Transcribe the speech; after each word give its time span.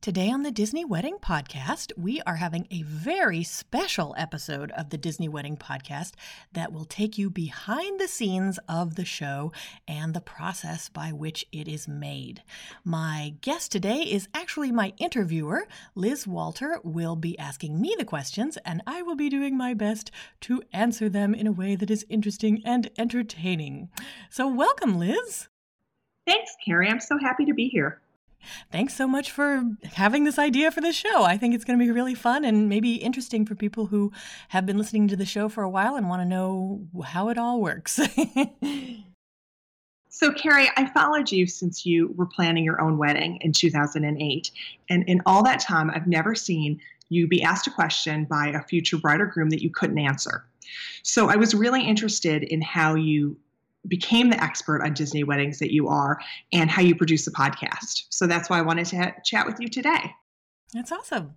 Today 0.00 0.30
on 0.30 0.44
the 0.44 0.52
Disney 0.52 0.84
Wedding 0.84 1.16
Podcast, 1.20 1.90
we 1.96 2.22
are 2.22 2.36
having 2.36 2.68
a 2.70 2.82
very 2.82 3.42
special 3.42 4.14
episode 4.16 4.70
of 4.70 4.90
the 4.90 4.96
Disney 4.96 5.28
Wedding 5.28 5.56
Podcast 5.56 6.12
that 6.52 6.72
will 6.72 6.84
take 6.84 7.18
you 7.18 7.28
behind 7.30 7.98
the 7.98 8.06
scenes 8.06 8.60
of 8.68 8.94
the 8.94 9.04
show 9.04 9.50
and 9.88 10.14
the 10.14 10.20
process 10.20 10.88
by 10.88 11.10
which 11.10 11.44
it 11.50 11.66
is 11.66 11.88
made. 11.88 12.44
My 12.84 13.34
guest 13.40 13.72
today 13.72 14.02
is 14.02 14.28
actually 14.32 14.70
my 14.70 14.92
interviewer. 14.98 15.66
Liz 15.96 16.28
Walter 16.28 16.78
will 16.84 17.16
be 17.16 17.36
asking 17.36 17.80
me 17.80 17.96
the 17.98 18.04
questions, 18.04 18.56
and 18.58 18.80
I 18.86 19.02
will 19.02 19.16
be 19.16 19.28
doing 19.28 19.56
my 19.56 19.74
best 19.74 20.12
to 20.42 20.62
answer 20.72 21.08
them 21.08 21.34
in 21.34 21.48
a 21.48 21.52
way 21.52 21.74
that 21.74 21.90
is 21.90 22.06
interesting 22.08 22.62
and 22.64 22.88
entertaining. 22.96 23.88
So, 24.30 24.46
welcome, 24.46 24.96
Liz. 24.96 25.48
Thanks, 26.24 26.52
Carrie. 26.64 26.88
I'm 26.88 27.00
so 27.00 27.18
happy 27.18 27.44
to 27.46 27.52
be 27.52 27.66
here 27.66 28.00
thanks 28.70 28.94
so 28.94 29.06
much 29.06 29.30
for 29.30 29.62
having 29.92 30.24
this 30.24 30.38
idea 30.38 30.70
for 30.70 30.80
this 30.80 30.96
show. 30.96 31.24
I 31.24 31.36
think 31.36 31.54
it's 31.54 31.64
going 31.64 31.78
to 31.78 31.84
be 31.84 31.90
really 31.90 32.14
fun 32.14 32.44
and 32.44 32.68
maybe 32.68 32.94
interesting 32.94 33.46
for 33.46 33.54
people 33.54 33.86
who 33.86 34.12
have 34.48 34.66
been 34.66 34.78
listening 34.78 35.08
to 35.08 35.16
the 35.16 35.24
show 35.24 35.48
for 35.48 35.62
a 35.62 35.70
while 35.70 35.96
and 35.96 36.08
want 36.08 36.22
to 36.22 36.28
know 36.28 36.86
how 37.04 37.28
it 37.28 37.38
all 37.38 37.60
works. 37.60 37.94
so, 40.08 40.32
Carrie, 40.32 40.70
I 40.76 40.90
followed 40.92 41.30
you 41.30 41.46
since 41.46 41.84
you 41.84 42.12
were 42.16 42.26
planning 42.26 42.64
your 42.64 42.80
own 42.80 42.98
wedding 42.98 43.38
in 43.40 43.52
2008. 43.52 44.50
And 44.90 45.04
in 45.08 45.22
all 45.26 45.42
that 45.44 45.60
time, 45.60 45.90
I've 45.90 46.06
never 46.06 46.34
seen 46.34 46.80
you 47.08 47.26
be 47.26 47.42
asked 47.42 47.66
a 47.66 47.70
question 47.70 48.24
by 48.24 48.48
a 48.48 48.62
future 48.62 48.98
bride 48.98 49.20
or 49.20 49.26
groom 49.26 49.50
that 49.50 49.62
you 49.62 49.70
couldn't 49.70 49.98
answer. 49.98 50.44
So 51.02 51.28
I 51.28 51.36
was 51.36 51.54
really 51.54 51.86
interested 51.86 52.42
in 52.42 52.60
how 52.60 52.94
you 52.94 53.38
became 53.88 54.30
the 54.30 54.42
expert 54.42 54.82
on 54.82 54.94
Disney 54.94 55.24
weddings 55.24 55.58
that 55.58 55.72
you 55.72 55.88
are 55.88 56.20
and 56.52 56.70
how 56.70 56.82
you 56.82 56.94
produce 56.94 57.26
a 57.26 57.32
podcast. 57.32 58.04
So 58.10 58.26
that's 58.26 58.48
why 58.50 58.58
I 58.58 58.62
wanted 58.62 58.86
to 58.86 58.96
ha- 58.96 59.14
chat 59.24 59.46
with 59.46 59.58
you 59.58 59.68
today. 59.68 60.14
That's 60.72 60.92
awesome. 60.92 61.34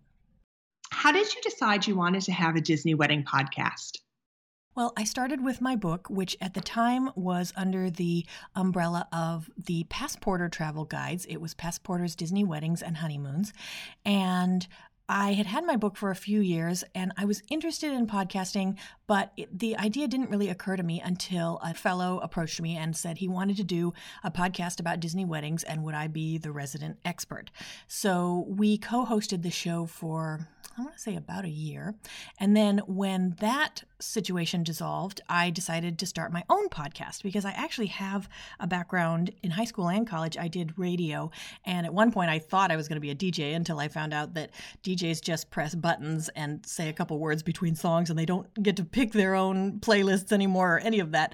How 0.92 1.12
did 1.12 1.34
you 1.34 1.42
decide 1.42 1.88
you 1.88 1.96
wanted 1.96 2.24
to 2.24 2.34
have 2.34 2.56
a 2.56 2.62
Disney 2.62 2.94
wedding 2.94 3.24
podcast? 3.24 3.98
Well, 4.74 4.94
I 4.96 5.04
started 5.04 5.44
with 5.44 5.60
my 5.60 5.76
book, 5.76 6.10
which 6.10 6.38
at 6.40 6.54
the 6.54 6.62
time 6.62 7.10
was 7.16 7.52
under 7.58 7.90
the 7.90 8.26
umbrella 8.56 9.08
of 9.12 9.50
the 9.58 9.86
Passporter 9.90 10.48
travel 10.48 10.86
guides. 10.86 11.26
It 11.26 11.38
was 11.42 11.54
Passporter's 11.54 12.16
Disney 12.16 12.46
Weddings 12.46 12.82
and 12.82 12.98
Honeymoons. 12.98 13.52
And 14.06 14.66
I 15.14 15.34
had 15.34 15.46
had 15.46 15.66
my 15.66 15.76
book 15.76 15.98
for 15.98 16.10
a 16.10 16.16
few 16.16 16.40
years 16.40 16.86
and 16.96 17.12
I 17.18 17.26
was 17.26 17.44
interested 17.50 17.92
in 17.92 18.08
podcasting, 18.08 18.78
but 19.08 19.34
it, 19.36 19.60
the 19.60 19.76
idea 19.76 20.08
didn't 20.08 20.30
really 20.30 20.48
occur 20.48 20.78
to 20.78 20.84
me 20.84 21.02
until 21.02 21.60
a 21.62 21.74
fellow 21.74 22.22
approached 22.24 22.62
me 22.62 22.78
and 22.78 22.96
said 22.96 23.18
he 23.18 23.28
wanted 23.28 23.58
to 23.58 23.66
do 23.66 23.94
a 24.24 24.32
podcast 24.32 24.80
about 24.80 25.02
Disney 25.02 25.26
weddings 25.26 25.64
and 25.64 25.84
would 25.84 25.96
I 25.96 26.08
be 26.08 26.38
the 26.38 26.54
resident 26.54 26.98
expert. 27.04 27.52
So 27.90 28.46
we 28.48 28.78
co 28.78 29.06
hosted 29.06 29.42
the 29.42 29.52
show 29.52 29.86
for, 29.86 30.48
I 30.78 30.82
want 30.82 30.94
to 30.94 31.02
say 31.02 31.18
about 31.18 31.44
a 31.44 31.50
year. 31.50 31.94
And 32.40 32.56
then 32.56 32.78
when 32.88 33.36
that 33.42 33.84
situation 34.02 34.64
dissolved, 34.64 35.22
I 35.30 35.50
decided 35.50 36.00
to 36.00 36.06
start 36.06 36.32
my 36.32 36.44
own 36.50 36.70
podcast 36.70 37.24
because 37.24 37.46
I 37.46 37.52
actually 37.52 37.88
have 37.88 38.28
a 38.60 38.68
background 38.68 39.32
in 39.44 39.52
high 39.52 39.66
school 39.66 39.90
and 39.90 40.08
college. 40.08 40.38
I 40.38 40.48
did 40.48 40.78
radio. 40.78 41.32
And 41.66 41.86
at 41.86 41.94
one 41.94 42.12
point, 42.12 42.30
I 42.30 42.40
thought 42.40 42.72
I 42.72 42.76
was 42.76 42.88
going 42.88 42.98
to 42.98 43.02
be 43.02 43.12
a 43.12 43.16
DJ 43.16 43.56
until 43.56 43.80
I 43.80 43.88
found 43.88 44.14
out 44.14 44.34
that 44.34 44.52
DJs 44.84 45.22
just 45.22 45.50
press 45.52 45.76
buttons 45.76 46.30
and 46.36 46.66
say 46.66 46.90
a 46.90 46.94
couple 46.94 47.20
words 47.20 47.44
between 47.44 47.76
songs 47.76 48.10
and 48.10 48.18
they 48.18 48.26
don't 48.26 48.48
get 48.62 48.76
to 48.78 48.86
pick 48.86 49.12
their 49.12 49.36
own 49.36 49.80
playlists 49.80 50.32
anymore 50.32 50.76
or 50.76 50.80
any 50.80 51.00
of 51.00 51.12
that. 51.12 51.34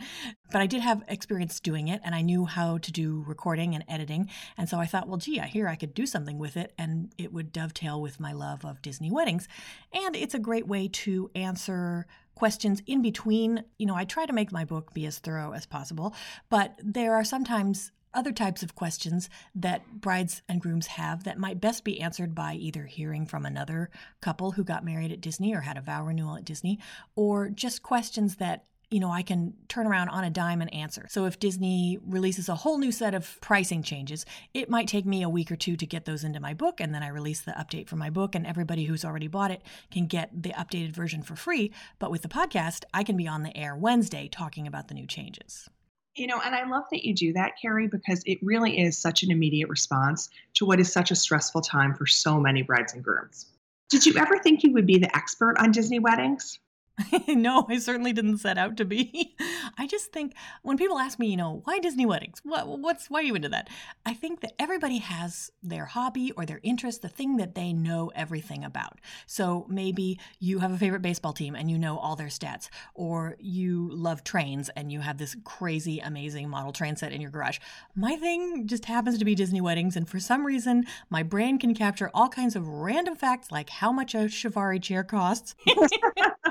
But 0.52 0.62
I 0.62 0.68
did 0.68 0.82
have 0.82 1.04
experience 1.08 1.60
doing 1.60 1.88
it 1.88 2.02
and 2.04 2.16
I 2.16 2.22
knew 2.22 2.46
how 2.46 2.78
to 2.78 2.92
do 2.92 3.24
recording 3.28 3.76
and 3.76 3.84
editing. 3.88 4.30
And 4.58 4.70
so 4.70 4.78
I 4.78 4.86
thought, 4.86 5.08
well, 5.08 5.18
gee, 5.18 5.40
I 5.40 5.48
hear 5.48 5.68
I 5.68 5.76
could 5.76 5.94
do 5.94 6.06
something 6.06 6.38
with 6.38 6.56
it 6.58 6.74
and 6.78 7.12
it 7.18 7.34
would 7.34 7.52
dovetail 7.52 8.02
with 8.02 8.20
my 8.20 8.32
love 8.32 8.64
of 8.66 8.82
Disney 8.82 9.12
weddings. 9.12 9.48
And 9.94 10.16
it's 10.16 10.34
a 10.34 10.40
great 10.40 10.68
way 10.68 10.88
to 10.88 11.30
answer 11.36 12.06
questions 12.38 12.82
in 12.86 13.02
between. 13.02 13.64
You 13.80 13.88
know, 13.88 13.96
I 13.96 14.06
try 14.06 14.28
to 14.28 14.34
make 14.34 14.52
my 14.52 14.64
book 14.64 14.94
be 14.94 15.08
as 15.08 15.18
thorough 15.18 15.54
as 15.54 15.66
possible, 15.66 16.14
but 16.50 16.80
there 16.84 17.16
are 17.16 17.24
sometimes 17.24 17.92
other 18.14 18.32
types 18.32 18.64
of 18.64 18.76
questions 18.76 19.30
that 19.56 20.02
brides 20.02 20.42
and 20.48 20.62
grooms 20.62 20.88
have 20.88 21.24
that 21.24 21.40
might 21.40 21.60
best 21.60 21.84
be 21.84 22.00
answered 22.00 22.34
by 22.36 22.54
either 22.54 22.86
hearing 22.86 23.26
from 23.26 23.46
another 23.46 23.90
couple 24.22 24.52
who 24.52 24.64
got 24.64 24.86
married 24.86 25.12
at 25.12 25.22
Disney 25.22 25.54
or 25.54 25.62
had 25.62 25.78
a 25.78 25.82
vow 25.82 26.06
renewal 26.06 26.36
at 26.36 26.46
Disney, 26.46 26.80
or 27.16 27.50
just 27.50 27.84
questions 27.84 28.36
that 28.38 28.66
you 28.90 29.02
know, 29.02 29.12
I 29.12 29.22
can 29.22 29.54
turn 29.68 29.86
around 29.86 30.10
on 30.10 30.24
a 30.24 30.30
dime 30.30 30.62
and 30.62 30.74
answer. 30.74 31.08
So 31.10 31.26
if 31.26 31.40
Disney 31.40 32.00
releases 32.06 32.48
a 32.48 32.56
whole 32.56 32.78
new 32.78 32.92
set 32.92 33.14
of 33.14 33.38
pricing 33.42 33.84
changes, 33.84 34.26
it 34.54 34.70
might 34.70 34.88
take 34.88 35.06
me 35.06 35.24
a 35.24 35.30
week 35.30 35.52
or 35.52 35.58
two 35.58 35.76
to 35.76 35.86
get 35.86 36.06
those 36.06 36.24
into 36.24 36.40
my 36.40 36.54
book, 36.54 36.80
and 36.80 36.94
then 36.94 37.04
I 37.04 37.10
release 37.10 37.42
the 37.42 37.52
update 37.52 37.90
for 37.90 37.98
my 37.98 38.10
book, 38.10 38.34
and 38.34 38.48
everybody 38.48 38.86
who's 38.86 39.04
already 39.04 39.28
bought 39.28 39.52
it 39.52 39.62
can 39.92 40.08
get 40.08 40.42
the 40.42 40.52
updated 40.52 40.94
version 40.94 41.22
for 41.22 41.36
free. 41.36 41.74
But 42.00 42.12
with 42.12 42.22
the 42.22 42.30
podcast, 42.30 42.86
I 42.94 43.04
can 43.04 43.18
be 43.18 43.28
on 43.28 43.44
the 43.44 43.56
air 43.58 43.76
Wednesday 43.76 44.30
talking 44.30 44.68
about 44.68 44.88
the 44.88 44.94
new 44.94 45.06
changes. 45.06 45.70
You 46.16 46.28
know, 46.28 46.40
and 46.44 46.56
I 46.56 46.68
love 46.68 46.86
that 46.92 47.06
you 47.06 47.14
do 47.14 47.34
that, 47.34 47.54
Carrie, 47.62 47.88
because 47.88 48.24
it 48.26 48.40
really 48.42 48.80
is 48.80 48.98
such 48.98 49.22
an 49.22 49.32
immediate 49.32 49.70
response 49.70 50.30
to 50.56 50.66
what 50.66 50.80
is 50.80 50.92
such 50.92 51.12
a 51.12 51.16
stressful 51.16 51.62
time 51.62 51.94
for 51.94 52.08
so 52.08 52.40
many 52.40 52.64
brides 52.64 52.94
and 52.94 53.04
grooms. 53.04 53.48
Did 53.90 54.06
you 54.06 54.16
ever 54.18 54.40
think 54.40 54.64
you 54.64 54.72
would 54.74 54.88
be 54.88 54.98
the 54.98 55.16
expert 55.16 55.58
on 55.60 55.72
Disney 55.72 56.00
weddings? 56.00 56.60
no, 57.28 57.66
I 57.70 57.78
certainly 57.78 58.12
didn't 58.12 58.40
set 58.40 58.58
out 58.58 58.78
to 58.78 58.86
be. 58.86 59.36
I 59.78 59.86
just 59.86 60.12
think 60.12 60.34
when 60.64 60.78
people 60.78 60.98
ask 60.98 61.20
me, 61.20 61.28
you 61.28 61.38
know, 61.38 61.62
why 61.64 61.80
Disney 61.80 62.06
weddings? 62.06 62.42
What, 62.44 62.68
what's 62.80 63.10
why 63.10 63.20
are 63.20 63.24
you 63.24 63.36
into 63.36 63.50
that? 63.50 63.70
I 64.06 64.14
think 64.14 64.42
that 64.42 64.54
everybody 64.58 64.98
has 64.98 65.52
their 65.62 65.86
hobby 65.86 66.32
or 66.32 66.46
their 66.46 66.60
interest, 66.64 67.02
the 67.04 67.10
thing 67.10 67.38
that 67.38 67.54
they 67.54 67.72
know 67.72 68.12
everything 68.16 68.64
about. 68.64 69.00
So 69.28 69.66
maybe 69.70 70.20
you 70.40 70.60
have 70.60 70.72
a 70.72 70.78
favorite 70.78 71.02
baseball 71.04 71.34
team 71.34 71.56
and 71.56 71.70
you 71.70 71.78
know 71.78 72.00
all 72.00 72.16
their 72.16 72.28
stats, 72.28 72.70
or 72.96 73.36
you 73.40 73.90
love 73.92 74.24
trains 74.24 74.70
and 74.70 74.92
you 74.92 75.02
have 75.02 75.18
this 75.18 75.36
crazy, 75.44 76.00
amazing 76.00 76.50
model 76.50 76.72
train 76.72 76.96
set 76.96 77.12
in 77.12 77.22
your 77.22 77.32
garage. 77.32 77.60
My 77.96 78.16
thing 78.16 78.66
just 78.66 78.86
happens 78.86 79.20
to 79.20 79.26
be 79.26 79.36
Disney 79.36 79.62
weddings, 79.62 79.96
and 79.96 80.10
for 80.10 80.20
some 80.20 80.46
reason, 80.46 80.86
my 81.10 81.22
brain 81.22 81.60
can 81.60 81.76
capture 81.76 82.10
all 82.14 82.30
kinds 82.30 82.56
of 82.56 82.68
random 82.68 83.16
facts 83.16 83.52
like 83.52 83.70
how 83.70 83.92
much 83.92 84.16
a 84.16 84.20
Chiavari 84.30 84.82
chair 84.82 85.04
costs. 85.04 85.56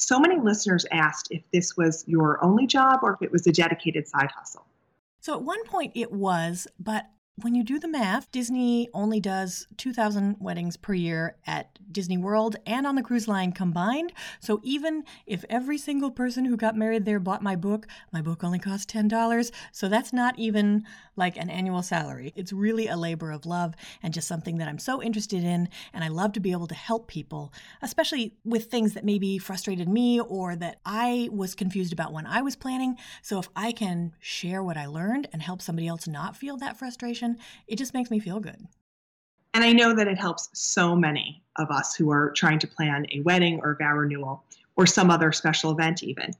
so 0.00 0.18
many 0.18 0.40
listeners 0.40 0.86
asked 0.92 1.28
if 1.30 1.42
this 1.52 1.76
was 1.76 2.04
your 2.06 2.42
only 2.42 2.66
job 2.66 3.00
or 3.02 3.12
if 3.12 3.22
it 3.22 3.30
was 3.30 3.46
a 3.46 3.52
dedicated 3.52 4.08
side 4.08 4.30
hustle. 4.34 4.64
So 5.20 5.34
at 5.34 5.42
one 5.42 5.62
point 5.64 5.92
it 5.94 6.10
was, 6.10 6.66
but 6.78 7.04
when 7.44 7.54
you 7.54 7.62
do 7.62 7.78
the 7.78 7.88
math, 7.88 8.30
Disney 8.32 8.88
only 8.94 9.20
does 9.20 9.66
2,000 9.76 10.36
weddings 10.40 10.76
per 10.76 10.94
year 10.94 11.36
at 11.46 11.78
Disney 11.92 12.18
World 12.18 12.56
and 12.66 12.86
on 12.86 12.94
the 12.94 13.02
cruise 13.02 13.28
line 13.28 13.52
combined. 13.52 14.12
So 14.40 14.60
even 14.62 15.04
if 15.26 15.44
every 15.48 15.78
single 15.78 16.10
person 16.10 16.44
who 16.44 16.56
got 16.56 16.76
married 16.76 17.04
there 17.04 17.18
bought 17.18 17.42
my 17.42 17.56
book, 17.56 17.86
my 18.12 18.22
book 18.22 18.44
only 18.44 18.58
costs 18.58 18.90
$10. 18.92 19.50
So 19.72 19.88
that's 19.88 20.12
not 20.12 20.38
even 20.38 20.84
like 21.16 21.36
an 21.36 21.50
annual 21.50 21.82
salary. 21.82 22.32
It's 22.36 22.52
really 22.52 22.86
a 22.88 22.96
labor 22.96 23.30
of 23.30 23.46
love 23.46 23.74
and 24.02 24.14
just 24.14 24.28
something 24.28 24.58
that 24.58 24.68
I'm 24.68 24.78
so 24.78 25.02
interested 25.02 25.44
in. 25.44 25.68
And 25.92 26.04
I 26.04 26.08
love 26.08 26.32
to 26.32 26.40
be 26.40 26.52
able 26.52 26.68
to 26.68 26.74
help 26.74 27.08
people, 27.08 27.52
especially 27.82 28.34
with 28.44 28.66
things 28.66 28.94
that 28.94 29.04
maybe 29.04 29.38
frustrated 29.38 29.88
me 29.88 30.20
or 30.20 30.56
that 30.56 30.80
I 30.84 31.28
was 31.32 31.54
confused 31.54 31.92
about 31.92 32.12
when 32.12 32.26
I 32.26 32.42
was 32.42 32.56
planning. 32.56 32.96
So 33.22 33.38
if 33.38 33.48
I 33.54 33.72
can 33.72 34.14
share 34.18 34.62
what 34.62 34.76
I 34.76 34.86
learned 34.86 35.28
and 35.32 35.42
help 35.42 35.60
somebody 35.60 35.88
else 35.88 36.06
not 36.06 36.36
feel 36.36 36.56
that 36.58 36.76
frustration, 36.78 37.29
it 37.66 37.76
just 37.76 37.94
makes 37.94 38.10
me 38.10 38.18
feel 38.18 38.40
good. 38.40 38.66
And 39.52 39.64
I 39.64 39.72
know 39.72 39.94
that 39.94 40.06
it 40.06 40.18
helps 40.18 40.48
so 40.52 40.94
many 40.94 41.42
of 41.56 41.70
us 41.70 41.94
who 41.94 42.10
are 42.10 42.30
trying 42.36 42.58
to 42.60 42.66
plan 42.66 43.06
a 43.12 43.20
wedding 43.20 43.60
or 43.62 43.76
vow 43.76 43.94
renewal 43.94 44.44
or 44.76 44.86
some 44.86 45.10
other 45.10 45.32
special 45.32 45.72
event, 45.72 46.02
even. 46.02 46.32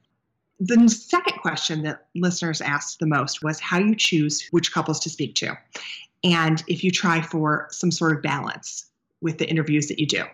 The 0.61 0.89
second 0.89 1.39
question 1.41 1.83
that 1.83 2.07
listeners 2.15 2.61
asked 2.61 3.01
the 3.01 3.07
most 3.07 3.43
was 3.43 3.59
how 3.59 3.79
you 3.79 3.97
choose 3.97 4.47
which 4.51 4.73
couples 4.73 5.01
to 5.01 5.11
speak 5.11 5.35
to, 5.37 5.57
and 6.23 6.63
if 6.69 6.85
you 6.85 6.91
try 6.91 7.23
for 7.23 7.67
some 7.71 7.91
sort 7.91 8.15
of 8.15 8.23
balance 8.23 8.87
with 9.23 9.39
the 9.39 9.49
interviews 9.49 9.89
that 9.89 9.99
you 9.99 10.07
do. 10.07 10.25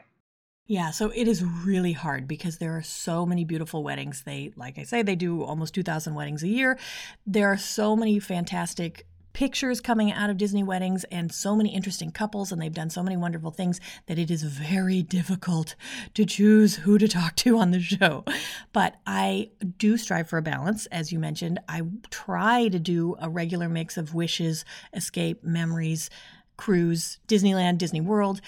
Yeah, 0.66 0.90
so 0.90 1.12
it 1.14 1.28
is 1.28 1.44
really 1.44 1.92
hard 1.92 2.26
because 2.26 2.58
there 2.58 2.76
are 2.76 2.82
so 2.82 3.24
many 3.24 3.44
beautiful 3.44 3.84
weddings. 3.84 4.24
They, 4.24 4.52
like 4.56 4.78
I 4.78 4.82
say, 4.82 5.02
they 5.02 5.14
do 5.14 5.44
almost 5.44 5.74
2,000 5.74 6.14
weddings 6.14 6.42
a 6.42 6.48
year. 6.48 6.76
There 7.24 7.46
are 7.46 7.56
so 7.56 7.94
many 7.94 8.18
fantastic 8.18 9.06
pictures 9.36 9.82
coming 9.82 10.10
out 10.10 10.30
of 10.30 10.38
Disney 10.38 10.62
weddings 10.62 11.04
and 11.12 11.30
so 11.30 11.54
many 11.54 11.74
interesting 11.74 12.10
couples, 12.10 12.50
and 12.50 12.60
they've 12.60 12.72
done 12.72 12.88
so 12.88 13.02
many 13.02 13.18
wonderful 13.18 13.50
things 13.50 13.78
that 14.06 14.18
it 14.18 14.30
is 14.30 14.42
very 14.42 15.02
difficult 15.02 15.74
to 16.14 16.24
choose 16.24 16.76
who 16.76 16.96
to 16.96 17.06
talk 17.06 17.36
to 17.36 17.58
on 17.58 17.70
the 17.70 17.78
show. 17.78 18.24
But 18.72 18.96
I 19.06 19.50
do 19.76 19.98
strive 19.98 20.26
for 20.26 20.38
a 20.38 20.42
balance, 20.42 20.86
as 20.86 21.12
you 21.12 21.18
mentioned. 21.18 21.58
I 21.68 21.82
try 22.08 22.68
to 22.68 22.78
do 22.78 23.14
a 23.20 23.28
regular 23.28 23.68
mix 23.68 23.98
of 23.98 24.14
wishes, 24.14 24.64
escape, 24.94 25.44
memories, 25.44 26.08
cruise, 26.56 27.18
Disneyland, 27.28 27.76
Disney 27.76 28.00
World. 28.00 28.40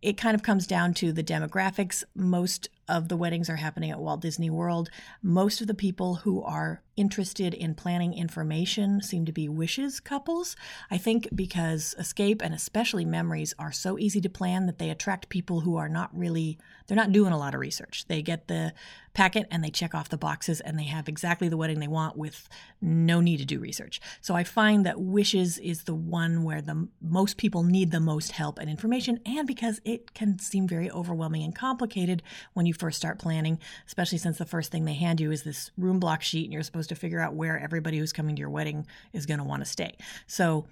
It 0.00 0.16
kind 0.16 0.34
of 0.34 0.42
comes 0.42 0.66
down 0.66 0.94
to 0.94 1.12
the 1.12 1.22
demographics. 1.22 2.04
Most 2.14 2.70
of 2.88 3.08
the 3.08 3.16
weddings 3.16 3.48
are 3.48 3.56
happening 3.56 3.90
at 3.90 4.00
Walt 4.00 4.20
Disney 4.20 4.50
World. 4.50 4.90
Most 5.22 5.60
of 5.60 5.66
the 5.66 5.74
people 5.74 6.16
who 6.16 6.42
are 6.42 6.82
interested 6.96 7.54
in 7.54 7.74
planning 7.74 8.12
information 8.12 9.00
seem 9.00 9.24
to 9.24 9.32
be 9.32 9.48
wishes 9.48 9.98
couples. 10.00 10.56
I 10.90 10.98
think 10.98 11.28
because 11.34 11.94
escape 11.98 12.42
and 12.42 12.54
especially 12.54 13.04
memories 13.04 13.54
are 13.58 13.72
so 13.72 13.98
easy 13.98 14.20
to 14.20 14.28
plan 14.28 14.66
that 14.66 14.78
they 14.78 14.90
attract 14.90 15.30
people 15.30 15.60
who 15.60 15.76
are 15.76 15.88
not 15.88 16.16
really 16.16 16.58
they're 16.86 16.96
not 16.96 17.12
doing 17.12 17.32
a 17.32 17.38
lot 17.38 17.54
of 17.54 17.60
research. 17.60 18.04
They 18.08 18.20
get 18.20 18.48
the 18.48 18.74
packet 19.14 19.46
and 19.50 19.62
they 19.62 19.70
check 19.70 19.94
off 19.94 20.08
the 20.08 20.18
boxes 20.18 20.60
and 20.60 20.78
they 20.78 20.84
have 20.84 21.08
exactly 21.08 21.48
the 21.48 21.56
wedding 21.56 21.80
they 21.80 21.88
want 21.88 22.16
with 22.16 22.48
no 22.80 23.20
need 23.20 23.38
to 23.38 23.44
do 23.44 23.60
research. 23.60 24.00
So 24.20 24.34
I 24.34 24.44
find 24.44 24.84
that 24.84 25.00
wishes 25.00 25.58
is 25.58 25.84
the 25.84 25.94
one 25.94 26.44
where 26.44 26.60
the 26.60 26.88
most 27.00 27.36
people 27.36 27.62
need 27.62 27.90
the 27.90 28.00
most 28.00 28.32
help 28.32 28.58
and 28.58 28.68
information 28.68 29.20
and 29.24 29.46
because 29.46 29.80
it 29.84 30.12
can 30.12 30.38
seem 30.38 30.66
very 30.66 30.90
overwhelming 30.90 31.44
and 31.44 31.54
complicated 31.54 32.22
when 32.52 32.66
you 32.66 32.71
first 32.72 32.98
start 32.98 33.18
planning, 33.18 33.58
especially 33.86 34.18
since 34.18 34.38
the 34.38 34.44
first 34.44 34.70
thing 34.70 34.84
they 34.84 34.94
hand 34.94 35.20
you 35.20 35.30
is 35.30 35.42
this 35.42 35.70
room 35.76 36.00
block 36.00 36.22
sheet 36.22 36.44
and 36.44 36.52
you're 36.52 36.62
supposed 36.62 36.88
to 36.88 36.94
figure 36.94 37.20
out 37.20 37.34
where 37.34 37.58
everybody 37.58 37.98
who's 37.98 38.12
coming 38.12 38.36
to 38.36 38.40
your 38.40 38.50
wedding 38.50 38.86
is 39.12 39.26
going 39.26 39.38
to 39.38 39.44
want 39.44 39.62
to 39.62 39.68
stay. 39.68 39.96
So 40.26 40.66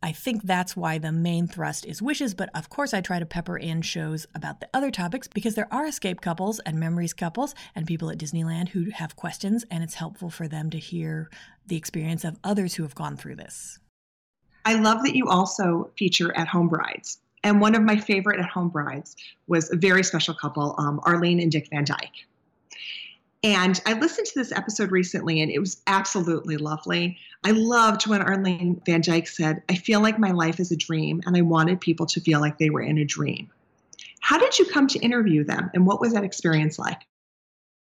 I 0.00 0.12
think 0.12 0.44
that's 0.44 0.76
why 0.76 0.98
the 0.98 1.10
main 1.10 1.48
thrust 1.48 1.84
is 1.84 2.00
wishes, 2.00 2.32
but 2.32 2.50
of 2.54 2.68
course, 2.68 2.94
I 2.94 3.00
try 3.00 3.18
to 3.18 3.26
pepper 3.26 3.56
in 3.56 3.82
shows 3.82 4.26
about 4.32 4.60
the 4.60 4.68
other 4.72 4.92
topics 4.92 5.26
because 5.26 5.56
there 5.56 5.72
are 5.72 5.86
escape 5.86 6.20
couples 6.20 6.60
and 6.60 6.78
memories 6.78 7.12
couples 7.12 7.54
and 7.74 7.84
people 7.86 8.08
at 8.08 8.18
Disneyland 8.18 8.68
who 8.68 8.90
have 8.90 9.16
questions, 9.16 9.64
and 9.70 9.82
it's 9.82 9.94
helpful 9.94 10.30
for 10.30 10.46
them 10.46 10.70
to 10.70 10.78
hear 10.78 11.28
the 11.66 11.76
experience 11.76 12.24
of 12.24 12.38
others 12.44 12.74
who 12.74 12.84
have 12.84 12.94
gone 12.94 13.16
through 13.16 13.36
this. 13.36 13.80
I 14.64 14.74
love 14.74 15.02
that 15.02 15.16
you 15.16 15.26
also 15.28 15.90
feature 15.98 16.34
at 16.36 16.46
home 16.46 16.68
brides. 16.68 17.18
And 17.48 17.62
one 17.62 17.74
of 17.74 17.82
my 17.82 17.96
favorite 17.96 18.38
at 18.38 18.44
home 18.44 18.68
brides 18.68 19.16
was 19.46 19.72
a 19.72 19.76
very 19.76 20.04
special 20.04 20.34
couple, 20.34 20.74
um, 20.76 21.00
Arlene 21.04 21.40
and 21.40 21.50
Dick 21.50 21.68
Van 21.70 21.82
Dyke. 21.82 22.26
And 23.42 23.80
I 23.86 23.94
listened 23.94 24.26
to 24.26 24.38
this 24.38 24.52
episode 24.52 24.92
recently 24.92 25.40
and 25.40 25.50
it 25.50 25.58
was 25.58 25.80
absolutely 25.86 26.58
lovely. 26.58 27.16
I 27.44 27.52
loved 27.52 28.06
when 28.06 28.20
Arlene 28.20 28.82
Van 28.84 29.00
Dyke 29.00 29.28
said, 29.28 29.62
I 29.70 29.76
feel 29.76 30.02
like 30.02 30.18
my 30.18 30.30
life 30.30 30.60
is 30.60 30.72
a 30.72 30.76
dream 30.76 31.22
and 31.24 31.38
I 31.38 31.40
wanted 31.40 31.80
people 31.80 32.04
to 32.04 32.20
feel 32.20 32.38
like 32.38 32.58
they 32.58 32.68
were 32.68 32.82
in 32.82 32.98
a 32.98 33.04
dream. 33.06 33.50
How 34.20 34.36
did 34.38 34.58
you 34.58 34.66
come 34.66 34.86
to 34.88 34.98
interview 34.98 35.42
them 35.42 35.70
and 35.72 35.86
what 35.86 36.02
was 36.02 36.12
that 36.12 36.24
experience 36.24 36.78
like? 36.78 37.00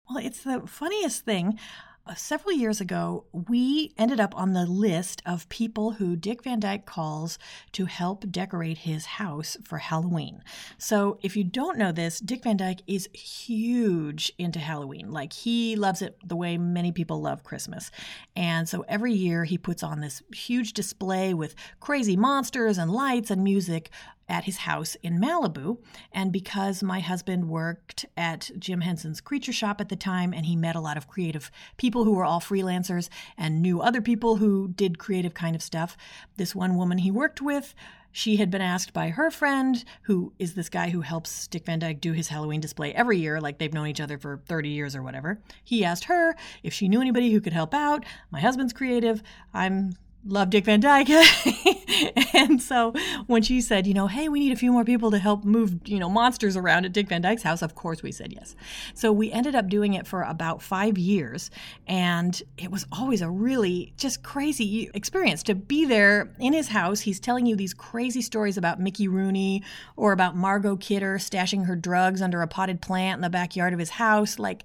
Well, 0.08 0.24
it's 0.24 0.42
the 0.42 0.62
funniest 0.66 1.26
thing. 1.26 1.58
Uh, 2.06 2.14
several 2.14 2.52
years 2.52 2.80
ago, 2.80 3.24
we 3.32 3.92
ended 3.98 4.18
up 4.18 4.34
on 4.36 4.52
the 4.52 4.64
list 4.64 5.22
of 5.26 5.48
people 5.50 5.92
who 5.92 6.16
Dick 6.16 6.42
Van 6.42 6.58
Dyke 6.58 6.86
calls 6.86 7.38
to 7.72 7.84
help 7.84 8.24
decorate 8.30 8.78
his 8.78 9.04
house 9.04 9.56
for 9.62 9.78
Halloween. 9.78 10.42
So, 10.78 11.18
if 11.22 11.36
you 11.36 11.44
don't 11.44 11.78
know 11.78 11.92
this, 11.92 12.18
Dick 12.18 12.44
Van 12.44 12.56
Dyke 12.56 12.80
is 12.86 13.08
huge 13.12 14.32
into 14.38 14.58
Halloween. 14.58 15.10
Like, 15.10 15.32
he 15.32 15.76
loves 15.76 16.00
it 16.00 16.16
the 16.24 16.36
way 16.36 16.56
many 16.56 16.90
people 16.90 17.20
love 17.20 17.44
Christmas. 17.44 17.90
And 18.34 18.66
so, 18.66 18.84
every 18.88 19.12
year, 19.12 19.44
he 19.44 19.58
puts 19.58 19.82
on 19.82 20.00
this 20.00 20.22
huge 20.34 20.72
display 20.72 21.34
with 21.34 21.54
crazy 21.80 22.16
monsters 22.16 22.78
and 22.78 22.90
lights 22.90 23.30
and 23.30 23.44
music 23.44 23.90
at 24.30 24.44
his 24.44 24.58
house 24.58 24.96
in 25.02 25.20
Malibu. 25.20 25.78
And 26.12 26.32
because 26.32 26.82
my 26.82 27.00
husband 27.00 27.48
worked 27.48 28.06
at 28.16 28.50
Jim 28.58 28.80
Henson's 28.80 29.20
Creature 29.20 29.52
Shop 29.52 29.80
at 29.80 29.90
the 29.90 29.96
time, 29.96 30.32
and 30.32 30.46
he 30.46 30.56
met 30.56 30.76
a 30.76 30.80
lot 30.80 30.96
of 30.96 31.08
creative 31.08 31.50
people 31.76 32.04
who 32.04 32.14
were 32.14 32.24
all 32.24 32.40
freelancers 32.40 33.10
and 33.36 33.60
knew 33.60 33.80
other 33.80 34.00
people 34.00 34.36
who 34.36 34.68
did 34.68 34.98
creative 34.98 35.34
kind 35.34 35.54
of 35.54 35.62
stuff, 35.62 35.96
this 36.36 36.54
one 36.54 36.76
woman 36.76 36.98
he 36.98 37.10
worked 37.10 37.42
with 37.42 37.74
she 38.12 38.36
had 38.36 38.50
been 38.50 38.60
asked 38.60 38.92
by 38.92 39.10
her 39.10 39.30
friend, 39.30 39.84
who 40.02 40.32
is 40.38 40.54
this 40.54 40.68
guy 40.68 40.90
who 40.90 41.00
helps 41.00 41.46
Dick 41.46 41.64
Van 41.64 41.78
Dyke 41.78 42.00
do 42.00 42.12
his 42.12 42.28
Halloween 42.28 42.60
display 42.60 42.92
every 42.92 43.18
year, 43.18 43.40
like 43.40 43.58
they've 43.58 43.72
known 43.72 43.86
each 43.86 44.00
other 44.00 44.18
for 44.18 44.40
30 44.46 44.68
years 44.68 44.96
or 44.96 45.02
whatever. 45.02 45.40
He 45.62 45.84
asked 45.84 46.04
her 46.04 46.34
if 46.62 46.72
she 46.72 46.88
knew 46.88 47.00
anybody 47.00 47.30
who 47.32 47.40
could 47.40 47.52
help 47.52 47.72
out. 47.72 48.04
My 48.30 48.40
husband's 48.40 48.72
creative. 48.72 49.22
I'm 49.54 49.92
love 50.24 50.50
Dick 50.50 50.64
Van 50.64 50.80
Dyke. 50.80 51.08
and 52.34 52.60
so 52.62 52.92
when 53.26 53.42
she 53.42 53.60
said, 53.60 53.86
you 53.86 53.94
know, 53.94 54.06
hey, 54.06 54.28
we 54.28 54.40
need 54.40 54.52
a 54.52 54.56
few 54.56 54.72
more 54.72 54.84
people 54.84 55.10
to 55.10 55.18
help 55.18 55.44
move, 55.44 55.80
you 55.84 55.98
know, 55.98 56.08
monsters 56.08 56.56
around 56.56 56.84
at 56.84 56.92
Dick 56.92 57.08
Van 57.08 57.22
Dyke's 57.22 57.42
house, 57.42 57.62
of 57.62 57.74
course 57.74 58.02
we 58.02 58.12
said 58.12 58.32
yes. 58.32 58.54
So 58.94 59.12
we 59.12 59.32
ended 59.32 59.54
up 59.54 59.68
doing 59.68 59.94
it 59.94 60.06
for 60.06 60.22
about 60.22 60.62
five 60.62 60.98
years. 60.98 61.50
And 61.86 62.40
it 62.58 62.70
was 62.70 62.86
always 62.92 63.22
a 63.22 63.30
really 63.30 63.92
just 63.96 64.22
crazy 64.22 64.90
experience 64.94 65.42
to 65.44 65.54
be 65.54 65.84
there 65.84 66.34
in 66.38 66.52
his 66.52 66.68
house. 66.68 67.00
He's 67.00 67.20
telling 67.20 67.46
you 67.46 67.56
these 67.56 67.74
crazy 67.74 68.22
stories 68.22 68.56
about 68.56 68.80
Mickey 68.80 69.08
Rooney 69.08 69.62
or 69.96 70.12
about 70.12 70.36
Margot 70.36 70.76
Kidder 70.76 71.16
stashing 71.18 71.66
her 71.66 71.76
drugs 71.76 72.20
under 72.20 72.42
a 72.42 72.46
potted 72.46 72.80
plant 72.80 73.18
in 73.18 73.22
the 73.22 73.30
backyard 73.30 73.72
of 73.72 73.78
his 73.78 73.90
house. 73.90 74.38
Like, 74.38 74.64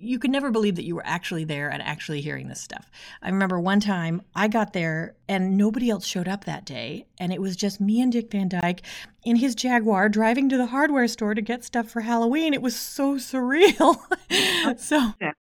you 0.00 0.18
could 0.18 0.30
never 0.30 0.50
believe 0.50 0.76
that 0.76 0.84
you 0.84 0.94
were 0.94 1.06
actually 1.06 1.44
there 1.44 1.68
and 1.68 1.82
actually 1.82 2.20
hearing 2.20 2.48
this 2.48 2.60
stuff. 2.60 2.90
I 3.22 3.28
remember 3.28 3.60
one 3.60 3.80
time 3.80 4.22
I 4.34 4.48
got 4.48 4.72
there 4.72 5.14
and 5.28 5.56
nobody 5.56 5.90
else 5.90 6.06
showed 6.06 6.28
up 6.28 6.44
that 6.44 6.64
day, 6.64 7.06
and 7.18 7.32
it 7.32 7.40
was 7.40 7.56
just 7.56 7.80
me 7.80 8.00
and 8.00 8.10
Dick 8.10 8.30
Van 8.30 8.48
Dyke 8.48 8.82
in 9.24 9.36
his 9.36 9.54
Jaguar 9.54 10.08
driving 10.08 10.48
to 10.48 10.56
the 10.56 10.66
hardware 10.66 11.08
store 11.08 11.34
to 11.34 11.42
get 11.42 11.64
stuff 11.64 11.88
for 11.88 12.00
Halloween. 12.00 12.54
It 12.54 12.62
was 12.62 12.74
so 12.76 13.16
surreal. 13.16 13.98
so 14.78 15.12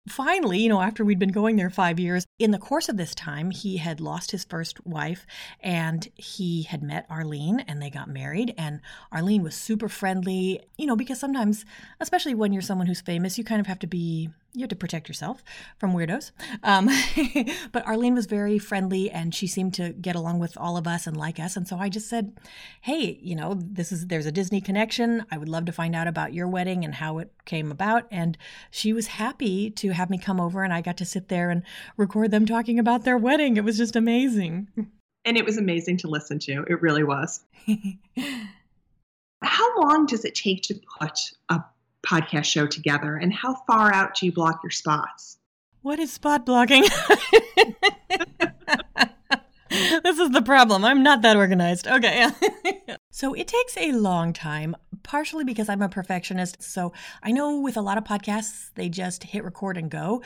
finally, 0.09 0.59
you 0.59 0.69
know, 0.69 0.81
after 0.81 1.05
we'd 1.05 1.19
been 1.19 1.33
going 1.33 1.57
there 1.57 1.71
five 1.71 2.01
years, 2.01 2.27
in 2.39 2.51
the 2.51 2.59
course 2.59 2.89
of 2.89 2.97
this 2.97 3.15
time, 3.15 3.51
he 3.51 3.77
had 3.77 4.01
lost 4.01 4.31
his 4.31 4.45
first 4.45 4.85
wife 4.87 5.27
and 5.61 6.09
he 6.17 6.63
had 6.63 6.83
met 6.83 7.07
Arlene 7.09 7.61
and 7.61 7.81
they 7.81 7.91
got 7.91 8.09
married. 8.09 8.55
And 8.59 8.81
Arlene 9.11 9.43
was 9.43 9.55
super 9.55 9.89
friendly, 9.89 10.61
you 10.77 10.87
know, 10.87 10.97
because 10.97 11.21
sometimes, 11.21 11.65
especially 12.01 12.35
when 12.35 12.53
you're 12.53 12.63
someone 12.63 12.87
who's 12.87 13.01
famous, 13.01 13.39
you 13.39 13.45
kind 13.45 13.61
of 13.61 13.67
have 13.67 13.79
to 13.81 13.87
be 13.87 14.31
you 14.55 14.61
have 14.61 14.69
to 14.69 14.77
protect 14.77 15.09
yourself 15.09 15.43
from 15.79 15.95
weirdos. 15.95 16.31
Um, 16.63 16.91
but 17.73 17.87
Arlene 17.87 18.15
was 18.15 18.27
very 18.27 18.59
friendly 18.59 19.11
and 19.11 19.35
she 19.35 19.47
seemed 19.47 19.73
to 19.75 19.93
get 19.95 20.15
along 20.15 20.41
with 20.41 20.59
all 20.59 20.77
of 20.77 20.87
us 20.87 21.07
and 21.07 21.17
like 21.17 21.41
us. 21.41 21.57
And 21.57 21.67
so 21.67 21.79
I 21.79 21.89
just 21.89 22.09
said, 22.09 22.37
Hey, 22.83 23.19
you 23.23 23.35
know, 23.35 23.55
this 23.59 23.91
is, 23.93 24.09
there's 24.09 24.27
a 24.27 24.33
Disney 24.33 24.61
connection. 24.61 25.25
I 25.31 25.39
would 25.39 25.49
love 25.49 25.65
to 25.67 25.73
find 25.73 25.97
out 25.97 26.07
about 26.07 26.35
your 26.35 26.47
wedding 26.49 26.85
and 26.85 26.95
how 26.95 27.19
it 27.19 27.33
came 27.47 27.71
about. 27.71 28.07
And 28.11 28.37
she 28.71 28.93
was 28.93 29.07
happy 29.07 29.71
to 29.71 29.91
have 29.91 30.11
me 30.11 30.19
come 30.19 30.41
over 30.41 30.63
and 30.63 30.73
I 30.73 30.83
got 30.83 30.99
to 30.99 31.07
sit 31.07 31.29
there 31.29 31.49
and 31.51 31.63
record 31.97 32.31
them 32.31 32.45
talking 32.45 32.79
about 32.79 33.05
their 33.05 33.17
wedding. 33.17 33.57
It 33.57 33.65
was 33.65 33.79
just 33.79 33.97
amazing. 33.97 34.69
And 35.25 35.37
it 35.37 35.47
was 35.47 35.57
amazing 35.57 35.97
to 35.99 36.09
listen 36.09 36.39
to. 36.41 36.65
It 36.69 36.83
really 36.83 37.05
was. 37.05 37.45
How 39.43 39.81
long 39.81 40.07
does 40.07 40.25
it 40.25 40.35
take 40.35 40.63
to 40.65 40.75
put 41.01 41.19
a 41.49 41.63
podcast 42.07 42.45
show 42.45 42.67
together 42.67 43.17
and 43.17 43.33
how 43.33 43.55
far 43.67 43.93
out 43.93 44.17
do 44.17 44.27
you 44.27 44.33
block 44.33 44.61
your 44.63 44.71
spots? 44.71 45.39
What 45.83 45.99
is 45.99 46.13
spot 46.13 46.47
blocking? 46.47 46.83
this 50.03 50.19
is 50.19 50.31
the 50.31 50.43
problem. 50.45 50.85
I'm 50.85 51.03
not 51.03 51.23
that 51.23 51.37
organized. 51.37 51.89
Okay. 51.89 52.29
so 53.11 53.35
it 53.35 53.49
takes 53.49 53.77
a 53.77 53.93
long 53.93 54.33
time, 54.33 54.77
partially 55.03 55.45
because 55.45 55.69
I'm 55.69 55.83
a 55.83 55.89
perfectionist. 55.89 56.63
So 56.63 56.93
I 57.23 57.33
know 57.33 57.59
with 57.61 57.77
a 57.77 57.83
lot 57.83 57.99
of 57.99 58.05
podcasts, 58.05 58.71
they 58.75 58.89
just 58.89 59.25
hit 59.25 59.45
record 59.45 59.77
and 59.77 59.91
go. 59.91 60.23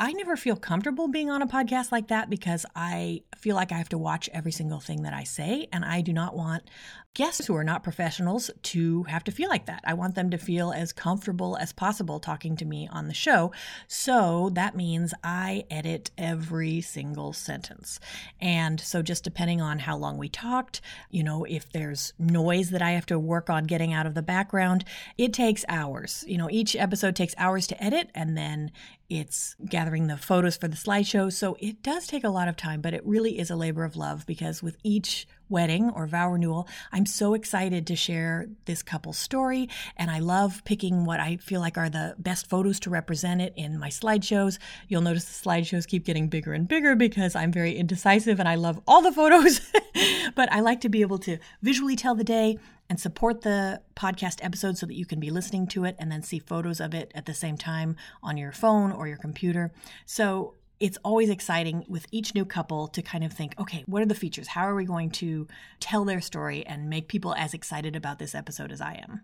I 0.00 0.12
never 0.12 0.36
feel 0.36 0.54
comfortable 0.54 1.08
being 1.08 1.28
on 1.28 1.42
a 1.42 1.46
podcast 1.46 1.90
like 1.90 2.08
that 2.08 2.30
because 2.30 2.64
I 2.76 3.22
feel 3.36 3.56
like 3.56 3.72
I 3.72 3.78
have 3.78 3.88
to 3.88 3.98
watch 3.98 4.30
every 4.32 4.52
single 4.52 4.78
thing 4.78 5.02
that 5.02 5.12
I 5.12 5.24
say, 5.24 5.66
and 5.72 5.84
I 5.84 6.02
do 6.02 6.12
not 6.12 6.36
want 6.36 6.70
guests 7.14 7.46
who 7.46 7.56
are 7.56 7.64
not 7.64 7.82
professionals 7.82 8.50
to 8.62 9.02
have 9.04 9.24
to 9.24 9.32
feel 9.32 9.48
like 9.48 9.66
that. 9.66 9.82
I 9.84 9.94
want 9.94 10.14
them 10.14 10.30
to 10.30 10.38
feel 10.38 10.70
as 10.70 10.92
comfortable 10.92 11.56
as 11.56 11.72
possible 11.72 12.20
talking 12.20 12.56
to 12.56 12.64
me 12.64 12.88
on 12.92 13.08
the 13.08 13.14
show. 13.14 13.50
So 13.88 14.50
that 14.54 14.76
means 14.76 15.12
I 15.24 15.64
edit 15.68 16.12
every 16.16 16.80
single 16.80 17.32
sentence. 17.32 17.98
And 18.40 18.80
so 18.80 19.02
just 19.02 19.24
depending 19.24 19.60
on 19.60 19.80
how 19.80 19.96
long 19.96 20.16
we 20.16 20.28
talked, 20.28 20.80
you 21.10 21.24
know, 21.24 21.44
if 21.44 21.72
there's 21.72 22.12
noise 22.18 22.70
that 22.70 22.82
I 22.82 22.92
have 22.92 23.06
to 23.06 23.18
work 23.18 23.50
on 23.50 23.64
getting 23.64 23.92
out 23.92 24.06
of 24.06 24.14
the 24.14 24.22
background, 24.22 24.84
it 25.16 25.32
takes 25.32 25.64
hours. 25.68 26.24
You 26.28 26.38
know, 26.38 26.48
each 26.50 26.76
episode 26.76 27.16
takes 27.16 27.34
hours 27.36 27.66
to 27.68 27.82
edit 27.82 28.10
and 28.14 28.36
then 28.36 28.70
it's 29.08 29.56
gathering 29.66 30.06
the 30.06 30.18
photos 30.18 30.56
for 30.56 30.68
the 30.68 30.76
slideshow. 30.76 31.32
So 31.32 31.56
it 31.58 31.82
does 31.82 32.06
take 32.06 32.24
a 32.24 32.28
lot 32.28 32.46
of 32.46 32.56
time, 32.56 32.80
but 32.80 32.94
it 32.94 33.04
really 33.06 33.38
is 33.38 33.50
a 33.50 33.56
labor 33.56 33.84
of 33.84 33.96
love 33.96 34.26
because 34.26 34.62
with 34.62 34.76
each 34.84 35.26
wedding 35.48 35.90
or 35.90 36.06
vow 36.06 36.30
renewal. 36.30 36.68
I'm 36.92 37.06
so 37.06 37.34
excited 37.34 37.86
to 37.86 37.96
share 37.96 38.46
this 38.64 38.82
couple's 38.82 39.18
story, 39.18 39.68
and 39.96 40.10
I 40.10 40.18
love 40.18 40.62
picking 40.64 41.04
what 41.04 41.20
I 41.20 41.36
feel 41.36 41.60
like 41.60 41.78
are 41.78 41.88
the 41.88 42.14
best 42.18 42.48
photos 42.48 42.80
to 42.80 42.90
represent 42.90 43.40
it 43.40 43.52
in 43.56 43.78
my 43.78 43.88
slideshows. 43.88 44.58
You'll 44.88 45.02
notice 45.02 45.24
the 45.24 45.48
slideshows 45.48 45.86
keep 45.86 46.04
getting 46.04 46.28
bigger 46.28 46.52
and 46.52 46.68
bigger 46.68 46.94
because 46.94 47.34
I'm 47.34 47.52
very 47.52 47.76
indecisive 47.76 48.38
and 48.40 48.48
I 48.48 48.56
love 48.56 48.80
all 48.86 49.02
the 49.02 49.12
photos, 49.12 49.60
but 50.34 50.52
I 50.52 50.60
like 50.60 50.80
to 50.82 50.88
be 50.88 51.00
able 51.00 51.18
to 51.20 51.38
visually 51.62 51.96
tell 51.96 52.14
the 52.14 52.24
day 52.24 52.58
and 52.88 52.98
support 52.98 53.42
the 53.42 53.82
podcast 53.94 54.38
episode 54.42 54.78
so 54.78 54.86
that 54.86 54.94
you 54.94 55.04
can 55.04 55.20
be 55.20 55.30
listening 55.30 55.66
to 55.66 55.84
it 55.84 55.96
and 55.98 56.10
then 56.10 56.22
see 56.22 56.38
photos 56.38 56.80
of 56.80 56.94
it 56.94 57.12
at 57.14 57.26
the 57.26 57.34
same 57.34 57.56
time 57.56 57.96
on 58.22 58.36
your 58.36 58.52
phone 58.52 58.92
or 58.92 59.06
your 59.06 59.18
computer. 59.18 59.72
So 60.06 60.54
it's 60.80 60.98
always 61.04 61.28
exciting 61.28 61.84
with 61.88 62.06
each 62.12 62.34
new 62.34 62.44
couple 62.44 62.88
to 62.88 63.02
kind 63.02 63.24
of 63.24 63.32
think, 63.32 63.54
okay, 63.58 63.82
what 63.86 64.02
are 64.02 64.06
the 64.06 64.14
features? 64.14 64.48
How 64.48 64.62
are 64.62 64.74
we 64.74 64.84
going 64.84 65.10
to 65.12 65.46
tell 65.80 66.04
their 66.04 66.20
story 66.20 66.64
and 66.66 66.88
make 66.88 67.08
people 67.08 67.34
as 67.34 67.54
excited 67.54 67.96
about 67.96 68.18
this 68.18 68.34
episode 68.34 68.70
as 68.70 68.80
I 68.80 69.04
am? 69.08 69.22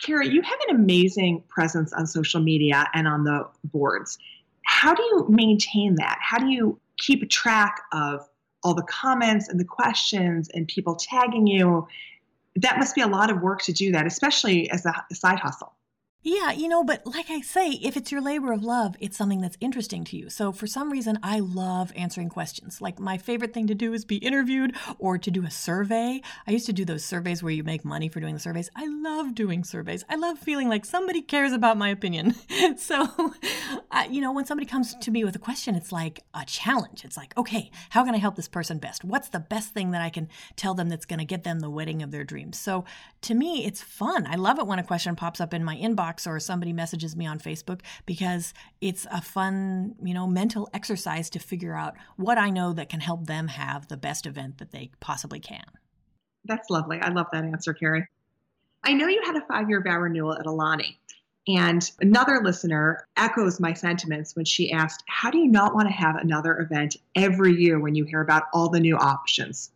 Carrie, 0.00 0.28
you 0.28 0.42
have 0.42 0.58
an 0.68 0.76
amazing 0.76 1.42
presence 1.48 1.92
on 1.92 2.06
social 2.06 2.40
media 2.40 2.86
and 2.94 3.08
on 3.08 3.24
the 3.24 3.48
boards. 3.64 4.18
How 4.64 4.94
do 4.94 5.02
you 5.02 5.26
maintain 5.28 5.96
that? 5.96 6.18
How 6.20 6.38
do 6.38 6.46
you 6.46 6.78
keep 6.98 7.28
track 7.28 7.80
of 7.92 8.20
all 8.62 8.74
the 8.74 8.84
comments 8.84 9.48
and 9.48 9.58
the 9.58 9.64
questions 9.64 10.48
and 10.54 10.68
people 10.68 10.94
tagging 10.94 11.48
you? 11.48 11.88
That 12.54 12.78
must 12.78 12.94
be 12.94 13.00
a 13.00 13.08
lot 13.08 13.30
of 13.30 13.40
work 13.40 13.62
to 13.62 13.72
do 13.72 13.90
that, 13.92 14.06
especially 14.06 14.70
as 14.70 14.86
a 14.86 15.14
side 15.14 15.40
hustle. 15.40 15.72
Yeah, 16.30 16.52
you 16.52 16.68
know, 16.68 16.84
but 16.84 17.06
like 17.06 17.30
I 17.30 17.40
say, 17.40 17.70
if 17.70 17.96
it's 17.96 18.12
your 18.12 18.20
labor 18.20 18.52
of 18.52 18.62
love, 18.62 18.96
it's 19.00 19.16
something 19.16 19.40
that's 19.40 19.56
interesting 19.62 20.04
to 20.04 20.16
you. 20.18 20.28
So 20.28 20.52
for 20.52 20.66
some 20.66 20.90
reason, 20.92 21.18
I 21.22 21.38
love 21.38 21.90
answering 21.96 22.28
questions. 22.28 22.82
Like 22.82 23.00
my 23.00 23.16
favorite 23.16 23.54
thing 23.54 23.66
to 23.68 23.74
do 23.74 23.94
is 23.94 24.04
be 24.04 24.16
interviewed 24.16 24.76
or 24.98 25.16
to 25.16 25.30
do 25.30 25.46
a 25.46 25.50
survey. 25.50 26.20
I 26.46 26.50
used 26.50 26.66
to 26.66 26.74
do 26.74 26.84
those 26.84 27.02
surveys 27.02 27.42
where 27.42 27.54
you 27.54 27.64
make 27.64 27.82
money 27.82 28.10
for 28.10 28.20
doing 28.20 28.34
the 28.34 28.40
surveys. 28.40 28.68
I 28.76 28.88
love 28.88 29.34
doing 29.34 29.64
surveys. 29.64 30.04
I 30.10 30.16
love 30.16 30.38
feeling 30.38 30.68
like 30.68 30.84
somebody 30.84 31.22
cares 31.22 31.52
about 31.52 31.78
my 31.78 31.88
opinion. 31.88 32.34
so, 32.76 33.08
you 34.10 34.20
know, 34.20 34.32
when 34.32 34.44
somebody 34.44 34.66
comes 34.66 34.94
to 34.96 35.10
me 35.10 35.24
with 35.24 35.34
a 35.34 35.38
question, 35.38 35.74
it's 35.74 35.92
like 35.92 36.24
a 36.34 36.44
challenge. 36.44 37.06
It's 37.06 37.16
like, 37.16 37.34
okay, 37.38 37.70
how 37.88 38.04
can 38.04 38.14
I 38.14 38.18
help 38.18 38.36
this 38.36 38.48
person 38.48 38.76
best? 38.76 39.02
What's 39.02 39.30
the 39.30 39.40
best 39.40 39.72
thing 39.72 39.92
that 39.92 40.02
I 40.02 40.10
can 40.10 40.28
tell 40.56 40.74
them 40.74 40.90
that's 40.90 41.06
going 41.06 41.20
to 41.20 41.24
get 41.24 41.44
them 41.44 41.60
the 41.60 41.70
wedding 41.70 42.02
of 42.02 42.10
their 42.10 42.24
dreams? 42.24 42.58
So 42.58 42.84
to 43.22 43.32
me, 43.32 43.64
it's 43.64 43.80
fun. 43.80 44.26
I 44.26 44.34
love 44.34 44.58
it 44.58 44.66
when 44.66 44.78
a 44.78 44.84
question 44.84 45.16
pops 45.16 45.40
up 45.40 45.54
in 45.54 45.64
my 45.64 45.76
inbox 45.76 46.17
inbox 46.18 46.26
or 46.26 46.40
somebody 46.40 46.72
messages 46.72 47.16
me 47.16 47.26
on 47.26 47.38
Facebook 47.38 47.80
because 48.06 48.52
it's 48.80 49.06
a 49.10 49.20
fun, 49.20 49.94
you 50.02 50.14
know, 50.14 50.26
mental 50.26 50.68
exercise 50.72 51.30
to 51.30 51.38
figure 51.38 51.74
out 51.74 51.94
what 52.16 52.38
I 52.38 52.50
know 52.50 52.72
that 52.72 52.88
can 52.88 53.00
help 53.00 53.26
them 53.26 53.48
have 53.48 53.88
the 53.88 53.96
best 53.96 54.26
event 54.26 54.58
that 54.58 54.72
they 54.72 54.90
possibly 55.00 55.40
can. 55.40 55.64
That's 56.44 56.70
lovely. 56.70 56.98
I 57.00 57.10
love 57.10 57.26
that 57.32 57.44
answer, 57.44 57.74
Carrie. 57.74 58.06
I 58.84 58.94
know 58.94 59.08
you 59.08 59.22
had 59.24 59.36
a 59.36 59.46
five 59.46 59.68
year 59.68 59.82
vow 59.82 59.98
renewal 59.98 60.34
at 60.34 60.46
Aulani. 60.46 60.96
And 61.46 61.90
another 62.02 62.42
listener 62.44 63.06
echoes 63.16 63.58
my 63.58 63.72
sentiments 63.72 64.36
when 64.36 64.44
she 64.44 64.70
asked, 64.70 65.02
How 65.08 65.30
do 65.30 65.38
you 65.38 65.48
not 65.48 65.74
want 65.74 65.88
to 65.88 65.94
have 65.94 66.16
another 66.16 66.58
event 66.60 66.96
every 67.14 67.54
year 67.54 67.80
when 67.80 67.94
you 67.94 68.04
hear 68.04 68.20
about 68.20 68.44
all 68.52 68.68
the 68.68 68.80
new 68.80 68.96
options? 68.96 69.70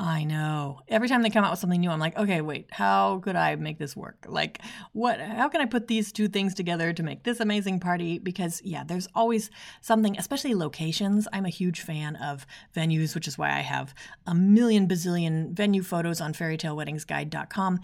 I 0.00 0.22
know. 0.22 0.80
Every 0.86 1.08
time 1.08 1.22
they 1.22 1.30
come 1.30 1.44
out 1.44 1.50
with 1.50 1.58
something 1.58 1.80
new, 1.80 1.90
I'm 1.90 1.98
like, 1.98 2.16
okay, 2.16 2.40
wait, 2.40 2.68
how 2.70 3.18
could 3.18 3.34
I 3.34 3.56
make 3.56 3.78
this 3.78 3.96
work? 3.96 4.26
Like, 4.28 4.60
what, 4.92 5.18
how 5.20 5.48
can 5.48 5.60
I 5.60 5.64
put 5.64 5.88
these 5.88 6.12
two 6.12 6.28
things 6.28 6.54
together 6.54 6.92
to 6.92 7.02
make 7.02 7.24
this 7.24 7.40
amazing 7.40 7.80
party? 7.80 8.20
Because, 8.20 8.62
yeah, 8.64 8.84
there's 8.84 9.08
always 9.16 9.50
something, 9.80 10.16
especially 10.16 10.54
locations. 10.54 11.26
I'm 11.32 11.44
a 11.44 11.50
huge 11.50 11.80
fan 11.80 12.14
of 12.14 12.46
venues, 12.76 13.16
which 13.16 13.26
is 13.26 13.36
why 13.36 13.48
I 13.48 13.60
have 13.60 13.92
a 14.24 14.36
million 14.36 14.86
bazillion 14.86 15.50
venue 15.50 15.82
photos 15.82 16.20
on 16.20 16.32
fairytaleweddingsguide.com. 16.32 17.80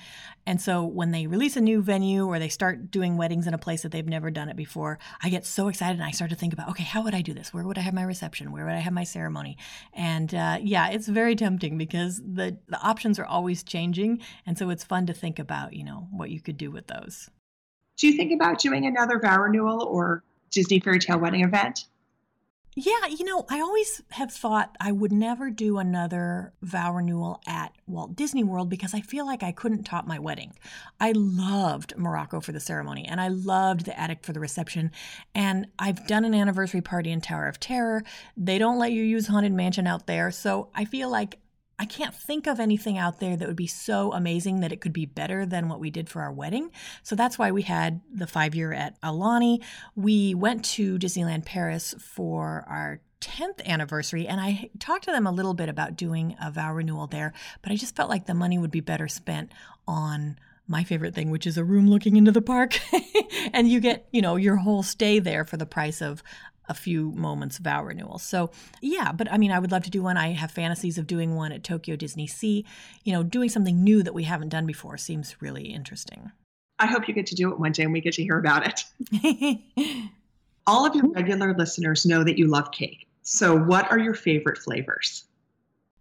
And 0.47 0.61
so 0.61 0.85
when 0.85 1.11
they 1.11 1.27
release 1.27 1.57
a 1.57 1.61
new 1.61 1.83
venue 1.83 2.27
or 2.27 2.39
they 2.39 2.49
start 2.49 2.93
doing 2.93 3.17
weddings 3.17 3.49
in 3.49 3.55
a 3.55 3.59
place 3.59 3.83
that 3.83 3.91
they've 3.91 4.07
never 4.07 4.31
done 4.31 4.49
it 4.49 4.57
before, 4.57 5.01
I 5.21 5.31
get 5.31 5.45
so 5.45 5.67
excited 5.67 5.95
and 5.97 6.05
I 6.05 6.13
start 6.13 6.31
to 6.31 6.37
think 6.37 6.53
about, 6.53 6.69
okay, 6.69 6.85
how 6.85 7.03
would 7.03 7.15
I 7.15 7.23
do 7.23 7.35
this? 7.35 7.53
Where 7.53 7.65
would 7.65 7.79
I 7.79 7.81
have 7.81 7.95
my 7.95 8.05
reception? 8.05 8.53
Where 8.53 8.65
would 8.67 8.75
I 8.75 8.79
have 8.79 8.93
my 8.93 9.05
ceremony? 9.05 9.57
And 9.93 10.33
uh, 10.33 10.59
yeah, 10.63 10.91
it's 10.91 11.09
very 11.09 11.35
tempting 11.35 11.77
because 11.77 12.04
because 12.05 12.23
the, 12.35 12.57
the 12.69 12.81
options 12.81 13.19
are 13.19 13.25
always 13.25 13.63
changing. 13.63 14.21
And 14.47 14.59
so 14.59 14.71
it's 14.71 14.85
fun 14.85 15.07
to 15.07 15.13
think 15.13 15.39
about, 15.39 15.73
you 15.73 15.85
know, 15.85 16.09
what 16.11 16.31
you 16.31 16.41
could 16.41 16.57
do 16.57 16.71
with 16.71 16.87
those. 16.87 17.31
Do 17.97 18.07
you 18.09 18.15
think 18.15 18.33
about 18.33 18.59
doing 18.59 18.87
another 18.87 19.19
vow 19.19 19.41
renewal 19.41 19.83
or 19.85 20.25
Disney 20.51 20.81
fairy 20.81 20.99
tale 20.99 21.19
wedding 21.19 21.45
event? 21.45 21.87
Yeah, 22.77 23.07
you 23.07 23.25
know, 23.25 23.47
I 23.49 23.61
always 23.61 24.03
have 24.11 24.33
thought 24.33 24.77
I 24.81 24.91
would 24.91 25.13
never 25.13 25.49
do 25.49 25.79
another 25.79 26.53
vow 26.61 26.93
renewal 26.93 27.41
at 27.47 27.73
Walt 27.87 28.17
Disney 28.17 28.43
World 28.43 28.69
because 28.69 28.95
I 28.95 29.01
feel 29.01 29.25
like 29.25 29.45
I 29.45 29.53
couldn't 29.53 29.85
top 29.85 30.09
my 30.09 30.19
wedding. 30.19 30.55
I 30.99 31.13
loved 31.13 31.97
Morocco 31.97 32.41
for 32.41 32.51
the 32.51 32.59
ceremony 32.59 33.07
and 33.07 33.21
I 33.21 33.29
loved 33.29 33.85
the 33.85 33.99
attic 33.99 34.25
for 34.25 34.33
the 34.33 34.41
reception. 34.41 34.91
And 35.37 35.69
I've 35.79 36.05
done 36.09 36.25
an 36.25 36.35
anniversary 36.35 36.81
party 36.81 37.13
in 37.13 37.21
Tower 37.21 37.47
of 37.47 37.61
Terror. 37.61 38.03
They 38.37 38.59
don't 38.59 38.81
let 38.81 38.91
you 38.91 39.05
use 39.05 39.29
Haunted 39.29 39.53
Mansion 39.53 39.87
out 39.87 40.09
there. 40.09 40.33
So 40.33 40.71
I 40.75 40.85
feel 40.85 41.09
like 41.09 41.39
I 41.79 41.87
can't 41.87 42.15
think 42.15 42.47
of 42.47 42.61
anything 42.61 42.99
out 42.99 43.21
there 43.21 43.37
that 43.37 43.49
would 43.49 43.57
be 43.57 43.67
so 43.67 44.13
amazing 44.13 44.61
that 44.61 44.73
it 44.73 44.81
could 44.81 44.93
be 44.93 45.07
better 45.07 45.45
than 45.45 45.69
what 45.69 45.81
we 45.81 45.91
did 45.91 46.09
for 46.09 46.23
our 46.23 46.33
wedding. 46.33 46.71
So 47.03 47.17
that's 47.17 47.39
why 47.39 47.51
we 47.51 47.63
had 47.63 48.01
the 48.13 48.27
five 48.27 48.55
year 48.55 48.73
at 48.73 49.01
Aulani. 49.03 49.63
We 49.97 50.35
went 50.35 50.65
to 50.67 50.99
Disneyland 50.99 51.45
Paris 51.45 51.95
for 51.99 52.65
our 52.69 53.01
10th 53.21 53.65
anniversary 53.65 54.29
and 54.29 54.41
I 54.41 54.71
talked 54.79 55.05
to 55.05 55.11
them 55.11 55.27
a 55.27 55.33
little 55.33 55.55
bit 55.55 55.69
about 55.69 55.97
doing 55.97 56.37
a 56.41 56.51
vow 56.51 56.75
renewal 56.75 57.07
there, 57.07 57.33
but 57.63 57.73
I 57.73 57.77
just 57.77 57.97
felt 57.97 58.11
like 58.11 58.27
the 58.27 58.35
money 58.35 58.59
would 58.59 58.71
be 58.71 58.81
better 58.81 59.09
spent 59.09 59.51
on 59.89 60.39
my 60.67 60.85
favorite 60.85 61.15
thing, 61.15 61.31
which 61.31 61.47
is 61.47 61.59
a 61.59 61.65
room 61.65 61.89
looking 61.89 62.17
into 62.17 62.33
the 62.33 62.41
park. 62.43 62.79
and 63.53 63.69
you 63.69 63.81
get, 63.81 64.07
you 64.13 64.23
know, 64.23 64.37
your 64.37 64.57
whole 64.57 64.83
stay 64.83 65.19
there 65.19 65.45
for 65.45 65.57
the 65.57 65.67
price 65.67 66.01
of 66.01 66.23
a 66.69 66.75
few 66.75 67.13
moments 67.13 67.59
of 67.59 67.65
vow 67.65 67.85
renewal. 67.85 68.19
So, 68.19 68.51
yeah, 68.81 69.13
but 69.13 69.31
I 69.33 69.39
mean, 69.39 69.51
I 69.51 69.59
would 69.59 69.73
love 69.73 69.83
to 69.85 69.91
do 69.91 70.03
one. 70.03 70.17
I 70.17 70.33
have 70.33 70.51
fantasies 70.51 70.99
of 70.99 71.07
doing 71.07 71.35
one 71.35 71.53
at 71.53 71.65
Tokyo 71.65 71.97
Disney 71.97 72.27
Sea. 72.27 72.65
You 73.05 73.13
know, 73.13 73.23
doing 73.23 73.49
something 73.49 73.83
new 73.83 74.03
that 74.03 74.15
we 74.15 74.25
haven't 74.25 74.49
done 74.49 74.67
before 74.67 74.97
seems 74.97 75.41
really 75.41 75.65
interesting. 75.65 76.33
I 76.79 76.87
hope 76.87 77.07
you 77.07 77.15
get 77.15 77.27
to 77.27 77.35
do 77.35 77.51
it 77.53 77.61
one 77.61 77.73
day 77.73 77.85
and 77.85 77.93
we 77.93 78.01
get 78.01 78.15
to 78.15 78.23
hear 78.23 78.39
about 78.39 78.67
it. 78.67 78.85
All 80.67 80.87
of 80.87 80.95
your 80.95 81.09
regular 81.11 81.55
listeners 81.55 82.07
know 82.07 82.25
that 82.25 82.39
you 82.39 82.49
love 82.49 82.73
cake. 82.73 83.07
So, 83.23 83.57
what 83.57 83.91
are 83.91 83.99
your 83.99 84.15
favorite 84.15 84.59
flavors? 84.59 85.25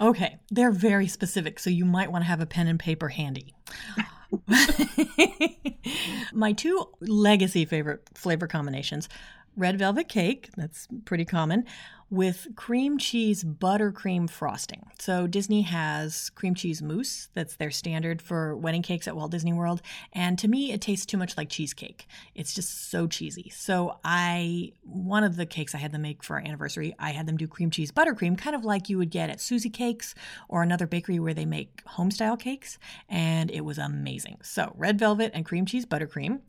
Okay, 0.01 0.39
they're 0.49 0.71
very 0.71 1.07
specific, 1.07 1.59
so 1.59 1.69
you 1.69 1.85
might 1.85 2.11
want 2.11 2.23
to 2.23 2.27
have 2.27 2.41
a 2.41 2.45
pen 2.45 2.67
and 2.67 2.79
paper 2.79 3.09
handy. 3.09 3.53
My 6.33 6.53
two 6.53 6.85
legacy 6.99 7.65
favorite 7.65 8.09
flavor 8.15 8.47
combinations 8.47 9.09
red 9.55 9.77
velvet 9.77 10.09
cake, 10.09 10.49
that's 10.57 10.87
pretty 11.05 11.25
common, 11.25 11.65
with 12.09 12.47
cream 12.55 12.99
cheese 12.99 13.43
buttercream 13.43 14.29
frosting. 14.29 14.83
So 14.99 15.25
Disney 15.25 15.63
has 15.63 16.29
cream 16.31 16.53
cheese 16.53 16.81
mousse, 16.81 17.29
that's 17.33 17.55
their 17.55 17.71
standard 17.71 18.21
for 18.21 18.55
wedding 18.55 18.83
cakes 18.83 19.07
at 19.07 19.15
Walt 19.15 19.31
Disney 19.31 19.53
World, 19.53 19.81
and 20.11 20.37
to 20.37 20.47
me 20.47 20.71
it 20.71 20.81
tastes 20.81 21.07
too 21.07 21.17
much 21.17 21.37
like 21.37 21.49
cheesecake. 21.49 22.07
It's 22.35 22.53
just 22.53 22.91
so 22.91 23.07
cheesy. 23.07 23.49
So 23.49 23.97
I 24.03 24.73
one 24.83 25.23
of 25.23 25.37
the 25.37 25.47
cakes 25.47 25.73
I 25.73 25.79
had 25.79 25.91
them 25.91 26.03
make 26.03 26.23
for 26.23 26.35
our 26.35 26.43
anniversary, 26.43 26.93
I 26.99 27.11
had 27.11 27.25
them 27.25 27.37
do 27.37 27.47
cream 27.47 27.71
cheese 27.71 27.91
buttercream, 27.91 28.37
kind 28.37 28.55
of 28.55 28.63
like 28.63 28.89
you 28.89 28.99
would 28.99 29.09
get 29.09 29.31
at 29.31 29.41
Susie 29.41 29.71
Cakes 29.71 30.13
or 30.49 30.61
another 30.61 30.85
bakery 30.85 31.19
where 31.19 31.33
they 31.33 31.45
make 31.45 31.81
home 31.85 32.11
style 32.11 32.37
cakes, 32.37 32.77
and 33.09 33.49
it 33.49 33.61
was 33.61 33.79
amazing. 33.79 34.37
So 34.43 34.71
red 34.77 34.99
velvet 34.99 35.31
and 35.33 35.45
cream 35.45 35.65
cheese 35.65 35.87
buttercream. 35.87 36.41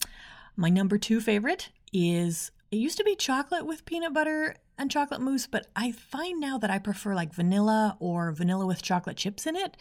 My 0.56 0.68
number 0.68 0.98
2 0.98 1.20
favorite 1.20 1.70
is 1.92 2.50
it 2.74 2.78
used 2.78 2.98
to 2.98 3.04
be 3.04 3.14
chocolate 3.14 3.66
with 3.66 3.84
peanut 3.84 4.12
butter 4.12 4.56
and 4.76 4.90
chocolate 4.90 5.20
mousse, 5.20 5.46
but 5.46 5.68
I 5.76 5.92
find 5.92 6.40
now 6.40 6.58
that 6.58 6.70
I 6.70 6.80
prefer 6.80 7.14
like 7.14 7.32
vanilla 7.32 7.96
or 8.00 8.32
vanilla 8.32 8.66
with 8.66 8.82
chocolate 8.82 9.16
chips 9.16 9.46
in 9.46 9.54
it. 9.54 9.76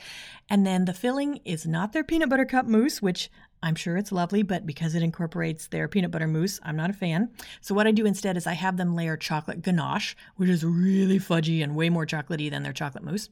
And 0.47 0.63
then 0.63 0.85
the 0.85 0.93
filling 0.93 1.39
is 1.43 1.65
not 1.65 1.91
their 1.91 2.03
peanut 2.03 2.29
butter 2.29 2.45
cup 2.45 2.67
mousse, 2.67 3.01
which 3.01 3.31
I'm 3.63 3.73
sure 3.73 3.97
it's 3.97 4.11
lovely, 4.11 4.43
but 4.43 4.67
because 4.67 4.93
it 4.93 5.01
incorporates 5.01 5.65
their 5.65 5.87
peanut 5.87 6.11
butter 6.11 6.27
mousse, 6.27 6.59
I'm 6.61 6.75
not 6.75 6.91
a 6.91 6.93
fan. 6.93 7.31
So 7.61 7.73
what 7.73 7.87
I 7.87 7.91
do 7.91 8.05
instead 8.05 8.37
is 8.37 8.45
I 8.45 8.53
have 8.53 8.77
them 8.77 8.93
layer 8.93 9.17
chocolate 9.17 9.63
ganache, 9.63 10.15
which 10.35 10.49
is 10.49 10.63
really 10.63 11.17
fudgy 11.17 11.63
and 11.63 11.75
way 11.75 11.89
more 11.89 12.05
chocolatey 12.05 12.51
than 12.51 12.61
their 12.61 12.73
chocolate 12.73 13.03
mousse, 13.03 13.29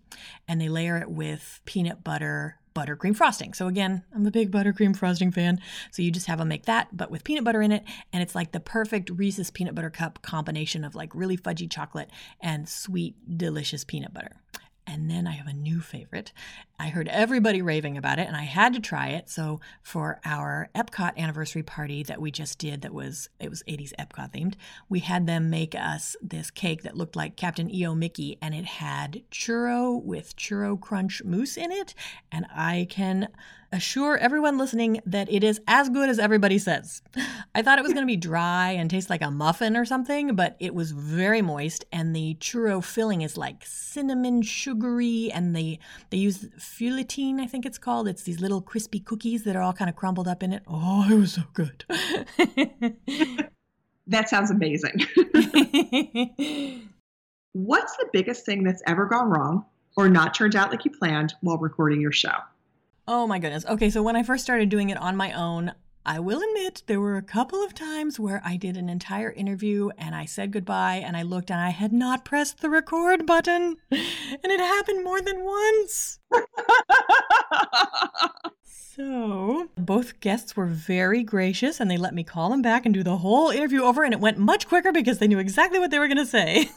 and 0.48 0.60
they 0.60 0.70
layer 0.70 0.98
it 0.98 1.12
with 1.12 1.62
peanut 1.66 2.04
butter 2.04 2.58
buttercream 2.74 3.16
frosting. 3.16 3.54
So 3.54 3.68
again, 3.68 4.04
I'm 4.14 4.26
a 4.26 4.32
big 4.32 4.52
buttercream 4.52 4.96
frosting 4.96 5.32
fan. 5.32 5.60
So 5.92 6.02
you 6.02 6.12
just 6.12 6.28
have 6.28 6.40
them 6.40 6.48
make 6.48 6.66
that, 6.66 6.90
but 6.96 7.12
with 7.12 7.24
peanut 7.24 7.44
butter 7.44 7.62
in 7.62 7.72
it, 7.72 7.84
and 8.14 8.22
it's 8.24 8.36
like 8.36 8.52
the 8.52 8.60
perfect 8.60 9.10
Reese's 9.10 9.52
peanut 9.52 9.76
butter 9.76 9.90
cup 9.90 10.22
combination 10.22 10.84
of 10.84 10.96
like 10.96 11.14
really 11.14 11.38
fudgy 11.38 11.70
chocolate 11.70 12.10
and 12.42 12.68
sweet, 12.68 13.16
delicious 13.38 13.84
peanut 13.84 14.14
butter. 14.14 14.32
And 14.88 15.10
then 15.10 15.28
I 15.28 15.32
have 15.32 15.48
a 15.48 15.54
new 15.54 15.80
favorite. 15.80 16.32
I 16.80 16.90
heard 16.90 17.08
everybody 17.08 17.62
raving 17.62 17.98
about 17.98 18.20
it 18.20 18.28
and 18.28 18.36
I 18.36 18.44
had 18.44 18.74
to 18.74 18.80
try 18.80 19.10
it. 19.10 19.30
So 19.30 19.62
for 19.82 20.20
our 20.26 20.70
Epcot 20.76 21.18
anniversary 21.18 21.64
party 21.64 22.04
that 22.04 22.20
we 22.20 22.32
just 22.32 22.58
did 22.58 22.82
that 22.82 22.94
was 22.94 23.30
it 23.40 23.50
was 23.50 23.64
80s 23.64 23.94
Epcot 24.00 24.34
themed, 24.34 24.56
we 24.90 25.00
had 25.00 25.28
them 25.28 25.50
make 25.50 25.76
us 25.76 26.16
this 26.22 26.52
cake 26.52 26.84
that 26.84 26.98
looked 26.98 27.16
like 27.16 27.36
Captain 27.36 27.74
EO 27.74 27.96
Mickey 27.96 28.38
and 28.42 28.56
it 28.56 28.66
had 28.66 29.22
churro 29.32 30.02
with 30.02 30.36
churro 30.36 30.80
crunch 30.80 31.24
mousse 31.24 31.58
in 31.58 31.72
it 31.72 31.94
and 32.32 32.46
I 32.54 32.88
can 32.90 33.28
assure 33.72 34.18
everyone 34.18 34.58
listening 34.58 35.00
that 35.06 35.32
it 35.32 35.44
is 35.44 35.62
as 35.68 35.90
good 35.90 36.10
as 36.10 36.20
everybody 36.20 36.58
says. 36.58 37.02
I 37.56 37.62
thought 37.62 37.80
it 37.80 37.84
was 37.84 37.94
going 37.94 38.06
to 38.06 38.12
be 38.12 38.18
dry 38.18 38.72
and 38.72 38.90
taste 38.90 39.10
like 39.10 39.22
a 39.22 39.32
muffin 39.32 39.78
or 39.78 39.86
something, 39.86 40.36
but 40.36 40.56
it 40.60 40.76
was 40.76 40.92
very 40.92 41.42
moist 41.42 41.86
and 41.92 42.16
the 42.16 42.36
churro 42.36 42.84
filling 42.84 43.22
is 43.22 43.38
like 43.38 43.66
cinnamon 43.66 44.42
sugary 44.42 45.32
and 45.32 45.56
they 45.56 45.80
they 46.10 46.18
use 46.18 46.48
feuilletine, 46.58 47.40
I 47.40 47.48
think 47.48 47.66
it's 47.66 47.78
called. 47.78 48.08
It's 48.08 48.24
these 48.24 48.42
little 48.42 48.62
crispy 48.62 49.00
cookies 49.00 49.44
that 49.44 49.56
are 49.56 49.62
all 49.62 49.74
kind 49.74 49.90
of 49.90 49.96
crumbled 49.96 50.28
up 50.28 50.44
in 50.44 50.54
it. 50.54 50.64
Oh, 50.68 51.08
it 51.10 51.16
was 51.16 51.34
so 51.34 51.44
good. 51.54 51.86
that 54.08 54.30
sounds 54.30 54.52
amazing. 54.52 55.06
What's 57.54 57.98
the 57.98 58.08
biggest 58.14 58.46
thing 58.46 58.64
that's 58.64 58.82
ever 58.88 59.06
gone 59.06 59.30
wrong 59.30 59.66
or 59.98 60.10
not 60.10 60.34
turned 60.34 60.56
out 60.56 60.72
like 60.72 60.86
you 60.86 60.92
planned 60.92 61.34
while 61.42 61.58
recording 61.58 62.00
your 62.00 62.14
show? 62.14 62.32
Oh 63.14 63.28
my 63.28 63.40
goodness. 63.40 63.66
Okay, 63.66 63.90
so 63.90 64.02
when 64.02 64.16
I 64.16 64.24
first 64.24 64.42
started 64.42 64.70
doing 64.70 64.90
it 64.90 64.96
on 64.98 65.18
my 65.18 65.34
own, 65.34 65.74
I 66.06 66.22
will 66.22 66.42
admit 66.42 66.84
there 66.88 67.02
were 67.02 67.18
a 67.18 67.22
couple 67.22 67.62
of 67.62 67.76
times 67.76 68.18
where 68.18 68.42
I 68.46 68.56
did 68.56 68.78
an 68.78 68.88
entire 68.88 69.30
interview 69.30 69.90
and 69.98 70.16
I 70.16 70.24
said 70.24 70.54
goodbye 70.54 71.04
and 71.06 71.18
I 71.18 71.24
looked 71.24 71.52
and 71.52 71.60
I 71.60 71.72
had 71.72 71.92
not 71.92 72.24
pressed 72.24 72.62
the 72.62 72.70
record 72.70 73.26
button. 73.26 73.76
And 73.92 74.00
it 74.46 74.62
happened 74.62 75.04
more 75.04 75.20
than 75.20 75.44
once. 75.44 76.20
so, 78.64 79.68
both 79.78 80.22
guests 80.22 80.56
were 80.56 80.68
very 80.68 81.22
gracious 81.22 81.82
and 81.82 81.92
they 81.92 81.98
let 81.98 82.14
me 82.14 82.24
call 82.24 82.50
them 82.50 82.62
back 82.62 82.86
and 82.86 82.94
do 82.94 83.04
the 83.04 83.18
whole 83.18 83.50
interview 83.50 83.82
over 83.82 84.06
and 84.06 84.14
it 84.14 84.22
went 84.22 84.38
much 84.38 84.70
quicker 84.70 84.94
because 84.94 85.18
they 85.18 85.28
knew 85.28 85.40
exactly 85.40 85.80
what 85.80 85.92
they 85.92 86.00
were 86.00 86.08
going 86.08 86.16
to 86.16 86.26
say. 86.26 86.70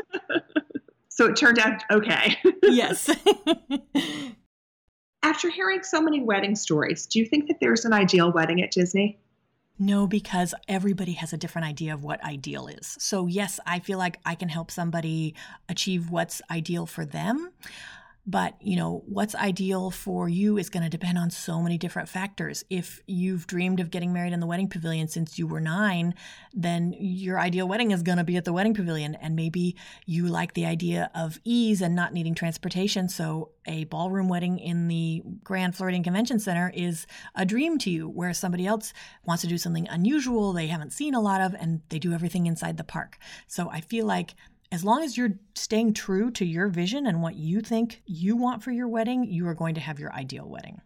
so 1.10 1.26
it 1.26 1.36
turned 1.36 1.58
out 1.58 1.82
okay. 1.90 2.38
yes. 2.62 3.14
After 5.38 5.50
hearing 5.50 5.84
so 5.84 6.02
many 6.02 6.20
wedding 6.20 6.56
stories, 6.56 7.06
do 7.06 7.20
you 7.20 7.24
think 7.24 7.46
that 7.46 7.60
there's 7.60 7.84
an 7.84 7.92
ideal 7.92 8.32
wedding 8.32 8.60
at 8.60 8.72
Disney? 8.72 9.20
No, 9.78 10.08
because 10.08 10.52
everybody 10.66 11.12
has 11.12 11.32
a 11.32 11.36
different 11.36 11.68
idea 11.68 11.94
of 11.94 12.02
what 12.02 12.20
ideal 12.24 12.66
is. 12.66 12.96
So, 12.98 13.28
yes, 13.28 13.60
I 13.64 13.78
feel 13.78 13.98
like 13.98 14.18
I 14.26 14.34
can 14.34 14.48
help 14.48 14.72
somebody 14.72 15.36
achieve 15.68 16.10
what's 16.10 16.42
ideal 16.50 16.86
for 16.86 17.04
them. 17.06 17.52
But, 18.30 18.56
you 18.60 18.76
know, 18.76 19.02
what's 19.06 19.34
ideal 19.34 19.90
for 19.90 20.28
you 20.28 20.58
is 20.58 20.68
going 20.68 20.82
to 20.82 20.90
depend 20.90 21.16
on 21.16 21.30
so 21.30 21.62
many 21.62 21.78
different 21.78 22.10
factors. 22.10 22.62
If 22.68 23.00
you've 23.06 23.46
dreamed 23.46 23.80
of 23.80 23.90
getting 23.90 24.12
married 24.12 24.34
in 24.34 24.40
the 24.40 24.46
wedding 24.46 24.68
pavilion 24.68 25.08
since 25.08 25.38
you 25.38 25.46
were 25.46 25.62
nine, 25.62 26.14
then 26.52 26.94
your 26.98 27.40
ideal 27.40 27.66
wedding 27.66 27.90
is 27.90 28.02
going 28.02 28.18
to 28.18 28.24
be 28.24 28.36
at 28.36 28.44
the 28.44 28.52
wedding 28.52 28.74
pavilion. 28.74 29.14
And 29.14 29.34
maybe 29.34 29.76
you 30.04 30.26
like 30.26 30.52
the 30.52 30.66
idea 30.66 31.10
of 31.14 31.38
ease 31.42 31.80
and 31.80 31.96
not 31.96 32.12
needing 32.12 32.34
transportation. 32.34 33.08
So 33.08 33.52
a 33.66 33.84
ballroom 33.84 34.28
wedding 34.28 34.58
in 34.58 34.88
the 34.88 35.22
Grand 35.42 35.74
Floridian 35.74 36.04
Convention 36.04 36.38
Center 36.38 36.70
is 36.74 37.06
a 37.34 37.46
dream 37.46 37.78
to 37.78 37.90
you, 37.90 38.10
where 38.10 38.34
somebody 38.34 38.66
else 38.66 38.92
wants 39.24 39.40
to 39.40 39.48
do 39.48 39.56
something 39.56 39.88
unusual 39.88 40.52
they 40.52 40.66
haven't 40.66 40.92
seen 40.92 41.14
a 41.14 41.20
lot 41.20 41.40
of 41.40 41.54
and 41.54 41.80
they 41.88 41.98
do 41.98 42.12
everything 42.12 42.44
inside 42.44 42.76
the 42.76 42.84
park. 42.84 43.16
So 43.46 43.70
I 43.70 43.80
feel 43.80 44.04
like 44.04 44.34
as 44.70 44.84
long 44.84 45.02
as 45.02 45.16
you're 45.16 45.38
staying 45.54 45.94
true 45.94 46.30
to 46.32 46.44
your 46.44 46.68
vision 46.68 47.06
and 47.06 47.22
what 47.22 47.36
you 47.36 47.60
think 47.60 48.02
you 48.06 48.36
want 48.36 48.62
for 48.62 48.70
your 48.70 48.88
wedding, 48.88 49.24
you 49.24 49.46
are 49.48 49.54
going 49.54 49.74
to 49.74 49.80
have 49.80 49.98
your 49.98 50.12
ideal 50.12 50.48
wedding. 50.48 50.80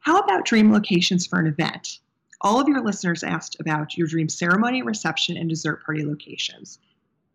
How 0.00 0.18
about 0.18 0.44
dream 0.44 0.72
locations 0.72 1.26
for 1.26 1.38
an 1.38 1.46
event? 1.46 1.98
All 2.42 2.60
of 2.60 2.68
your 2.68 2.84
listeners 2.84 3.24
asked 3.24 3.58
about 3.58 3.96
your 3.96 4.06
dream 4.06 4.28
ceremony, 4.28 4.82
reception, 4.82 5.36
and 5.36 5.48
dessert 5.48 5.84
party 5.84 6.04
locations 6.04 6.78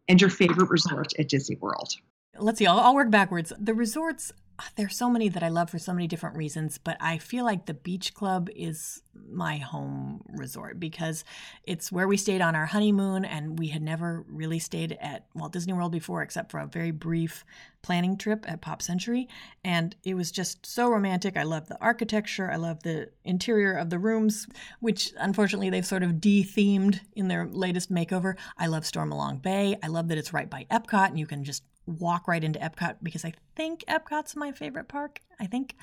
and 0.08 0.22
your 0.22 0.30
favorite 0.30 0.70
resort 0.70 1.14
at 1.18 1.30
Disney 1.30 1.58
World. 1.58 1.96
Let's 2.38 2.60
see, 2.60 2.68
I'll, 2.68 2.80
I'll 2.80 2.96
work 2.96 3.10
backwards. 3.10 3.52
The 3.60 3.74
resorts 3.74 4.32
there's 4.76 4.96
so 4.98 5.10
many 5.10 5.30
that 5.30 5.44
I 5.44 5.50
love 5.50 5.70
for 5.70 5.80
so 5.80 5.94
many 5.94 6.08
different 6.08 6.36
reasons, 6.36 6.78
but 6.78 6.98
I 7.00 7.18
feel 7.18 7.46
like 7.46 7.66
the 7.66 7.74
beach 7.74 8.14
club 8.14 8.50
is 8.56 9.02
my 9.30 9.58
home 9.58 10.22
resort 10.30 10.80
because 10.80 11.24
it's 11.66 11.92
where 11.92 12.08
we 12.08 12.18
stayed 12.18 12.42
on 12.42 12.56
our 12.56 12.66
honeymoon 12.66 13.26
and 13.26 13.60
we 13.60 13.68
had 13.68 13.82
never 13.82 14.26
really 14.28 14.60
stayed 14.60 14.98
at 15.02 15.26
Walt 15.34 15.54
Disney 15.54 15.74
World 15.74 15.92
before 15.92 16.22
except 16.22 16.52
for 16.52 16.60
a 16.60 16.68
very 16.68 16.92
brief 16.92 17.44
planning 17.82 18.18
trip 18.18 18.46
at 18.48 18.62
Pop 18.62 18.82
Century 18.82 19.28
and 19.64 19.96
it 20.04 20.14
was 20.14 20.32
just 20.32 20.66
so 20.66 20.90
romantic. 20.90 21.36
I 21.36 21.44
love 21.44 21.68
the 21.68 21.82
architecture, 21.82 22.52
I 22.52 22.56
love 22.56 22.84
the 22.84 23.10
interior 23.26 23.74
of 23.74 23.90
the 23.90 24.00
rooms, 24.00 24.48
which 24.80 25.12
unfortunately 25.18 25.70
they've 25.70 25.86
sort 25.86 26.04
of 26.04 26.22
de-themed 26.22 27.02
in 27.16 27.28
their 27.28 27.48
latest 27.48 27.92
makeover. 27.92 28.36
I 28.58 28.68
love 28.68 28.84
Stormalong 28.84 29.42
Bay. 29.42 29.78
I 29.84 29.88
love 29.88 30.08
that 30.10 30.18
it's 30.18 30.34
right 30.34 30.50
by 30.50 30.68
Epcot 30.72 31.10
and 31.10 31.20
you 31.20 31.28
can 31.28 31.44
just 31.44 31.64
walk 31.86 32.28
right 32.28 32.44
into 32.44 32.60
Epcot 32.60 32.98
because 33.02 33.26
I 33.26 33.34
think 33.56 33.84
Epcot's 33.88 34.36
my 34.36 34.52
favorite 34.52 34.88
park. 34.88 35.20
I 35.40 35.48
think. 35.48 35.76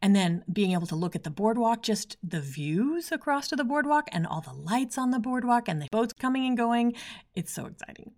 And 0.00 0.14
then 0.14 0.44
being 0.50 0.72
able 0.72 0.86
to 0.86 0.94
look 0.94 1.16
at 1.16 1.24
the 1.24 1.30
boardwalk, 1.30 1.82
just 1.82 2.16
the 2.22 2.40
views 2.40 3.10
across 3.10 3.48
to 3.48 3.56
the 3.56 3.64
boardwalk 3.64 4.08
and 4.12 4.26
all 4.26 4.40
the 4.40 4.52
lights 4.52 4.96
on 4.96 5.10
the 5.10 5.18
boardwalk 5.18 5.68
and 5.68 5.82
the 5.82 5.88
boats 5.90 6.12
coming 6.12 6.46
and 6.46 6.56
going. 6.56 6.94
It's 7.34 7.52
so 7.52 7.66
exciting. 7.66 8.12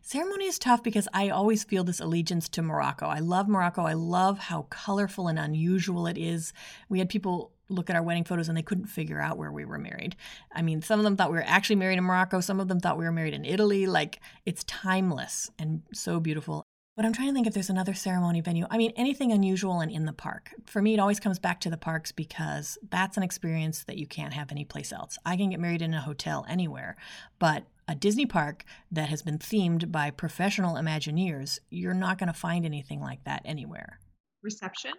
Ceremony 0.00 0.46
is 0.46 0.58
tough 0.58 0.82
because 0.82 1.08
I 1.12 1.28
always 1.28 1.64
feel 1.64 1.84
this 1.84 2.00
allegiance 2.00 2.48
to 2.50 2.62
Morocco. 2.62 3.06
I 3.06 3.20
love 3.20 3.48
Morocco. 3.48 3.82
I 3.82 3.94
love 3.94 4.38
how 4.38 4.62
colorful 4.62 5.28
and 5.28 5.38
unusual 5.38 6.06
it 6.06 6.18
is. 6.18 6.52
We 6.88 6.98
had 6.98 7.08
people 7.08 7.52
look 7.68 7.88
at 7.88 7.96
our 7.96 8.02
wedding 8.02 8.24
photos 8.24 8.48
and 8.48 8.56
they 8.56 8.62
couldn't 8.62 8.86
figure 8.86 9.20
out 9.20 9.38
where 9.38 9.50
we 9.50 9.64
were 9.64 9.78
married. 9.78 10.16
I 10.52 10.62
mean, 10.62 10.82
some 10.82 11.00
of 11.00 11.04
them 11.04 11.16
thought 11.16 11.30
we 11.30 11.38
were 11.38 11.44
actually 11.46 11.76
married 11.76 11.98
in 11.98 12.04
Morocco, 12.04 12.40
some 12.40 12.60
of 12.60 12.68
them 12.68 12.80
thought 12.80 12.98
we 12.98 13.04
were 13.04 13.12
married 13.12 13.34
in 13.34 13.44
Italy. 13.44 13.86
Like, 13.86 14.20
it's 14.44 14.64
timeless 14.64 15.50
and 15.58 15.82
so 15.92 16.20
beautiful. 16.20 16.64
But 16.94 17.06
I'm 17.06 17.12
trying 17.14 17.28
to 17.28 17.34
think 17.34 17.46
if 17.46 17.54
there's 17.54 17.70
another 17.70 17.94
ceremony 17.94 18.42
venue. 18.42 18.66
I 18.70 18.76
mean, 18.76 18.92
anything 18.96 19.32
unusual 19.32 19.80
and 19.80 19.90
in 19.90 20.04
the 20.04 20.12
park. 20.12 20.50
For 20.66 20.82
me, 20.82 20.92
it 20.92 21.00
always 21.00 21.20
comes 21.20 21.38
back 21.38 21.58
to 21.60 21.70
the 21.70 21.78
parks 21.78 22.12
because 22.12 22.76
that's 22.90 23.16
an 23.16 23.22
experience 23.22 23.84
that 23.84 23.96
you 23.96 24.06
can't 24.06 24.34
have 24.34 24.52
anyplace 24.52 24.92
else. 24.92 25.16
I 25.24 25.36
can 25.38 25.50
get 25.50 25.60
married 25.60 25.80
in 25.80 25.94
a 25.94 26.02
hotel 26.02 26.44
anywhere, 26.48 26.96
but 27.38 27.64
a 27.88 27.94
Disney 27.94 28.26
park 28.26 28.64
that 28.90 29.08
has 29.08 29.22
been 29.22 29.38
themed 29.38 29.90
by 29.90 30.10
professional 30.10 30.74
Imagineers, 30.74 31.60
you're 31.70 31.94
not 31.94 32.18
going 32.18 32.28
to 32.28 32.38
find 32.38 32.66
anything 32.66 33.00
like 33.00 33.24
that 33.24 33.40
anywhere. 33.46 33.98
Reception? 34.42 34.92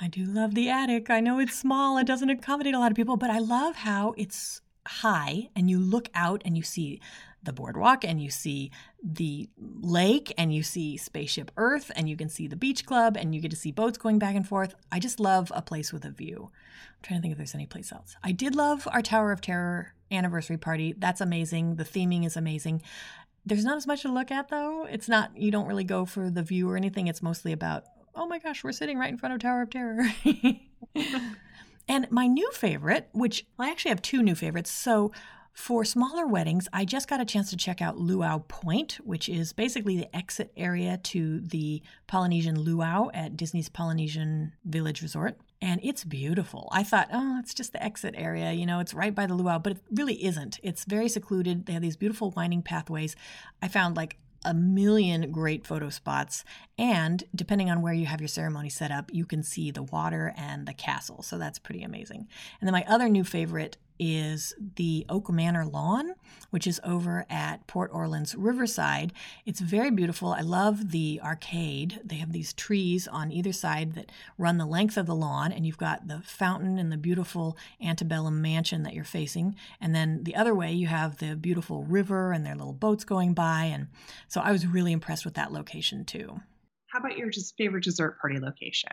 I 0.00 0.06
do 0.06 0.24
love 0.24 0.54
the 0.54 0.70
attic. 0.70 1.10
I 1.10 1.20
know 1.20 1.40
it's 1.40 1.58
small, 1.58 1.98
it 1.98 2.06
doesn't 2.06 2.30
accommodate 2.30 2.74
a 2.74 2.78
lot 2.78 2.92
of 2.92 2.96
people, 2.96 3.16
but 3.16 3.30
I 3.30 3.38
love 3.38 3.74
how 3.74 4.14
it's 4.16 4.60
high 4.86 5.48
and 5.54 5.68
you 5.68 5.78
look 5.78 6.08
out 6.14 6.42
and 6.44 6.56
you 6.56 6.62
see 6.62 7.00
the 7.42 7.52
boardwalk 7.52 8.04
and 8.04 8.20
you 8.20 8.30
see 8.30 8.70
the 9.02 9.48
lake 9.58 10.32
and 10.36 10.54
you 10.54 10.62
see 10.62 10.96
spaceship 10.96 11.50
earth 11.56 11.90
and 11.96 12.08
you 12.08 12.16
can 12.16 12.28
see 12.28 12.46
the 12.46 12.56
beach 12.56 12.84
club 12.84 13.16
and 13.16 13.34
you 13.34 13.40
get 13.40 13.50
to 13.50 13.56
see 13.56 13.72
boats 13.72 13.98
going 13.98 14.18
back 14.18 14.34
and 14.34 14.46
forth. 14.46 14.74
I 14.92 14.98
just 14.98 15.20
love 15.20 15.50
a 15.54 15.62
place 15.62 15.92
with 15.92 16.04
a 16.04 16.10
view. 16.10 16.50
I'm 16.52 17.02
trying 17.02 17.18
to 17.18 17.22
think 17.22 17.32
if 17.32 17.38
there's 17.38 17.54
any 17.54 17.66
place 17.66 17.92
else. 17.92 18.16
I 18.22 18.32
did 18.32 18.54
love 18.54 18.86
our 18.92 19.02
tower 19.02 19.32
of 19.32 19.40
terror 19.40 19.94
anniversary 20.10 20.58
party. 20.58 20.94
That's 20.96 21.20
amazing. 21.20 21.76
The 21.76 21.84
theming 21.84 22.26
is 22.26 22.36
amazing. 22.36 22.82
There's 23.46 23.64
not 23.64 23.76
as 23.76 23.86
much 23.86 24.02
to 24.02 24.12
look 24.12 24.30
at 24.30 24.48
though. 24.48 24.86
It's 24.90 25.08
not 25.08 25.36
you 25.36 25.50
don't 25.50 25.66
really 25.66 25.84
go 25.84 26.04
for 26.04 26.30
the 26.30 26.42
view 26.42 26.68
or 26.68 26.76
anything. 26.76 27.06
It's 27.06 27.22
mostly 27.22 27.52
about 27.52 27.84
oh 28.14 28.26
my 28.26 28.38
gosh 28.38 28.62
we're 28.62 28.72
sitting 28.72 28.98
right 28.98 29.10
in 29.10 29.16
front 29.16 29.34
of 29.34 29.40
tower 29.40 29.62
of 29.62 29.70
terror. 29.70 30.04
And 31.90 32.08
my 32.08 32.28
new 32.28 32.48
favorite 32.52 33.08
which 33.12 33.44
well, 33.58 33.66
i 33.66 33.70
actually 33.72 33.88
have 33.88 34.00
two 34.00 34.22
new 34.22 34.36
favorites. 34.36 34.70
So 34.70 35.10
for 35.52 35.84
smaller 35.84 36.26
weddings, 36.26 36.68
I 36.72 36.84
just 36.84 37.08
got 37.08 37.20
a 37.20 37.24
chance 37.24 37.50
to 37.50 37.56
check 37.56 37.82
out 37.82 37.98
Luau 37.98 38.38
Point, 38.38 38.98
which 39.04 39.28
is 39.28 39.52
basically 39.52 39.96
the 39.96 40.16
exit 40.16 40.52
area 40.56 40.98
to 41.04 41.40
the 41.40 41.82
Polynesian 42.06 42.58
Luau 42.60 43.10
at 43.12 43.36
Disney's 43.36 43.68
Polynesian 43.68 44.52
Village 44.64 45.02
Resort. 45.02 45.38
And 45.62 45.80
it's 45.82 46.04
beautiful. 46.04 46.68
I 46.72 46.82
thought, 46.82 47.08
oh, 47.12 47.38
it's 47.38 47.52
just 47.52 47.72
the 47.72 47.82
exit 47.82 48.14
area, 48.16 48.52
you 48.52 48.64
know, 48.64 48.80
it's 48.80 48.94
right 48.94 49.14
by 49.14 49.26
the 49.26 49.34
luau, 49.34 49.58
but 49.58 49.72
it 49.72 49.78
really 49.92 50.24
isn't. 50.24 50.58
It's 50.62 50.84
very 50.84 51.08
secluded. 51.08 51.66
They 51.66 51.74
have 51.74 51.82
these 51.82 51.96
beautiful 51.96 52.30
winding 52.30 52.62
pathways. 52.62 53.14
I 53.60 53.68
found 53.68 53.96
like 53.96 54.16
a 54.44 54.54
million 54.54 55.30
great 55.30 55.66
photo 55.66 55.90
spots. 55.90 56.44
And 56.78 57.22
depending 57.34 57.70
on 57.70 57.82
where 57.82 57.92
you 57.92 58.06
have 58.06 58.22
your 58.22 58.28
ceremony 58.28 58.70
set 58.70 58.90
up, 58.90 59.10
you 59.12 59.26
can 59.26 59.42
see 59.42 59.70
the 59.70 59.82
water 59.82 60.32
and 60.36 60.66
the 60.66 60.72
castle. 60.72 61.22
So 61.22 61.36
that's 61.36 61.58
pretty 61.58 61.82
amazing. 61.82 62.26
And 62.60 62.66
then 62.66 62.72
my 62.72 62.84
other 62.88 63.08
new 63.08 63.24
favorite 63.24 63.76
is 64.00 64.54
the 64.76 65.04
Oak 65.08 65.30
Manor 65.30 65.66
Lawn, 65.66 66.14
which 66.48 66.66
is 66.66 66.80
over 66.82 67.26
at 67.28 67.66
Port 67.66 67.90
Orleans 67.92 68.34
Riverside. 68.34 69.12
It's 69.44 69.60
very 69.60 69.90
beautiful. 69.90 70.32
I 70.32 70.40
love 70.40 70.90
the 70.90 71.20
arcade. 71.22 72.00
They 72.02 72.16
have 72.16 72.32
these 72.32 72.54
trees 72.54 73.06
on 73.06 73.30
either 73.30 73.52
side 73.52 73.94
that 73.94 74.10
run 74.38 74.56
the 74.56 74.66
length 74.66 74.96
of 74.96 75.06
the 75.06 75.14
lawn, 75.14 75.52
and 75.52 75.66
you've 75.66 75.78
got 75.78 76.08
the 76.08 76.22
fountain 76.24 76.78
and 76.78 76.90
the 76.90 76.96
beautiful 76.96 77.56
antebellum 77.80 78.40
mansion 78.40 78.82
that 78.84 78.94
you're 78.94 79.04
facing. 79.04 79.54
And 79.80 79.94
then 79.94 80.24
the 80.24 80.34
other 80.34 80.54
way, 80.54 80.72
you 80.72 80.86
have 80.86 81.18
the 81.18 81.36
beautiful 81.36 81.84
river 81.84 82.32
and 82.32 82.44
their 82.44 82.56
little 82.56 82.72
boats 82.72 83.04
going 83.04 83.34
by. 83.34 83.64
And 83.64 83.88
so 84.26 84.40
I 84.40 84.50
was 84.50 84.66
really 84.66 84.92
impressed 84.92 85.26
with 85.26 85.34
that 85.34 85.52
location 85.52 86.04
too. 86.06 86.40
How 86.86 86.98
about 86.98 87.16
your 87.16 87.30
favorite 87.58 87.84
dessert 87.84 88.18
party 88.20 88.40
location? 88.40 88.90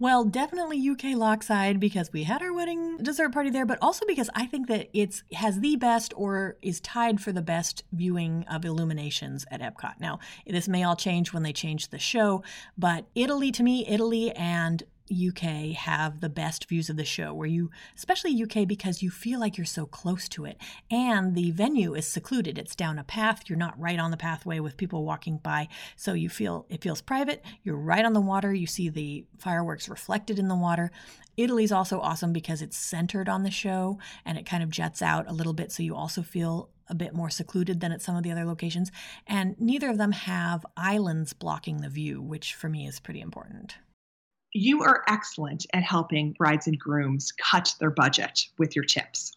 Well, 0.00 0.24
definitely 0.24 0.88
UK 0.88 1.14
Lockside 1.14 1.78
because 1.78 2.10
we 2.10 2.22
had 2.22 2.40
our 2.40 2.54
wedding 2.54 2.96
dessert 3.02 3.34
party 3.34 3.50
there, 3.50 3.66
but 3.66 3.78
also 3.82 4.06
because 4.06 4.30
I 4.34 4.46
think 4.46 4.66
that 4.68 4.88
it's 4.94 5.22
has 5.34 5.60
the 5.60 5.76
best 5.76 6.14
or 6.16 6.56
is 6.62 6.80
tied 6.80 7.20
for 7.20 7.32
the 7.32 7.42
best 7.42 7.84
viewing 7.92 8.46
of 8.50 8.64
illuminations 8.64 9.44
at 9.50 9.60
Epcot. 9.60 10.00
Now, 10.00 10.18
this 10.46 10.68
may 10.68 10.84
all 10.84 10.96
change 10.96 11.34
when 11.34 11.42
they 11.42 11.52
change 11.52 11.88
the 11.88 11.98
show, 11.98 12.42
but 12.78 13.04
Italy 13.14 13.52
to 13.52 13.62
me, 13.62 13.86
Italy 13.86 14.30
and 14.30 14.82
UK 15.10 15.74
have 15.76 16.20
the 16.20 16.28
best 16.28 16.68
views 16.68 16.88
of 16.90 16.96
the 16.96 17.04
show, 17.04 17.34
where 17.34 17.48
you, 17.48 17.70
especially 17.96 18.42
UK, 18.42 18.66
because 18.66 19.02
you 19.02 19.10
feel 19.10 19.40
like 19.40 19.56
you're 19.56 19.64
so 19.64 19.86
close 19.86 20.28
to 20.30 20.44
it. 20.44 20.56
And 20.90 21.34
the 21.34 21.50
venue 21.50 21.94
is 21.94 22.06
secluded. 22.06 22.58
It's 22.58 22.76
down 22.76 22.98
a 22.98 23.04
path. 23.04 23.44
You're 23.46 23.58
not 23.58 23.78
right 23.80 23.98
on 23.98 24.10
the 24.10 24.16
pathway 24.16 24.60
with 24.60 24.76
people 24.76 25.04
walking 25.04 25.38
by. 25.38 25.68
So 25.96 26.12
you 26.12 26.28
feel, 26.28 26.66
it 26.68 26.82
feels 26.82 27.00
private. 27.00 27.44
You're 27.62 27.76
right 27.76 28.04
on 28.04 28.12
the 28.12 28.20
water. 28.20 28.52
You 28.52 28.66
see 28.66 28.88
the 28.88 29.24
fireworks 29.38 29.88
reflected 29.88 30.38
in 30.38 30.48
the 30.48 30.54
water. 30.54 30.90
Italy's 31.36 31.72
also 31.72 32.00
awesome 32.00 32.32
because 32.32 32.62
it's 32.62 32.76
centered 32.76 33.28
on 33.28 33.42
the 33.42 33.50
show 33.50 33.98
and 34.24 34.36
it 34.36 34.46
kind 34.46 34.62
of 34.62 34.70
jets 34.70 35.02
out 35.02 35.28
a 35.28 35.32
little 35.32 35.54
bit. 35.54 35.72
So 35.72 35.82
you 35.82 35.94
also 35.94 36.22
feel 36.22 36.70
a 36.88 36.94
bit 36.94 37.14
more 37.14 37.30
secluded 37.30 37.80
than 37.80 37.92
at 37.92 38.02
some 38.02 38.16
of 38.16 38.22
the 38.22 38.32
other 38.32 38.44
locations. 38.44 38.90
And 39.26 39.58
neither 39.60 39.88
of 39.88 39.98
them 39.98 40.12
have 40.12 40.66
islands 40.76 41.32
blocking 41.32 41.80
the 41.80 41.88
view, 41.88 42.20
which 42.20 42.54
for 42.54 42.68
me 42.68 42.86
is 42.86 43.00
pretty 43.00 43.20
important 43.20 43.76
you 44.52 44.82
are 44.82 45.04
excellent 45.06 45.66
at 45.72 45.82
helping 45.82 46.32
brides 46.32 46.66
and 46.66 46.78
grooms 46.78 47.32
cut 47.32 47.74
their 47.78 47.90
budget 47.90 48.46
with 48.58 48.74
your 48.74 48.84
tips. 48.84 49.36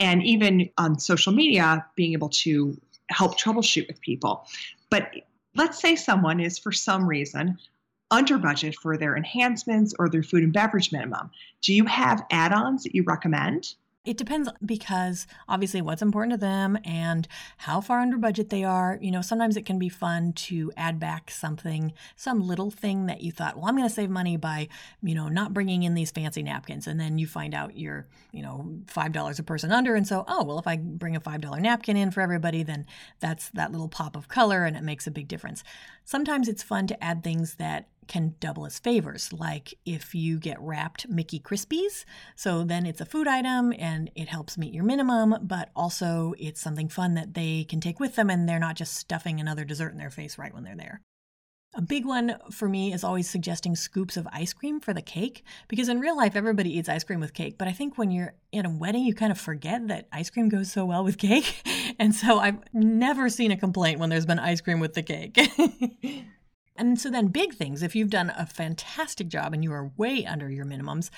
And 0.00 0.22
even 0.22 0.68
on 0.78 0.98
social 0.98 1.32
media, 1.32 1.84
being 1.96 2.12
able 2.12 2.28
to 2.30 2.76
help 3.10 3.38
troubleshoot 3.38 3.86
with 3.86 4.00
people. 4.00 4.46
But 4.90 5.14
let's 5.54 5.80
say 5.80 5.96
someone 5.96 6.40
is, 6.40 6.58
for 6.58 6.72
some 6.72 7.06
reason, 7.06 7.58
under 8.10 8.38
budget 8.38 8.76
for 8.76 8.96
their 8.96 9.16
enhancements 9.16 9.94
or 9.98 10.08
their 10.08 10.22
food 10.22 10.42
and 10.42 10.52
beverage 10.52 10.92
minimum. 10.92 11.30
Do 11.62 11.74
you 11.74 11.84
have 11.86 12.24
add 12.30 12.52
ons 12.52 12.84
that 12.84 12.94
you 12.94 13.02
recommend? 13.02 13.74
It 14.04 14.18
depends 14.18 14.50
because 14.64 15.26
obviously 15.48 15.80
what's 15.80 16.02
important 16.02 16.32
to 16.34 16.36
them 16.38 16.76
and 16.84 17.26
how 17.56 17.80
far 17.80 18.00
under 18.00 18.18
budget 18.18 18.50
they 18.50 18.62
are. 18.62 18.98
You 19.00 19.10
know, 19.10 19.22
sometimes 19.22 19.56
it 19.56 19.64
can 19.64 19.78
be 19.78 19.88
fun 19.88 20.34
to 20.34 20.70
add 20.76 21.00
back 21.00 21.30
something, 21.30 21.94
some 22.14 22.46
little 22.46 22.70
thing 22.70 23.06
that 23.06 23.22
you 23.22 23.32
thought, 23.32 23.56
well, 23.56 23.66
I'm 23.66 23.76
going 23.76 23.88
to 23.88 23.94
save 23.94 24.10
money 24.10 24.36
by, 24.36 24.68
you 25.02 25.14
know, 25.14 25.28
not 25.28 25.54
bringing 25.54 25.84
in 25.84 25.94
these 25.94 26.10
fancy 26.10 26.42
napkins. 26.42 26.86
And 26.86 27.00
then 27.00 27.16
you 27.16 27.26
find 27.26 27.54
out 27.54 27.78
you're, 27.78 28.06
you 28.30 28.42
know, 28.42 28.68
$5 28.86 29.38
a 29.38 29.42
person 29.42 29.72
under. 29.72 29.94
And 29.94 30.06
so, 30.06 30.26
oh, 30.28 30.44
well, 30.44 30.58
if 30.58 30.66
I 30.66 30.76
bring 30.76 31.16
a 31.16 31.20
$5 31.20 31.60
napkin 31.62 31.96
in 31.96 32.10
for 32.10 32.20
everybody, 32.20 32.62
then 32.62 32.84
that's 33.20 33.48
that 33.50 33.72
little 33.72 33.88
pop 33.88 34.16
of 34.16 34.28
color 34.28 34.66
and 34.66 34.76
it 34.76 34.82
makes 34.82 35.06
a 35.06 35.10
big 35.10 35.28
difference. 35.28 35.64
Sometimes 36.04 36.46
it's 36.46 36.62
fun 36.62 36.86
to 36.88 37.02
add 37.02 37.24
things 37.24 37.54
that 37.54 37.88
can 38.08 38.34
double 38.40 38.66
as 38.66 38.78
favors, 38.78 39.32
like 39.32 39.74
if 39.84 40.14
you 40.14 40.38
get 40.38 40.60
wrapped 40.60 41.08
Mickey 41.08 41.40
Krispies. 41.40 42.04
So 42.36 42.64
then 42.64 42.86
it's 42.86 43.00
a 43.00 43.06
food 43.06 43.26
item 43.26 43.72
and 43.78 44.10
it 44.14 44.28
helps 44.28 44.58
meet 44.58 44.74
your 44.74 44.84
minimum, 44.84 45.36
but 45.42 45.70
also 45.74 46.34
it's 46.38 46.60
something 46.60 46.88
fun 46.88 47.14
that 47.14 47.34
they 47.34 47.64
can 47.64 47.80
take 47.80 48.00
with 48.00 48.16
them 48.16 48.30
and 48.30 48.48
they're 48.48 48.58
not 48.58 48.76
just 48.76 48.94
stuffing 48.94 49.40
another 49.40 49.64
dessert 49.64 49.92
in 49.92 49.98
their 49.98 50.10
face 50.10 50.38
right 50.38 50.54
when 50.54 50.64
they're 50.64 50.76
there. 50.76 51.00
A 51.76 51.82
big 51.82 52.06
one 52.06 52.36
for 52.52 52.68
me 52.68 52.92
is 52.92 53.02
always 53.02 53.28
suggesting 53.28 53.74
scoops 53.74 54.16
of 54.16 54.28
ice 54.32 54.52
cream 54.52 54.78
for 54.78 54.94
the 54.94 55.02
cake 55.02 55.42
because 55.66 55.88
in 55.88 55.98
real 55.98 56.16
life 56.16 56.36
everybody 56.36 56.78
eats 56.78 56.88
ice 56.88 57.02
cream 57.02 57.18
with 57.18 57.34
cake, 57.34 57.58
but 57.58 57.66
I 57.66 57.72
think 57.72 57.98
when 57.98 58.12
you're 58.12 58.34
in 58.52 58.64
a 58.64 58.70
wedding 58.70 59.04
you 59.04 59.12
kind 59.12 59.32
of 59.32 59.40
forget 59.40 59.88
that 59.88 60.06
ice 60.12 60.30
cream 60.30 60.48
goes 60.48 60.70
so 60.70 60.84
well 60.84 61.02
with 61.04 61.18
cake. 61.18 61.62
And 61.96 62.12
so 62.12 62.40
I've 62.40 62.58
never 62.72 63.28
seen 63.28 63.52
a 63.52 63.56
complaint 63.56 64.00
when 64.00 64.10
there's 64.10 64.26
been 64.26 64.40
ice 64.40 64.60
cream 64.60 64.80
with 64.80 64.94
the 64.94 65.02
cake. 65.02 65.38
And 66.76 67.00
so 67.00 67.08
then 67.08 67.28
big 67.28 67.54
things, 67.54 67.82
if 67.82 67.94
you've 67.94 68.10
done 68.10 68.32
a 68.36 68.46
fantastic 68.46 69.28
job 69.28 69.54
and 69.54 69.62
you 69.62 69.72
are 69.72 69.92
way 69.96 70.26
under 70.26 70.50
your 70.50 70.64
minimums, 70.64 71.10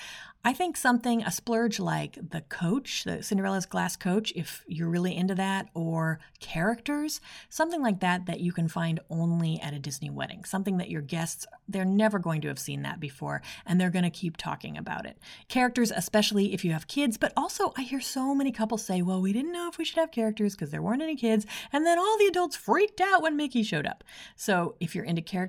I 0.45 0.53
think 0.53 0.77
something, 0.77 1.23
a 1.23 1.31
splurge 1.31 1.79
like 1.79 2.17
the 2.29 2.41
coach, 2.41 3.03
the 3.03 3.21
Cinderella's 3.23 3.65
glass 3.65 3.95
coach, 3.97 4.31
if 4.35 4.63
you're 4.67 4.87
really 4.87 5.15
into 5.15 5.35
that, 5.35 5.67
or 5.73 6.19
characters, 6.39 7.19
something 7.49 7.81
like 7.81 7.99
that 7.99 8.27
that 8.27 8.39
you 8.39 8.53
can 8.53 8.67
find 8.69 8.99
only 9.09 9.59
at 9.59 9.73
a 9.73 9.79
Disney 9.79 10.09
wedding. 10.09 10.45
Something 10.45 10.77
that 10.77 10.89
your 10.89 11.01
guests, 11.01 11.45
they're 11.67 11.83
never 11.83 12.19
going 12.19 12.39
to 12.41 12.47
have 12.47 12.59
seen 12.59 12.83
that 12.83 12.99
before, 12.99 13.41
and 13.65 13.81
they're 13.81 13.89
going 13.89 14.03
to 14.03 14.09
keep 14.09 14.37
talking 14.37 14.77
about 14.77 15.05
it. 15.05 15.17
Characters, 15.49 15.91
especially 15.91 16.53
if 16.53 16.63
you 16.63 16.71
have 16.71 16.87
kids, 16.87 17.17
but 17.17 17.33
also 17.35 17.73
I 17.75 17.81
hear 17.81 17.99
so 17.99 18.33
many 18.33 18.51
couples 18.51 18.85
say, 18.85 19.01
well, 19.01 19.21
we 19.21 19.33
didn't 19.33 19.51
know 19.51 19.67
if 19.67 19.77
we 19.77 19.83
should 19.83 19.97
have 19.97 20.11
characters 20.11 20.55
because 20.55 20.71
there 20.71 20.83
weren't 20.83 21.01
any 21.01 21.15
kids, 21.15 21.45
and 21.73 21.85
then 21.85 21.99
all 21.99 22.17
the 22.19 22.27
adults 22.27 22.55
freaked 22.55 23.01
out 23.01 23.21
when 23.21 23.35
Mickey 23.35 23.63
showed 23.63 23.87
up. 23.87 24.03
So 24.37 24.75
if 24.79 24.95
you're 24.95 25.03
into 25.03 25.23
characters, 25.23 25.46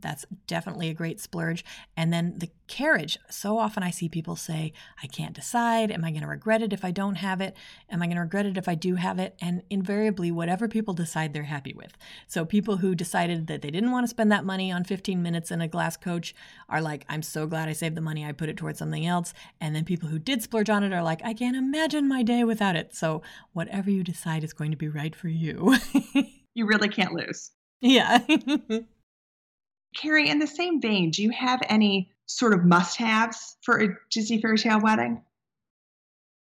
that's 0.00 0.26
definitely 0.46 0.88
a 0.88 0.94
great 0.94 1.20
splurge. 1.20 1.64
And 1.96 2.12
then 2.12 2.38
the 2.38 2.50
carriage. 2.68 3.18
So 3.30 3.58
often 3.58 3.82
I 3.82 3.90
see 3.90 4.08
people 4.08 4.36
say, 4.36 4.72
I 5.02 5.06
can't 5.06 5.34
decide. 5.34 5.90
Am 5.90 6.04
I 6.04 6.10
going 6.10 6.22
to 6.22 6.28
regret 6.28 6.62
it 6.62 6.72
if 6.72 6.84
I 6.84 6.90
don't 6.90 7.16
have 7.16 7.40
it? 7.40 7.56
Am 7.90 8.02
I 8.02 8.06
going 8.06 8.16
to 8.16 8.22
regret 8.22 8.46
it 8.46 8.56
if 8.56 8.68
I 8.68 8.74
do 8.74 8.96
have 8.96 9.18
it? 9.18 9.34
And 9.40 9.62
invariably, 9.70 10.30
whatever 10.30 10.68
people 10.68 10.94
decide, 10.94 11.32
they're 11.32 11.44
happy 11.44 11.72
with. 11.74 11.96
So 12.26 12.44
people 12.44 12.76
who 12.78 12.94
decided 12.94 13.46
that 13.46 13.62
they 13.62 13.70
didn't 13.70 13.90
want 13.90 14.04
to 14.04 14.08
spend 14.08 14.30
that 14.32 14.44
money 14.44 14.70
on 14.70 14.84
15 14.84 15.22
minutes 15.22 15.50
in 15.50 15.60
a 15.60 15.68
glass 15.68 15.96
coach 15.96 16.34
are 16.68 16.80
like, 16.80 17.04
I'm 17.08 17.22
so 17.22 17.46
glad 17.46 17.68
I 17.68 17.72
saved 17.72 17.96
the 17.96 18.00
money. 18.00 18.24
I 18.24 18.32
put 18.32 18.48
it 18.48 18.56
towards 18.56 18.78
something 18.78 19.06
else. 19.06 19.32
And 19.60 19.74
then 19.74 19.84
people 19.84 20.08
who 20.08 20.18
did 20.18 20.42
splurge 20.42 20.70
on 20.70 20.84
it 20.84 20.92
are 20.92 21.02
like, 21.02 21.20
I 21.24 21.34
can't 21.34 21.56
imagine 21.56 22.08
my 22.08 22.22
day 22.22 22.44
without 22.44 22.76
it. 22.76 22.94
So 22.94 23.22
whatever 23.52 23.90
you 23.90 24.04
decide 24.04 24.44
is 24.44 24.52
going 24.52 24.70
to 24.70 24.76
be 24.76 24.88
right 24.88 25.16
for 25.16 25.28
you. 25.28 25.76
you 26.54 26.66
really 26.66 26.88
can't 26.88 27.12
lose. 27.12 27.50
Yeah. 27.80 28.24
Carrie, 29.96 30.28
in 30.28 30.38
the 30.38 30.46
same 30.46 30.80
vein, 30.80 31.10
do 31.10 31.22
you 31.22 31.30
have 31.30 31.60
any 31.68 32.12
sort 32.26 32.52
of 32.52 32.64
must 32.64 32.96
haves 32.96 33.56
for 33.62 33.82
a 33.82 33.96
Disney 34.10 34.40
fairy 34.40 34.58
tale 34.58 34.80
wedding? 34.80 35.22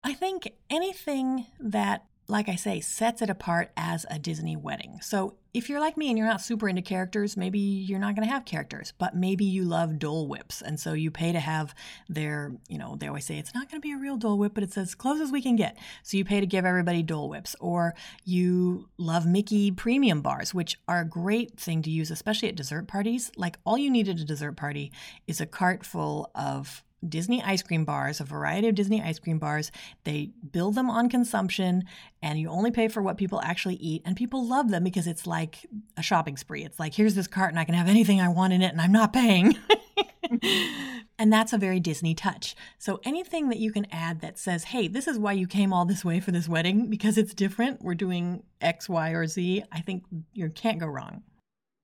I 0.04 0.14
think 0.14 0.52
anything 0.70 1.46
that 1.60 2.06
like 2.32 2.48
I 2.48 2.56
say, 2.56 2.80
sets 2.80 3.22
it 3.22 3.30
apart 3.30 3.72
as 3.76 4.06
a 4.10 4.18
Disney 4.18 4.56
wedding. 4.56 5.00
So 5.02 5.36
if 5.54 5.70
you're 5.70 5.82
like 5.82 5.98
me 5.98 6.08
and 6.08 6.18
you're 6.18 6.28
not 6.28 6.40
super 6.40 6.70
into 6.70 6.82
characters, 6.82 7.36
maybe 7.36 7.60
you're 7.60 8.00
not 8.00 8.16
going 8.16 8.26
to 8.26 8.34
have 8.34 8.46
characters, 8.46 8.94
but 8.98 9.14
maybe 9.14 9.44
you 9.44 9.66
love 9.66 10.00
Dole 10.00 10.30
Whips. 10.30 10.62
And 10.62 10.80
so 10.80 10.94
you 10.94 11.12
pay 11.12 11.34
to 11.34 11.42
have 11.42 11.76
their, 12.08 12.54
you 12.70 12.78
know, 12.78 12.96
they 12.96 13.08
always 13.08 13.26
say 13.26 13.38
it's 13.38 13.54
not 13.54 13.70
going 13.70 13.82
to 13.82 13.86
be 13.86 13.92
a 13.92 13.98
real 13.98 14.16
Dole 14.16 14.38
Whip, 14.38 14.54
but 14.54 14.64
it's 14.64 14.78
as 14.78 14.96
close 14.96 15.20
as 15.20 15.30
we 15.30 15.42
can 15.42 15.58
get. 15.58 15.78
So 16.04 16.16
you 16.16 16.24
pay 16.24 16.40
to 16.40 16.46
give 16.46 16.64
everybody 16.64 17.04
Dole 17.04 17.28
Whips. 17.28 17.54
Or 17.60 17.96
you 18.24 18.88
love 18.98 19.26
Mickey 19.26 19.70
premium 19.70 20.22
bars, 20.22 20.54
which 20.54 20.80
are 20.88 21.02
a 21.02 21.06
great 21.06 21.60
thing 21.60 21.82
to 21.82 21.90
use, 21.90 22.12
especially 22.12 22.48
at 22.48 22.56
dessert 22.56 22.88
parties. 22.88 23.30
Like 23.36 23.60
all 23.66 23.78
you 23.78 23.92
need 23.92 24.08
at 24.08 24.20
a 24.20 24.26
dessert 24.26 24.56
party 24.56 24.94
is 25.28 25.42
a 25.42 25.46
cart 25.46 25.86
full 25.86 26.32
of 26.34 26.82
Disney 27.08 27.42
ice 27.44 27.64
cream 27.64 27.86
bars, 27.86 28.20
a 28.20 28.24
variety 28.24 28.68
of 28.68 28.76
Disney 28.76 29.02
ice 29.02 29.20
cream 29.20 29.40
bars. 29.40 29.72
They 30.04 30.32
build 30.52 30.76
them 30.76 30.90
on 30.90 31.10
consumption 31.10 31.84
and 32.22 32.40
you 32.40 32.50
only 32.50 32.72
pay 32.72 32.88
for 32.88 33.02
what 33.02 33.18
people 33.18 33.42
actually 33.42 33.76
eat. 33.76 34.02
And 34.06 34.16
people 34.16 34.48
love 34.48 34.70
them 34.70 34.84
because 34.84 35.08
it's 35.08 35.26
like 35.26 35.66
a 35.98 36.04
shopping 36.04 36.38
spree. 36.38 36.64
It's 36.64 36.80
like, 36.80 36.94
here's 36.94 37.16
this 37.16 37.28
cart 37.28 37.52
and 37.52 37.60
I 37.60 37.66
can 37.66 37.76
have 37.76 37.90
anything 37.90 38.22
I 38.22 38.30
want 38.30 38.54
in 38.54 38.62
it 38.62 38.72
and 38.72 38.82
I'm 38.82 38.92
not 38.92 39.14
paying. 39.14 39.54
Mm-hmm. 39.54 41.02
and 41.20 41.34
that's 41.34 41.54
a 41.54 41.58
very 41.58 41.80
Disney 41.80 42.14
touch. 42.14 42.56
So 42.78 43.00
anything 43.04 43.50
that 43.50 43.60
you 43.60 43.72
can 43.72 43.88
add 43.92 44.22
that 44.22 44.38
says, 44.38 44.66
hey, 44.66 44.88
this 44.88 45.08
is 45.08 45.18
why 45.18 45.34
you 45.34 45.48
came 45.48 45.74
all 45.74 45.86
this 45.86 46.06
way 46.06 46.20
for 46.20 46.32
this 46.32 46.48
wedding 46.48 46.90
because 46.90 47.18
it's 47.18 47.34
different. 47.34 47.82
We're 47.82 47.96
doing 47.96 48.44
X, 48.60 48.88
Y, 48.88 49.12
or 49.12 49.28
Z. 49.28 49.64
I 49.72 49.82
think 49.82 50.04
you 50.34 50.50
can't 50.50 50.80
go 50.80 50.88
wrong. 50.88 51.24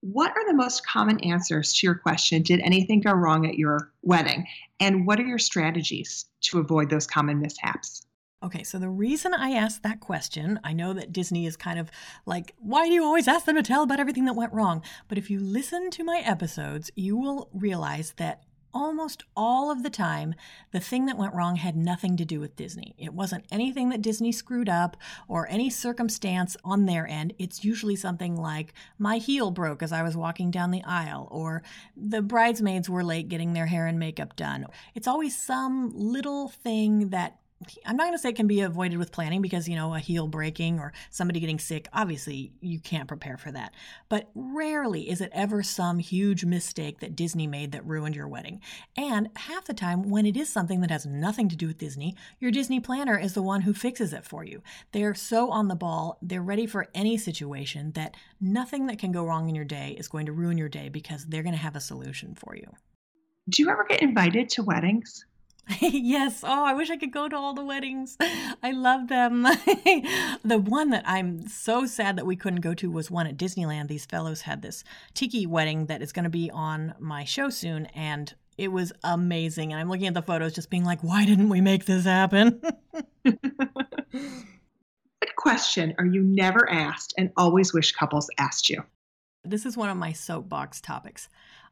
What 0.01 0.31
are 0.31 0.47
the 0.47 0.53
most 0.53 0.85
common 0.85 1.19
answers 1.21 1.73
to 1.73 1.87
your 1.87 1.95
question, 1.95 2.43
did 2.43 2.59
anything 2.59 3.01
go 3.01 3.11
wrong 3.11 3.45
at 3.47 3.55
your 3.55 3.91
wedding? 4.03 4.47
And 4.79 5.07
what 5.07 5.19
are 5.19 5.25
your 5.25 5.39
strategies 5.39 6.25
to 6.41 6.59
avoid 6.59 6.89
those 6.89 7.07
common 7.07 7.39
mishaps? 7.39 8.05
Okay, 8.43 8.61
so 8.61 8.77
the 8.77 8.89
reason 8.89 9.33
I 9.33 9.53
asked 9.53 9.81
that 9.81 9.99
question, 9.99 10.59
I 10.63 10.71
know 10.71 10.93
that 10.93 11.11
Disney 11.11 11.47
is 11.47 11.57
kind 11.57 11.79
of 11.79 11.89
like, 12.27 12.53
why 12.59 12.85
do 12.85 12.93
you 12.93 13.03
always 13.03 13.27
ask 13.27 13.45
them 13.45 13.55
to 13.55 13.63
tell 13.63 13.81
about 13.81 13.99
everything 13.99 14.25
that 14.25 14.35
went 14.35 14.53
wrong? 14.53 14.83
But 15.07 15.17
if 15.17 15.31
you 15.31 15.39
listen 15.39 15.89
to 15.89 16.03
my 16.03 16.19
episodes, 16.19 16.91
you 16.95 17.17
will 17.17 17.49
realize 17.51 18.13
that 18.17 18.43
almost 18.73 19.23
all 19.35 19.71
of 19.71 19.83
the 19.83 19.89
time, 19.89 20.35
the 20.71 20.79
thing 20.79 21.05
that 21.05 21.17
went 21.17 21.33
wrong 21.33 21.55
had 21.55 21.75
nothing 21.75 22.17
to 22.17 22.25
do 22.25 22.39
with 22.39 22.55
Disney. 22.55 22.95
It 22.97 23.13
wasn't 23.13 23.45
anything 23.51 23.89
that 23.89 24.01
Disney 24.01 24.31
screwed 24.31 24.69
up 24.69 24.97
or 25.27 25.47
any 25.49 25.69
circumstance 25.69 26.57
on 26.63 26.85
their 26.85 27.07
end. 27.07 27.33
It's 27.39 27.63
usually 27.63 27.95
something 27.95 28.35
like 28.35 28.73
my 28.97 29.17
heel 29.17 29.51
broke 29.51 29.81
as 29.81 29.91
I 29.91 30.03
was 30.03 30.17
walking 30.17 30.51
down 30.51 30.71
the 30.71 30.83
aisle, 30.83 31.27
or 31.31 31.63
the 31.95 32.21
bridesmaids 32.21 32.89
were 32.89 33.03
late 33.03 33.29
getting 33.29 33.53
their 33.53 33.67
hair 33.67 33.87
and 33.87 33.99
makeup 33.99 34.35
done. 34.35 34.65
It's 34.95 35.07
always 35.07 35.37
some 35.37 35.91
little 35.95 36.49
thing 36.49 37.09
that 37.09 37.39
I'm 37.85 37.97
not 37.97 38.03
going 38.03 38.13
to 38.13 38.19
say 38.19 38.29
it 38.29 38.35
can 38.35 38.47
be 38.47 38.61
avoided 38.61 38.99
with 38.99 39.11
planning 39.11 39.41
because, 39.41 39.67
you 39.67 39.75
know, 39.75 39.95
a 39.95 39.99
heel 39.99 40.27
breaking 40.27 40.79
or 40.79 40.93
somebody 41.09 41.39
getting 41.39 41.57
sick, 41.57 41.87
obviously 41.91 42.51
you 42.61 42.79
can't 42.79 43.07
prepare 43.07 43.37
for 43.37 43.51
that. 43.51 43.73
But 44.09 44.29
rarely 44.35 45.09
is 45.09 45.21
it 45.21 45.31
ever 45.33 45.63
some 45.63 45.97
huge 45.97 46.45
mistake 46.45 46.99
that 46.99 47.15
Disney 47.15 47.47
made 47.47 47.71
that 47.71 47.85
ruined 47.85 48.15
your 48.15 48.27
wedding. 48.27 48.61
And 48.95 49.29
half 49.35 49.65
the 49.65 49.73
time, 49.73 50.09
when 50.09 50.27
it 50.27 50.37
is 50.37 50.49
something 50.49 50.81
that 50.81 50.91
has 50.91 51.05
nothing 51.05 51.49
to 51.49 51.55
do 51.55 51.67
with 51.67 51.79
Disney, 51.79 52.15
your 52.39 52.51
Disney 52.51 52.79
planner 52.79 53.17
is 53.17 53.33
the 53.33 53.41
one 53.41 53.61
who 53.61 53.73
fixes 53.73 54.13
it 54.13 54.23
for 54.23 54.43
you. 54.43 54.61
They're 54.91 55.15
so 55.15 55.49
on 55.49 55.67
the 55.67 55.75
ball, 55.75 56.19
they're 56.21 56.43
ready 56.43 56.67
for 56.67 56.87
any 56.93 57.17
situation 57.17 57.91
that 57.93 58.15
nothing 58.39 58.85
that 58.87 58.99
can 58.99 59.11
go 59.11 59.25
wrong 59.25 59.49
in 59.49 59.55
your 59.55 59.65
day 59.65 59.95
is 59.97 60.07
going 60.07 60.27
to 60.27 60.31
ruin 60.31 60.57
your 60.57 60.69
day 60.69 60.89
because 60.89 61.25
they're 61.25 61.43
going 61.43 61.55
to 61.55 61.61
have 61.61 61.75
a 61.75 61.81
solution 61.81 62.35
for 62.35 62.55
you. 62.55 62.71
Do 63.49 63.63
you 63.63 63.69
ever 63.69 63.85
get 63.87 64.01
invited 64.01 64.49
to 64.49 64.63
weddings? 64.63 65.25
yes. 65.81 66.43
Oh, 66.43 66.65
I 66.65 66.73
wish 66.73 66.89
I 66.89 66.97
could 66.97 67.11
go 67.11 67.27
to 67.27 67.35
all 67.35 67.53
the 67.53 67.63
weddings. 67.63 68.17
I 68.19 68.71
love 68.71 69.07
them. 69.09 69.43
the 70.43 70.63
one 70.63 70.91
that 70.91 71.03
I'm 71.05 71.47
so 71.47 71.85
sad 71.85 72.17
that 72.17 72.25
we 72.25 72.35
couldn't 72.35 72.61
go 72.61 72.73
to 72.75 72.89
was 72.89 73.11
one 73.11 73.27
at 73.27 73.37
Disneyland. 73.37 73.87
These 73.87 74.05
fellows 74.05 74.41
had 74.41 74.61
this 74.61 74.83
tiki 75.13 75.45
wedding 75.45 75.87
that 75.87 76.01
is 76.01 76.13
going 76.13 76.23
to 76.23 76.29
be 76.29 76.49
on 76.51 76.93
my 76.99 77.25
show 77.25 77.49
soon. 77.49 77.87
And 77.87 78.33
it 78.57 78.69
was 78.69 78.93
amazing. 79.03 79.71
And 79.71 79.81
I'm 79.81 79.89
looking 79.89 80.07
at 80.07 80.13
the 80.13 80.21
photos 80.21 80.53
just 80.53 80.69
being 80.69 80.85
like, 80.85 81.03
why 81.03 81.25
didn't 81.25 81.49
we 81.49 81.61
make 81.61 81.85
this 81.85 82.05
happen? 82.05 82.61
what 83.23 83.35
question 85.35 85.93
are 85.97 86.05
you 86.05 86.23
never 86.23 86.69
asked 86.69 87.13
and 87.17 87.31
always 87.35 87.73
wish 87.73 87.91
couples 87.91 88.29
asked 88.37 88.69
you? 88.69 88.83
This 89.43 89.65
is 89.65 89.77
one 89.77 89.89
of 89.89 89.97
my 89.97 90.11
soapbox 90.11 90.81
topics. 90.81 91.29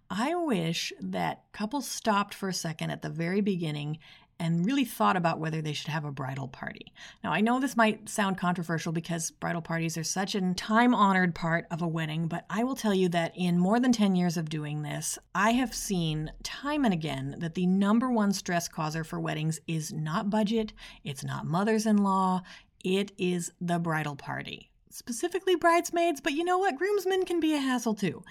I 0.10 0.36
wish 0.36 0.94
that 1.00 1.44
couples 1.52 1.88
stopped 1.88 2.34
for 2.34 2.50
a 2.50 2.54
second 2.54 2.92
at 2.92 3.02
the 3.02 3.10
very 3.10 3.42
beginning 3.42 4.00
and 4.40 4.66
really 4.66 4.84
thought 4.84 5.16
about 5.16 5.40
whether 5.40 5.62
they 5.62 5.74
should 5.74 5.88
have 5.88 6.04
a 6.04 6.12
bridal 6.12 6.48
party. 6.48 6.94
Now, 7.24 7.32
I 7.32 7.42
know 7.42 7.60
this 7.60 7.78
might 7.78 8.10
sound 8.10 8.38
controversial 8.38 8.92
because 8.92 9.32
bridal 9.32 9.62
parties 9.62 9.98
are 9.98 10.04
such 10.04 10.36
a 10.36 10.54
time 10.56 10.94
honored 10.94 11.34
part 11.34 11.66
of 11.72 11.82
a 11.82 11.88
wedding, 11.88 12.28
but 12.28 12.46
I 12.50 12.64
will 12.64 12.76
tell 12.76 12.94
you 12.94 13.08
that 13.10 13.32
in 13.36 13.58
more 13.58 13.80
than 13.80 13.94
10 13.94 14.16
years 14.16 14.36
of 14.36 14.50
doing 14.50 14.82
this, 14.82 15.18
I 15.34 15.52
have 15.52 15.74
seen 15.74 16.32
time 16.44 16.84
and 16.84 16.94
again 16.94 17.36
that 17.40 17.56
the 17.56 17.66
number 17.66 18.12
one 18.12 18.34
stress 18.34 18.68
causer 18.68 19.04
for 19.04 19.20
weddings 19.20 19.60
is 19.68 19.94
not 19.94 20.30
budget, 20.30 20.74
it's 21.04 21.24
not 21.24 21.46
mothers 21.46 21.86
in 21.86 21.98
law, 21.98 22.42
it 22.84 23.14
is 23.18 23.52
the 23.62 23.80
bridal 23.80 24.16
party 24.16 24.70
specifically 24.96 25.56
bridesmaids, 25.56 26.22
but 26.22 26.32
you 26.32 26.46
know 26.46 26.58
what? 26.58 26.78
Groomsmen 26.78 27.26
can 27.26 27.42
be 27.42 27.54
a 27.54 27.58
hassle 27.58 27.96
too. 27.96 28.24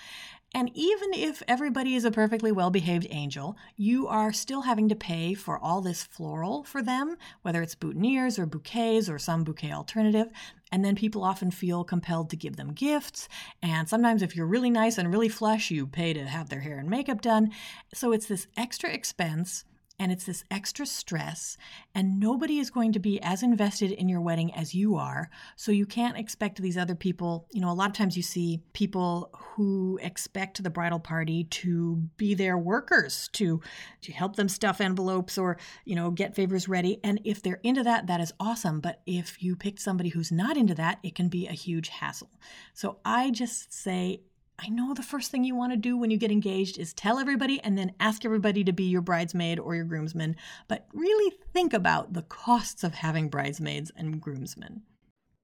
And 0.56 0.70
even 0.74 1.12
if 1.12 1.42
everybody 1.48 1.96
is 1.96 2.04
a 2.04 2.12
perfectly 2.12 2.52
well 2.52 2.70
behaved 2.70 3.08
angel, 3.10 3.56
you 3.76 4.06
are 4.06 4.32
still 4.32 4.62
having 4.62 4.88
to 4.88 4.94
pay 4.94 5.34
for 5.34 5.58
all 5.58 5.80
this 5.80 6.04
floral 6.04 6.62
for 6.62 6.80
them, 6.80 7.16
whether 7.42 7.60
it's 7.60 7.74
boutonnieres 7.74 8.38
or 8.38 8.46
bouquets 8.46 9.08
or 9.08 9.18
some 9.18 9.42
bouquet 9.42 9.72
alternative. 9.72 10.28
And 10.70 10.84
then 10.84 10.94
people 10.94 11.24
often 11.24 11.50
feel 11.50 11.82
compelled 11.82 12.30
to 12.30 12.36
give 12.36 12.54
them 12.54 12.72
gifts. 12.72 13.28
And 13.62 13.88
sometimes, 13.88 14.22
if 14.22 14.36
you're 14.36 14.46
really 14.46 14.70
nice 14.70 14.96
and 14.96 15.12
really 15.12 15.28
flush, 15.28 15.72
you 15.72 15.88
pay 15.88 16.12
to 16.12 16.24
have 16.24 16.50
their 16.50 16.60
hair 16.60 16.78
and 16.78 16.88
makeup 16.88 17.20
done. 17.20 17.50
So 17.92 18.12
it's 18.12 18.26
this 18.26 18.46
extra 18.56 18.90
expense 18.90 19.64
and 19.98 20.10
it's 20.10 20.24
this 20.24 20.44
extra 20.50 20.86
stress, 20.86 21.56
and 21.94 22.18
nobody 22.18 22.58
is 22.58 22.70
going 22.70 22.92
to 22.92 22.98
be 22.98 23.22
as 23.22 23.42
invested 23.42 23.92
in 23.92 24.08
your 24.08 24.20
wedding 24.20 24.52
as 24.54 24.74
you 24.74 24.96
are. 24.96 25.30
So 25.56 25.70
you 25.70 25.86
can't 25.86 26.18
expect 26.18 26.60
these 26.60 26.76
other 26.76 26.96
people. 26.96 27.46
You 27.52 27.60
know, 27.60 27.70
a 27.70 27.74
lot 27.74 27.90
of 27.90 27.96
times 27.96 28.16
you 28.16 28.22
see 28.22 28.60
people 28.72 29.30
who 29.34 29.98
expect 30.02 30.62
the 30.62 30.70
bridal 30.70 30.98
party 30.98 31.44
to 31.44 31.96
be 32.16 32.34
their 32.34 32.58
workers, 32.58 33.28
to, 33.34 33.60
to 34.02 34.12
help 34.12 34.34
them 34.36 34.48
stuff 34.48 34.80
envelopes 34.80 35.38
or, 35.38 35.58
you 35.84 35.94
know, 35.94 36.10
get 36.10 36.34
favors 36.34 36.68
ready. 36.68 36.98
And 37.04 37.20
if 37.24 37.40
they're 37.40 37.60
into 37.62 37.84
that, 37.84 38.08
that 38.08 38.20
is 38.20 38.32
awesome. 38.40 38.80
But 38.80 39.00
if 39.06 39.42
you 39.42 39.54
pick 39.54 39.80
somebody 39.80 40.08
who's 40.08 40.32
not 40.32 40.56
into 40.56 40.74
that, 40.74 40.98
it 41.02 41.14
can 41.14 41.28
be 41.28 41.46
a 41.46 41.52
huge 41.52 41.88
hassle. 41.88 42.30
So 42.72 42.98
I 43.04 43.30
just 43.30 43.72
say, 43.72 44.22
I 44.58 44.68
know 44.68 44.94
the 44.94 45.02
first 45.02 45.30
thing 45.30 45.44
you 45.44 45.56
want 45.56 45.72
to 45.72 45.76
do 45.76 45.96
when 45.96 46.10
you 46.10 46.16
get 46.16 46.30
engaged 46.30 46.78
is 46.78 46.92
tell 46.92 47.18
everybody 47.18 47.60
and 47.60 47.76
then 47.76 47.92
ask 47.98 48.24
everybody 48.24 48.64
to 48.64 48.72
be 48.72 48.84
your 48.84 49.00
bridesmaid 49.00 49.58
or 49.58 49.74
your 49.74 49.84
groomsman, 49.84 50.36
but 50.68 50.86
really 50.92 51.36
think 51.52 51.72
about 51.72 52.12
the 52.12 52.22
costs 52.22 52.84
of 52.84 52.94
having 52.94 53.28
bridesmaids 53.28 53.90
and 53.96 54.20
groomsmen. 54.20 54.82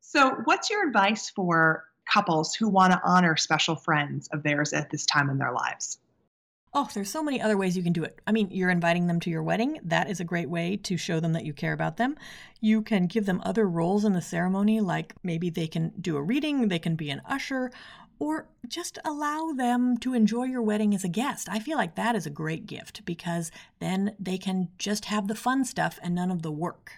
So, 0.00 0.36
what's 0.44 0.70
your 0.70 0.86
advice 0.86 1.30
for 1.30 1.84
couples 2.12 2.54
who 2.54 2.68
want 2.68 2.92
to 2.92 3.00
honor 3.04 3.36
special 3.36 3.76
friends 3.76 4.28
of 4.32 4.42
theirs 4.42 4.72
at 4.72 4.90
this 4.90 5.06
time 5.06 5.28
in 5.28 5.38
their 5.38 5.52
lives? 5.52 5.98
Oh, 6.72 6.88
there's 6.94 7.10
so 7.10 7.24
many 7.24 7.40
other 7.40 7.56
ways 7.56 7.76
you 7.76 7.82
can 7.82 7.92
do 7.92 8.04
it. 8.04 8.20
I 8.28 8.32
mean, 8.32 8.48
you're 8.52 8.70
inviting 8.70 9.08
them 9.08 9.18
to 9.20 9.30
your 9.30 9.42
wedding. 9.42 9.80
That 9.82 10.08
is 10.08 10.20
a 10.20 10.24
great 10.24 10.48
way 10.48 10.76
to 10.84 10.96
show 10.96 11.18
them 11.18 11.32
that 11.32 11.44
you 11.44 11.52
care 11.52 11.72
about 11.72 11.96
them. 11.96 12.16
You 12.60 12.82
can 12.82 13.08
give 13.08 13.26
them 13.26 13.42
other 13.44 13.68
roles 13.68 14.04
in 14.04 14.12
the 14.12 14.22
ceremony, 14.22 14.80
like 14.80 15.14
maybe 15.24 15.50
they 15.50 15.66
can 15.66 15.92
do 16.00 16.16
a 16.16 16.22
reading, 16.22 16.68
they 16.68 16.78
can 16.78 16.94
be 16.94 17.10
an 17.10 17.22
usher, 17.24 17.72
or 18.20 18.46
just 18.68 18.98
allow 19.04 19.50
them 19.56 19.96
to 19.96 20.14
enjoy 20.14 20.44
your 20.44 20.62
wedding 20.62 20.94
as 20.94 21.02
a 21.02 21.08
guest. 21.08 21.48
I 21.50 21.58
feel 21.58 21.76
like 21.76 21.96
that 21.96 22.14
is 22.14 22.26
a 22.26 22.30
great 22.30 22.66
gift 22.66 23.04
because 23.04 23.50
then 23.80 24.14
they 24.20 24.38
can 24.38 24.68
just 24.78 25.06
have 25.06 25.26
the 25.26 25.34
fun 25.34 25.64
stuff 25.64 25.98
and 26.02 26.14
none 26.14 26.30
of 26.30 26.42
the 26.42 26.52
work. 26.52 26.92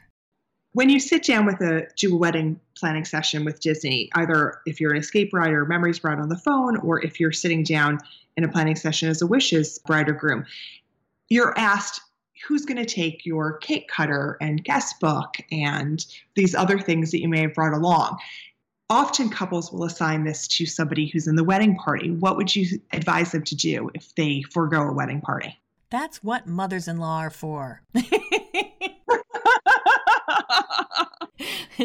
When 0.73 0.91
you 0.91 1.01
sit 1.01 1.25
down 1.25 1.47
with 1.47 1.61
a 1.61 1.87
do 1.97 2.15
a 2.15 2.19
wedding 2.19 2.59
planning 2.77 3.05
session 3.05 3.45
with 3.45 3.61
Disney, 3.61 4.11
either 4.15 4.61
if 4.67 4.81
you're 4.81 4.93
an 4.93 4.99
escape 4.99 5.31
bride 5.31 5.53
or 5.53 5.65
memories 5.65 5.99
bride 5.99 6.19
on 6.19 6.29
the 6.29 6.37
phone, 6.37 6.79
or 6.79 7.03
if 7.05 7.21
you're 7.21 7.33
sitting 7.33 7.63
down 7.63 7.99
in 8.37 8.45
a 8.45 8.49
planning 8.49 8.77
session 8.77 9.09
as 9.09 9.23
a 9.23 9.27
wishes 9.27 9.79
bride 9.87 10.09
or 10.09 10.15
groom, 10.15 10.45
you're 11.29 11.57
asked 11.59 12.01
who's 12.47 12.65
going 12.65 12.79
to 12.79 12.87
take 12.87 13.25
your 13.25 13.59
cake 13.59 13.87
cutter 13.89 14.37
and 14.41 14.65
guest 14.65 14.99
book 14.99 15.37
and 15.53 16.07
these 16.35 16.55
other 16.55 16.79
things 16.79 17.11
that 17.13 17.21
you 17.21 17.29
may 17.29 17.43
have 17.43 17.55
brought 17.55 17.75
along 17.75 18.19
often 18.93 19.31
couples 19.31 19.73
will 19.73 19.85
assign 19.85 20.23
this 20.23 20.47
to 20.47 20.67
somebody 20.67 21.07
who's 21.07 21.27
in 21.27 21.35
the 21.35 21.43
wedding 21.43 21.75
party. 21.77 22.11
What 22.11 22.37
would 22.37 22.55
you 22.55 22.79
advise 22.93 23.33
them 23.33 23.43
to 23.45 23.57
do 23.57 23.91
if 23.95 24.15
they 24.17 24.43
forego 24.43 24.83
a 24.83 24.93
wedding 24.93 25.23
party? 25.23 25.59
That's 25.91 26.23
what 26.23 26.47
mothers 26.47 26.89
in 26.89 26.99
law 26.99 27.21
are 27.21 27.31
for. 27.31 27.81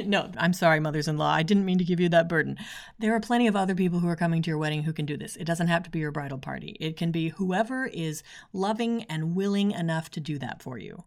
no, 0.05 0.29
I'm 0.37 0.51
sorry, 0.51 0.81
mothers 0.81 1.07
in 1.07 1.17
law. 1.17 1.31
I 1.31 1.43
didn't 1.43 1.63
mean 1.63 1.77
to 1.77 1.85
give 1.85 2.01
you 2.01 2.09
that 2.09 2.27
burden. 2.27 2.57
There 2.99 3.15
are 3.15 3.21
plenty 3.21 3.47
of 3.47 3.55
other 3.55 3.73
people 3.73 3.99
who 3.99 4.09
are 4.09 4.17
coming 4.17 4.41
to 4.41 4.49
your 4.49 4.57
wedding 4.57 4.83
who 4.83 4.91
can 4.91 5.05
do 5.05 5.15
this. 5.15 5.37
It 5.37 5.45
doesn't 5.45 5.67
have 5.67 5.83
to 5.83 5.89
be 5.89 5.99
your 5.99 6.11
bridal 6.11 6.39
party, 6.39 6.75
it 6.81 6.97
can 6.97 7.11
be 7.11 7.29
whoever 7.29 7.85
is 7.85 8.21
loving 8.51 9.03
and 9.03 9.33
willing 9.33 9.71
enough 9.71 10.11
to 10.11 10.19
do 10.19 10.37
that 10.39 10.61
for 10.61 10.77
you. 10.77 11.05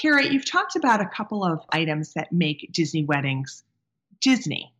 Carrie, 0.00 0.28
you've 0.28 0.48
talked 0.48 0.76
about 0.76 1.00
a 1.00 1.06
couple 1.08 1.42
of 1.42 1.60
items 1.70 2.12
that 2.12 2.32
make 2.32 2.70
Disney 2.72 3.04
weddings 3.04 3.64
Disney. 4.20 4.72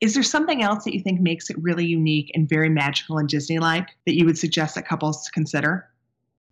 Is 0.00 0.14
there 0.14 0.22
something 0.22 0.62
else 0.62 0.84
that 0.84 0.94
you 0.94 1.00
think 1.00 1.20
makes 1.20 1.50
it 1.50 1.62
really 1.62 1.84
unique 1.84 2.30
and 2.34 2.48
very 2.48 2.70
magical 2.70 3.18
and 3.18 3.28
Disney 3.28 3.58
like 3.58 3.88
that 4.06 4.16
you 4.16 4.24
would 4.24 4.38
suggest 4.38 4.74
that 4.74 4.88
couples 4.88 5.30
consider? 5.32 5.89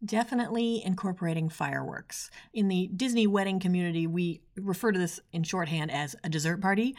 Definitely 0.04 0.80
incorporating 0.84 1.48
fireworks. 1.48 2.30
In 2.54 2.68
the 2.68 2.88
Disney 2.94 3.26
wedding 3.26 3.58
community, 3.58 4.06
we 4.06 4.42
refer 4.54 4.92
to 4.92 4.98
this 4.98 5.18
in 5.32 5.42
shorthand 5.42 5.90
as 5.90 6.14
a 6.22 6.28
dessert 6.28 6.60
party, 6.60 6.94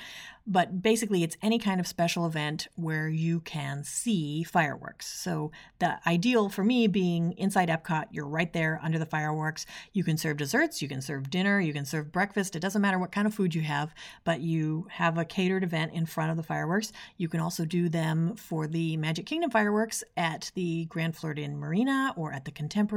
but 0.45 0.81
basically 0.81 1.23
it's 1.23 1.37
any 1.41 1.59
kind 1.59 1.79
of 1.79 1.87
special 1.87 2.25
event 2.25 2.67
where 2.75 3.07
you 3.07 3.39
can 3.41 3.83
see 3.83 4.43
fireworks. 4.43 5.07
So 5.07 5.51
the 5.79 5.99
ideal 6.07 6.49
for 6.49 6.63
me 6.63 6.87
being 6.87 7.33
inside 7.33 7.69
Epcot, 7.69 8.07
you're 8.11 8.27
right 8.27 8.51
there 8.51 8.79
under 8.83 8.97
the 8.97 9.05
fireworks. 9.05 9.65
You 9.93 10.03
can 10.03 10.17
serve 10.17 10.37
desserts, 10.37 10.81
you 10.81 10.87
can 10.87 11.01
serve 11.01 11.29
dinner, 11.29 11.59
you 11.59 11.73
can 11.73 11.85
serve 11.85 12.11
breakfast. 12.11 12.55
It 12.55 12.61
doesn't 12.61 12.81
matter 12.81 12.99
what 12.99 13.11
kind 13.11 13.27
of 13.27 13.33
food 13.33 13.55
you 13.55 13.61
have, 13.61 13.93
but 14.23 14.41
you 14.41 14.87
have 14.91 15.17
a 15.17 15.25
catered 15.25 15.63
event 15.63 15.93
in 15.93 16.05
front 16.05 16.31
of 16.31 16.37
the 16.37 16.43
fireworks. 16.43 16.91
You 17.17 17.29
can 17.29 17.39
also 17.39 17.63
do 17.63 17.87
them 17.87 18.35
for 18.35 18.67
the 18.67 18.97
Magic 18.97 19.25
Kingdom 19.25 19.51
fireworks 19.51 20.03
at 20.17 20.51
the 20.55 20.85
Grand 20.85 21.15
Floridian 21.15 21.57
Marina 21.57 22.13
or 22.17 22.33
at 22.33 22.45
the 22.45 22.51
Contemporary, 22.51 22.88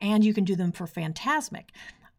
and 0.00 0.24
you 0.24 0.34
can 0.34 0.44
do 0.44 0.56
them 0.56 0.72
for 0.72 0.86
Fantasmic. 0.86 1.66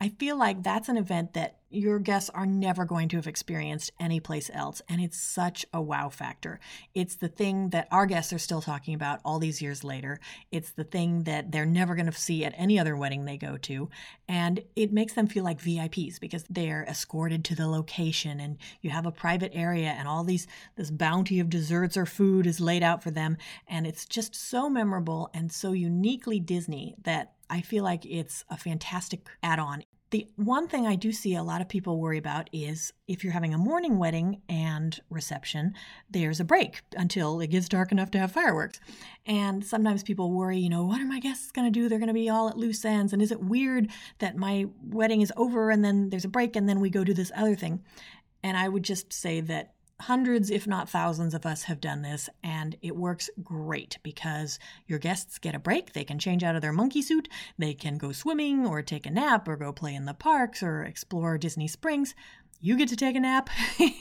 I 0.02 0.10
feel 0.10 0.36
like 0.36 0.64
that's 0.64 0.90
an 0.90 0.98
event 0.98 1.34
that 1.34 1.58
your 1.70 2.00
guests 2.00 2.32
are 2.32 2.48
never 2.48 2.86
going 2.86 3.08
to 3.10 3.18
have 3.18 3.28
experienced 3.28 3.92
anyplace 4.00 4.50
else. 4.52 4.82
And 4.90 5.00
it's 5.00 5.22
such 5.22 5.64
a 5.72 5.80
wow 5.80 6.10
factor. 6.10 6.60
It's 6.96 7.16
the 7.16 7.28
thing 7.28 7.70
that 7.70 7.88
our 7.92 8.08
guests 8.08 8.34
are 8.34 8.40
still 8.40 8.64
talking 8.64 8.96
about 8.96 9.20
all 9.24 9.38
these 9.38 9.62
years 9.62 9.84
later. 9.84 10.20
It's 10.52 10.72
the 10.72 10.84
thing 10.84 11.26
that 11.26 11.52
they're 11.52 11.68
never 11.68 11.94
going 11.94 12.08
to 12.08 12.12
see 12.12 12.44
at 12.44 12.56
any 12.58 12.80
other 12.80 12.98
wedding 12.98 13.26
they 13.26 13.38
go 13.38 13.58
to. 13.58 13.90
And 14.28 14.62
it 14.76 14.92
makes 14.92 15.14
them 15.14 15.28
feel 15.28 15.44
like 15.44 15.62
VIPs 15.62 16.20
because 16.20 16.46
they're 16.50 16.84
escorted 16.90 17.46
to 17.46 17.56
the 17.56 17.68
location 17.68 18.40
and 18.40 18.58
you 18.82 18.90
have 18.90 19.06
a 19.06 19.12
private 19.12 19.52
area 19.54 19.90
and 19.90 20.08
all 20.08 20.24
these, 20.24 20.48
this 20.78 20.90
bounty 20.90 21.40
of 21.40 21.50
desserts 21.50 21.96
or 21.96 22.08
food 22.08 22.48
is 22.48 22.60
laid 22.60 22.82
out 22.82 23.04
for 23.04 23.12
them. 23.12 23.38
And 23.68 23.86
it's 23.86 24.08
just 24.08 24.36
so 24.36 24.68
memorable 24.68 25.30
and 25.32 25.52
so 25.52 25.74
uniquely 25.74 26.40
Disney 26.40 26.96
that 27.04 27.34
I 27.52 27.62
feel 27.62 27.84
like 27.84 28.06
it's 28.06 28.46
a 28.50 28.58
fantastic 28.58 29.28
add 29.44 29.60
on 29.60 29.84
The 30.12 30.28
one 30.36 30.68
thing 30.68 30.86
I 30.88 30.96
do 30.96 31.12
see 31.14 31.36
a 31.36 31.44
lot 31.44 31.62
of 31.62 31.70
people 31.70 32.00
worry 32.00 32.18
about 32.18 32.50
is 32.52 32.92
if 33.08 33.24
you're 33.24 33.32
having 33.32 33.54
a 33.54 33.58
morning 33.58 33.98
wedding 33.98 34.42
and 34.50 35.00
reception, 35.10 35.74
there's 36.10 36.42
a 36.42 36.44
break 36.44 36.82
until 36.98 37.40
it 37.40 37.48
gets 37.48 37.70
dark 37.70 37.94
enough 37.94 38.12
to 38.12 38.20
have 38.20 38.32
fireworks. 38.32 38.82
And 39.26 39.66
sometimes 39.66 40.04
people 40.04 40.32
worry, 40.32 40.58
you 40.60 40.70
know, 40.70 40.84
what 40.84 41.00
are 41.00 41.06
my 41.06 41.22
guests 41.22 41.52
going 41.52 41.72
to 41.72 41.80
do? 41.80 41.88
They're 41.88 42.00
going 42.00 42.08
to 42.08 42.14
be 42.14 42.30
all 42.30 42.50
at 42.50 42.58
loose 42.58 42.84
ends. 42.84 43.14
And 43.14 43.22
is 43.22 43.32
it 43.32 43.42
weird 43.42 43.90
that 44.20 44.36
my 44.36 44.66
wedding 44.84 45.22
is 45.22 45.32
over 45.38 45.72
and 45.72 45.84
then 45.84 46.10
there's 46.10 46.26
a 46.26 46.30
break 46.30 46.58
and 46.58 46.68
then 46.68 46.82
we 46.82 46.90
go 46.90 47.04
do 47.06 47.14
this 47.14 47.32
other 47.36 47.56
thing? 47.56 47.82
And 48.44 48.58
I 48.58 48.68
would 48.68 48.84
just 48.84 49.14
say 49.14 49.40
that 49.42 49.76
hundreds, 50.02 50.50
if 50.50 50.68
not 50.68 50.90
thousands, 50.90 51.34
of 51.34 51.46
us 51.46 51.64
have 51.64 51.80
done 51.80 52.02
this, 52.02 52.30
and 52.44 52.76
it 52.82 52.96
works 52.96 53.30
great 53.44 53.98
because 54.04 54.60
your 54.88 55.00
guests 55.00 55.38
get 55.40 55.56
a 55.56 55.60
break. 55.60 55.94
They 55.94 56.04
can 56.04 56.20
change 56.20 56.44
out 56.44 56.56
of 56.56 56.62
their 56.62 56.74
monkey 56.74 57.02
suit, 57.02 57.28
they 57.58 57.74
can 57.74 57.98
go 57.98 58.12
swimming, 58.12 58.66
or 58.66 58.82
take 58.82 59.06
a 59.06 59.12
nap, 59.12 59.48
or 59.48 59.56
go 59.56 59.72
play 59.72 59.96
in 59.96 60.06
the 60.06 60.14
parks, 60.14 60.62
or 60.62 60.84
explore 60.84 61.38
Disney 61.38 61.68
Springs. 61.68 62.14
You 62.64 62.78
get 62.78 62.90
to 62.90 62.96
take 62.96 63.16
a 63.16 63.20
nap, 63.20 63.50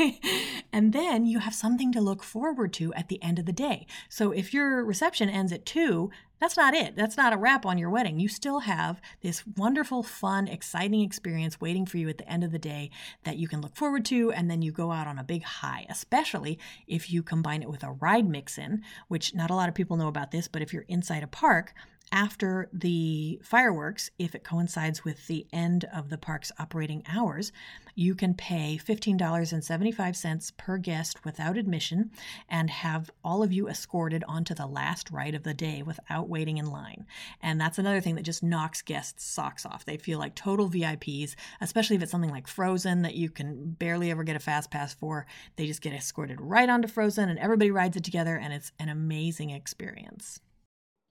and 0.72 0.92
then 0.92 1.24
you 1.24 1.38
have 1.38 1.54
something 1.54 1.92
to 1.92 2.00
look 2.00 2.22
forward 2.22 2.74
to 2.74 2.92
at 2.92 3.08
the 3.08 3.22
end 3.22 3.38
of 3.38 3.46
the 3.46 3.52
day. 3.52 3.86
So 4.10 4.32
if 4.32 4.52
your 4.52 4.84
reception 4.84 5.30
ends 5.30 5.50
at 5.50 5.64
2, 5.64 6.10
that's 6.40 6.58
not 6.58 6.74
it. 6.74 6.94
That's 6.94 7.16
not 7.16 7.32
a 7.32 7.38
wrap 7.38 7.64
on 7.64 7.78
your 7.78 7.88
wedding. 7.88 8.20
You 8.20 8.28
still 8.28 8.60
have 8.60 9.00
this 9.22 9.44
wonderful, 9.56 10.02
fun, 10.02 10.46
exciting 10.46 11.00
experience 11.00 11.58
waiting 11.58 11.86
for 11.86 11.96
you 11.96 12.10
at 12.10 12.18
the 12.18 12.30
end 12.30 12.44
of 12.44 12.52
the 12.52 12.58
day 12.58 12.90
that 13.24 13.38
you 13.38 13.48
can 13.48 13.62
look 13.62 13.76
forward 13.76 14.04
to, 14.06 14.30
and 14.32 14.50
then 14.50 14.60
you 14.60 14.72
go 14.72 14.92
out 14.92 15.06
on 15.06 15.18
a 15.18 15.24
big 15.24 15.42
high, 15.42 15.86
especially 15.88 16.58
if 16.86 17.10
you 17.10 17.22
combine 17.22 17.62
it 17.62 17.70
with 17.70 17.82
a 17.82 17.92
ride 17.92 18.28
mix 18.28 18.58
in, 18.58 18.82
which 19.08 19.34
not 19.34 19.50
a 19.50 19.54
lot 19.54 19.70
of 19.70 19.74
people 19.74 19.96
know 19.96 20.08
about 20.08 20.32
this, 20.32 20.48
but 20.48 20.60
if 20.60 20.74
you're 20.74 20.84
inside 20.86 21.22
a 21.22 21.26
park, 21.26 21.72
after 22.12 22.68
the 22.72 23.40
fireworks, 23.42 24.10
if 24.18 24.34
it 24.34 24.42
coincides 24.42 25.04
with 25.04 25.26
the 25.28 25.46
end 25.52 25.84
of 25.94 26.10
the 26.10 26.18
park's 26.18 26.50
operating 26.58 27.04
hours, 27.08 27.52
you 27.94 28.14
can 28.14 28.34
pay 28.34 28.80
$15.75 28.82 30.56
per 30.56 30.78
guest 30.78 31.24
without 31.24 31.56
admission 31.56 32.10
and 32.48 32.68
have 32.68 33.10
all 33.22 33.42
of 33.42 33.52
you 33.52 33.68
escorted 33.68 34.24
onto 34.26 34.54
the 34.54 34.66
last 34.66 35.10
ride 35.10 35.34
of 35.34 35.44
the 35.44 35.54
day 35.54 35.82
without 35.82 36.28
waiting 36.28 36.58
in 36.58 36.66
line. 36.66 37.06
And 37.42 37.60
that's 37.60 37.78
another 37.78 38.00
thing 38.00 38.16
that 38.16 38.22
just 38.22 38.42
knocks 38.42 38.82
guests' 38.82 39.24
socks 39.24 39.64
off. 39.64 39.84
They 39.84 39.96
feel 39.96 40.18
like 40.18 40.34
total 40.34 40.68
VIPs, 40.68 41.36
especially 41.60 41.96
if 41.96 42.02
it's 42.02 42.10
something 42.10 42.30
like 42.30 42.48
Frozen 42.48 43.02
that 43.02 43.14
you 43.14 43.30
can 43.30 43.70
barely 43.72 44.10
ever 44.10 44.24
get 44.24 44.36
a 44.36 44.40
fast 44.40 44.70
pass 44.70 44.92
for. 44.94 45.26
They 45.56 45.66
just 45.66 45.82
get 45.82 45.92
escorted 45.92 46.40
right 46.40 46.68
onto 46.68 46.88
Frozen 46.88 47.28
and 47.28 47.38
everybody 47.38 47.70
rides 47.70 47.96
it 47.96 48.04
together, 48.04 48.36
and 48.36 48.52
it's 48.52 48.72
an 48.78 48.88
amazing 48.88 49.50
experience. 49.50 50.40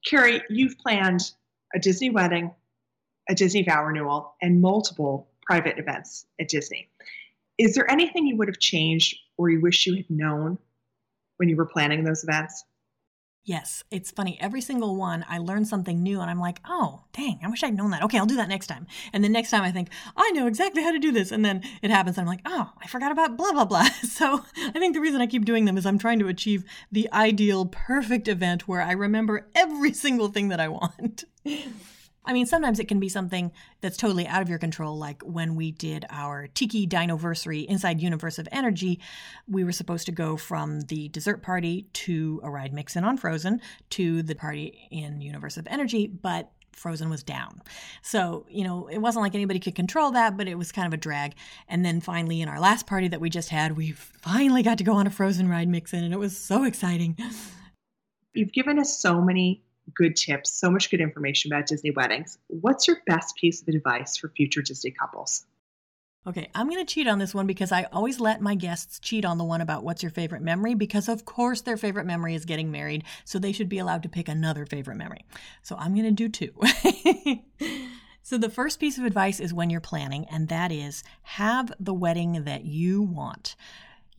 Carrie, 0.04 0.42
you've 0.48 0.78
planned 0.78 1.32
a 1.74 1.78
Disney 1.78 2.10
wedding, 2.10 2.52
a 3.28 3.34
Disney 3.34 3.62
vow 3.62 3.84
renewal, 3.84 4.34
and 4.42 4.60
multiple 4.60 5.28
private 5.42 5.78
events 5.78 6.26
at 6.40 6.48
Disney. 6.48 6.88
Is 7.58 7.74
there 7.74 7.90
anything 7.90 8.26
you 8.26 8.36
would 8.36 8.48
have 8.48 8.58
changed 8.58 9.18
or 9.36 9.50
you 9.50 9.60
wish 9.60 9.86
you 9.86 9.96
had 9.96 10.10
known 10.10 10.58
when 11.36 11.48
you 11.48 11.56
were 11.56 11.66
planning 11.66 12.04
those 12.04 12.24
events? 12.24 12.64
Yes, 13.44 13.84
it's 13.90 14.10
funny. 14.10 14.36
Every 14.40 14.60
single 14.60 14.96
one, 14.96 15.24
I 15.26 15.38
learn 15.38 15.64
something 15.64 16.02
new, 16.02 16.20
and 16.20 16.30
I'm 16.30 16.38
like, 16.38 16.60
oh, 16.66 17.04
dang, 17.12 17.40
I 17.42 17.48
wish 17.48 17.64
I'd 17.64 17.74
known 17.74 17.90
that. 17.90 18.02
Okay, 18.02 18.18
I'll 18.18 18.26
do 18.26 18.36
that 18.36 18.50
next 18.50 18.66
time. 18.66 18.86
And 19.14 19.24
then 19.24 19.32
next 19.32 19.50
time, 19.50 19.62
I 19.62 19.72
think, 19.72 19.88
I 20.14 20.30
know 20.32 20.46
exactly 20.46 20.82
how 20.82 20.92
to 20.92 20.98
do 20.98 21.10
this. 21.10 21.32
And 21.32 21.42
then 21.42 21.62
it 21.82 21.90
happens, 21.90 22.18
and 22.18 22.28
I'm 22.28 22.30
like, 22.30 22.42
oh, 22.44 22.70
I 22.80 22.86
forgot 22.86 23.12
about 23.12 23.38
blah, 23.38 23.52
blah, 23.52 23.64
blah. 23.64 23.88
So 24.02 24.44
I 24.56 24.78
think 24.78 24.94
the 24.94 25.00
reason 25.00 25.22
I 25.22 25.26
keep 25.26 25.46
doing 25.46 25.64
them 25.64 25.78
is 25.78 25.86
I'm 25.86 25.98
trying 25.98 26.18
to 26.18 26.28
achieve 26.28 26.64
the 26.92 27.08
ideal, 27.12 27.64
perfect 27.66 28.28
event 28.28 28.68
where 28.68 28.82
I 28.82 28.92
remember 28.92 29.48
every 29.54 29.94
single 29.94 30.28
thing 30.28 30.48
that 30.48 30.60
I 30.60 30.68
want. 30.68 31.24
I 32.24 32.32
mean, 32.32 32.46
sometimes 32.46 32.78
it 32.78 32.86
can 32.86 33.00
be 33.00 33.08
something 33.08 33.50
that's 33.80 33.96
totally 33.96 34.26
out 34.26 34.42
of 34.42 34.48
your 34.48 34.58
control, 34.58 34.98
like 34.98 35.22
when 35.22 35.56
we 35.56 35.72
did 35.72 36.04
our 36.10 36.48
Tiki 36.48 36.86
Dinoversary 36.86 37.60
inside 37.60 38.00
Universe 38.00 38.38
of 38.38 38.46
Energy. 38.52 39.00
We 39.48 39.64
were 39.64 39.72
supposed 39.72 40.06
to 40.06 40.12
go 40.12 40.36
from 40.36 40.82
the 40.82 41.08
dessert 41.08 41.42
party 41.42 41.86
to 41.94 42.40
a 42.42 42.50
ride 42.50 42.74
mix 42.74 42.94
in 42.94 43.04
on 43.04 43.16
Frozen 43.16 43.62
to 43.90 44.22
the 44.22 44.34
party 44.34 44.88
in 44.90 45.22
Universe 45.22 45.56
of 45.56 45.66
Energy, 45.68 46.06
but 46.06 46.52
Frozen 46.72 47.10
was 47.10 47.22
down. 47.22 47.62
So, 48.02 48.46
you 48.48 48.64
know, 48.64 48.86
it 48.86 48.98
wasn't 48.98 49.22
like 49.22 49.34
anybody 49.34 49.58
could 49.58 49.74
control 49.74 50.12
that, 50.12 50.36
but 50.36 50.46
it 50.46 50.56
was 50.56 50.72
kind 50.72 50.86
of 50.86 50.92
a 50.92 50.98
drag. 50.98 51.34
And 51.68 51.84
then 51.84 52.00
finally, 52.00 52.40
in 52.40 52.48
our 52.48 52.60
last 52.60 52.86
party 52.86 53.08
that 53.08 53.20
we 53.20 53.30
just 53.30 53.48
had, 53.48 53.76
we 53.76 53.92
finally 53.92 54.62
got 54.62 54.78
to 54.78 54.84
go 54.84 54.92
on 54.92 55.06
a 55.06 55.10
Frozen 55.10 55.48
ride 55.48 55.68
mix 55.68 55.92
in, 55.92 56.04
and 56.04 56.14
it 56.14 56.18
was 56.18 56.36
so 56.36 56.64
exciting. 56.64 57.16
You've 58.34 58.52
given 58.52 58.78
us 58.78 59.00
so 59.00 59.20
many 59.20 59.62
good 59.94 60.16
tips, 60.16 60.52
so 60.52 60.70
much 60.70 60.90
good 60.90 61.00
information 61.00 61.52
about 61.52 61.66
Disney 61.66 61.90
weddings. 61.90 62.38
What's 62.48 62.86
your 62.86 62.98
best 63.06 63.36
piece 63.36 63.62
of 63.62 63.68
advice 63.68 64.16
for 64.16 64.28
future 64.28 64.62
Disney 64.62 64.90
couples? 64.90 65.46
Okay, 66.26 66.50
I'm 66.54 66.68
going 66.68 66.84
to 66.84 66.92
cheat 66.94 67.08
on 67.08 67.18
this 67.18 67.34
one 67.34 67.46
because 67.46 67.72
I 67.72 67.84
always 67.92 68.20
let 68.20 68.42
my 68.42 68.54
guests 68.54 68.98
cheat 69.00 69.24
on 69.24 69.38
the 69.38 69.44
one 69.44 69.62
about 69.62 69.84
what's 69.84 70.02
your 70.02 70.10
favorite 70.10 70.42
memory 70.42 70.74
because, 70.74 71.08
of 71.08 71.24
course, 71.24 71.62
their 71.62 71.78
favorite 71.78 72.04
memory 72.04 72.34
is 72.34 72.44
getting 72.44 72.70
married, 72.70 73.04
so 73.24 73.38
they 73.38 73.52
should 73.52 73.70
be 73.70 73.78
allowed 73.78 74.02
to 74.02 74.10
pick 74.10 74.28
another 74.28 74.66
favorite 74.66 74.96
memory. 74.96 75.24
So 75.62 75.76
I'm 75.76 75.94
going 75.94 76.14
to 76.14 76.28
do 76.28 76.28
two. 76.28 76.52
so, 78.22 78.36
the 78.36 78.50
first 78.50 78.78
piece 78.80 78.98
of 78.98 79.04
advice 79.04 79.40
is 79.40 79.54
when 79.54 79.70
you're 79.70 79.80
planning, 79.80 80.26
and 80.30 80.48
that 80.48 80.70
is 80.70 81.02
have 81.22 81.72
the 81.80 81.94
wedding 81.94 82.44
that 82.44 82.66
you 82.66 83.00
want. 83.00 83.56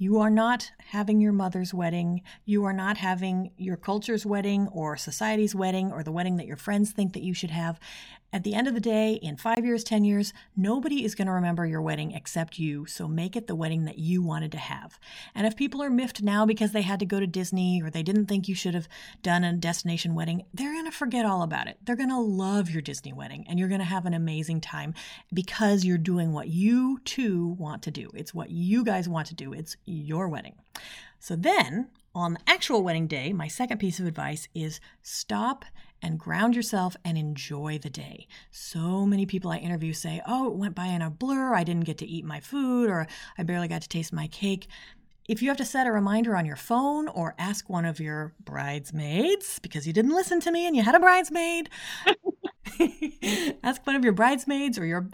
You 0.01 0.17
are 0.17 0.31
not 0.31 0.71
having 0.79 1.21
your 1.21 1.31
mother's 1.31 1.75
wedding. 1.75 2.23
You 2.43 2.65
are 2.65 2.73
not 2.73 2.97
having 2.97 3.51
your 3.55 3.77
culture's 3.77 4.25
wedding 4.25 4.67
or 4.69 4.97
society's 4.97 5.53
wedding 5.53 5.91
or 5.91 6.01
the 6.01 6.11
wedding 6.11 6.37
that 6.37 6.47
your 6.47 6.57
friends 6.57 6.89
think 6.89 7.13
that 7.13 7.21
you 7.21 7.35
should 7.35 7.51
have. 7.51 7.79
At 8.33 8.43
the 8.43 8.53
end 8.53 8.67
of 8.69 8.73
the 8.73 8.79
day, 8.79 9.15
in 9.15 9.35
five 9.35 9.65
years, 9.65 9.83
10 9.83 10.05
years, 10.05 10.31
nobody 10.55 11.03
is 11.03 11.15
going 11.15 11.27
to 11.27 11.33
remember 11.33 11.65
your 11.65 11.81
wedding 11.81 12.13
except 12.13 12.57
you. 12.57 12.85
So 12.85 13.05
make 13.05 13.35
it 13.35 13.47
the 13.47 13.55
wedding 13.55 13.83
that 13.85 13.99
you 13.99 14.21
wanted 14.21 14.53
to 14.53 14.57
have. 14.57 14.97
And 15.35 15.45
if 15.45 15.57
people 15.57 15.83
are 15.83 15.89
miffed 15.89 16.23
now 16.23 16.45
because 16.45 16.71
they 16.71 16.81
had 16.81 17.01
to 17.01 17.05
go 17.05 17.19
to 17.19 17.27
Disney 17.27 17.81
or 17.81 17.89
they 17.89 18.03
didn't 18.03 18.27
think 18.27 18.47
you 18.47 18.55
should 18.55 18.73
have 18.73 18.87
done 19.21 19.43
a 19.43 19.51
destination 19.51 20.15
wedding, 20.15 20.43
they're 20.53 20.71
going 20.71 20.85
to 20.85 20.91
forget 20.91 21.25
all 21.25 21.41
about 21.41 21.67
it. 21.67 21.77
They're 21.83 21.97
going 21.97 22.07
to 22.07 22.19
love 22.19 22.69
your 22.69 22.81
Disney 22.81 23.11
wedding 23.11 23.45
and 23.49 23.59
you're 23.59 23.67
going 23.67 23.79
to 23.79 23.85
have 23.85 24.05
an 24.05 24.13
amazing 24.13 24.61
time 24.61 24.93
because 25.33 25.83
you're 25.83 25.97
doing 25.97 26.31
what 26.31 26.47
you 26.47 26.99
two 27.03 27.49
want 27.59 27.83
to 27.83 27.91
do. 27.91 28.11
It's 28.13 28.33
what 28.33 28.49
you 28.49 28.85
guys 28.85 29.09
want 29.09 29.27
to 29.27 29.35
do. 29.35 29.51
It's 29.51 29.75
your 29.83 30.29
wedding. 30.29 30.55
So 31.19 31.35
then, 31.35 31.89
on 32.15 32.33
the 32.33 32.39
actual 32.47 32.81
wedding 32.81 33.07
day, 33.07 33.31
my 33.31 33.47
second 33.47 33.77
piece 33.77 33.99
of 33.99 34.07
advice 34.07 34.47
is 34.55 34.79
stop 35.01 35.65
and 36.01 36.19
ground 36.19 36.55
yourself 36.55 36.95
and 37.05 37.17
enjoy 37.17 37.77
the 37.77 37.89
day. 37.89 38.27
So 38.51 39.05
many 39.05 39.25
people 39.25 39.51
I 39.51 39.57
interview 39.57 39.93
say, 39.93 40.21
Oh, 40.25 40.47
it 40.47 40.55
went 40.55 40.75
by 40.75 40.87
in 40.87 41.01
a 41.01 41.09
blur. 41.09 41.53
I 41.53 41.63
didn't 41.63 41.85
get 41.85 41.97
to 41.99 42.07
eat 42.07 42.25
my 42.25 42.39
food, 42.39 42.89
or 42.89 43.07
I 43.37 43.43
barely 43.43 43.67
got 43.67 43.81
to 43.81 43.89
taste 43.89 44.13
my 44.13 44.27
cake. 44.27 44.67
If 45.27 45.41
you 45.41 45.49
have 45.49 45.57
to 45.57 45.65
set 45.65 45.87
a 45.87 45.91
reminder 45.91 46.35
on 46.35 46.45
your 46.45 46.55
phone 46.55 47.07
or 47.07 47.35
ask 47.37 47.69
one 47.69 47.85
of 47.85 47.99
your 47.99 48.33
bridesmaids 48.43 49.59
because 49.59 49.85
you 49.85 49.93
didn't 49.93 50.15
listen 50.15 50.39
to 50.41 50.51
me 50.51 50.65
and 50.67 50.75
you 50.75 50.81
had 50.81 50.95
a 50.95 50.99
bridesmaid, 50.99 51.69
ask 53.63 53.85
one 53.85 53.95
of 53.95 54.03
your 54.03 54.13
bridesmaids 54.13 54.77
or 54.77 54.85
your 54.85 55.07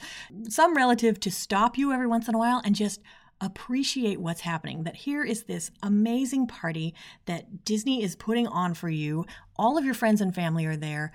some 0.49 0.75
relative 0.75 1.19
to 1.19 1.29
stop 1.29 1.77
you 1.77 1.91
every 1.91 2.07
once 2.07 2.27
in 2.27 2.35
a 2.35 2.37
while 2.37 2.61
and 2.63 2.73
just 2.73 3.01
appreciate 3.41 4.19
what's 4.19 4.41
happening. 4.41 4.83
That 4.83 4.95
here 4.95 5.23
is 5.23 5.43
this 5.43 5.71
amazing 5.83 6.47
party 6.47 6.93
that 7.25 7.63
Disney 7.65 8.03
is 8.03 8.15
putting 8.15 8.47
on 8.47 8.73
for 8.73 8.89
you. 8.89 9.25
All 9.55 9.77
of 9.77 9.85
your 9.85 9.93
friends 9.93 10.21
and 10.21 10.33
family 10.33 10.65
are 10.65 10.75
there. 10.75 11.11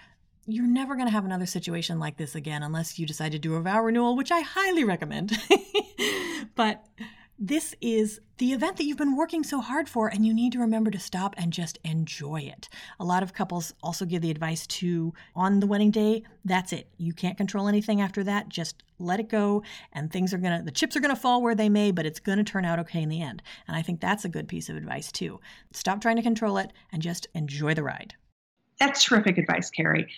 You're 0.47 0.67
never 0.67 0.95
going 0.95 1.07
to 1.07 1.13
have 1.13 1.25
another 1.25 1.47
situation 1.47 1.99
like 1.99 2.17
this 2.17 2.35
again 2.35 2.63
unless 2.63 2.99
you 2.99 3.07
decide 3.07 3.33
to 3.33 3.39
do 3.39 3.55
a 3.55 3.61
vow 3.61 3.83
renewal, 3.83 4.17
which 4.17 4.33
I 4.33 4.41
highly 4.41 4.85
recommend. 4.85 5.33
but 6.55 6.85
this 7.39 7.75
is 7.81 8.21
the 8.39 8.53
event 8.53 8.77
that 8.77 8.85
you've 8.85 8.99
been 8.99 9.17
working 9.17 9.43
so 9.43 9.61
hard 9.61 9.89
for, 9.89 10.09
and 10.09 10.25
you 10.27 10.35
need 10.35 10.53
to 10.53 10.59
remember 10.59 10.91
to 10.91 10.99
stop 10.99 11.35
and 11.39 11.53
just 11.53 11.79
enjoy 11.85 12.41
it. 12.41 12.69
A 13.01 13.05
lot 13.05 13.23
of 13.23 13.33
couples 13.33 13.73
also 13.83 14.05
give 14.05 14.23
the 14.23 14.31
advice 14.31 14.67
to 14.67 15.13
on 15.35 15.61
the 15.61 15.67
wedding 15.67 15.91
day, 15.91 16.25
that's 16.45 16.73
it. 16.73 16.89
You 16.99 17.13
can't 17.13 17.37
control 17.37 17.69
anything 17.69 18.01
after 18.01 18.23
that. 18.25 18.49
Just 18.49 18.83
let 18.99 19.21
it 19.21 19.29
go, 19.29 19.63
and 19.93 20.11
things 20.11 20.33
are 20.35 20.39
gonna, 20.39 20.63
the 20.63 20.71
chips 20.71 20.97
are 20.97 21.01
gonna 21.01 21.17
fall 21.17 21.43
where 21.43 21.55
they 21.55 21.69
may, 21.69 21.91
but 21.91 22.07
it's 22.07 22.21
gonna 22.21 22.45
turn 22.45 22.65
out 22.65 22.79
okay 22.81 23.03
in 23.03 23.09
the 23.09 23.23
end. 23.23 23.43
And 23.67 23.77
I 23.77 23.83
think 23.83 24.01
that's 24.01 24.25
a 24.25 24.29
good 24.29 24.49
piece 24.49 24.69
of 24.69 24.77
advice 24.77 25.11
too. 25.11 25.41
Stop 25.73 26.01
trying 26.01 26.17
to 26.17 26.23
control 26.23 26.59
it 26.59 26.73
and 26.93 27.03
just 27.03 27.27
enjoy 27.35 27.75
the 27.75 27.83
ride. 27.83 28.15
That's 28.79 29.05
terrific 29.05 29.39
advice, 29.39 29.71
Carrie. 29.71 30.09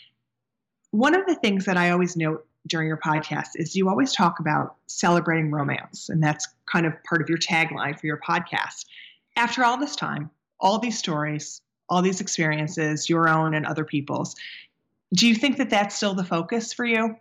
One 0.91 1.15
of 1.15 1.27
the 1.27 1.35
things 1.35 1.65
that 1.65 1.77
I 1.77 1.91
always 1.91 2.17
note 2.17 2.47
during 2.67 2.89
your 2.89 2.97
podcast 2.97 3.51
is 3.57 3.77
you 3.77 3.89
always 3.89 4.13
talk 4.13 4.41
about 4.41 4.77
celebrating 4.87 5.51
romance, 5.51 6.09
and 6.09 6.23
that's 6.23 6.49
kind 6.71 6.87
of 6.87 6.93
part 7.05 7.21
of 7.21 7.29
your 7.29 7.39
tagline 7.39 7.99
for 7.99 8.07
your 8.07 8.21
podcast. 8.21 8.87
After 9.37 9.65
all 9.65 9.77
this 9.77 9.97
time, 9.97 10.31
all 10.61 10.79
these 10.79 10.99
stories, 10.99 11.61
all 11.89 12.03
these 12.03 12.21
experiences, 12.21 13.09
your 13.09 13.29
own 13.29 13.55
and 13.55 13.67
other 13.67 13.85
people's, 13.85 14.35
do 15.13 15.29
you 15.29 15.35
think 15.35 15.59
that 15.59 15.71
that's 15.71 15.95
still 15.95 16.15
the 16.15 16.25
focus 16.25 16.73
for 16.73 16.85
you? 16.85 17.17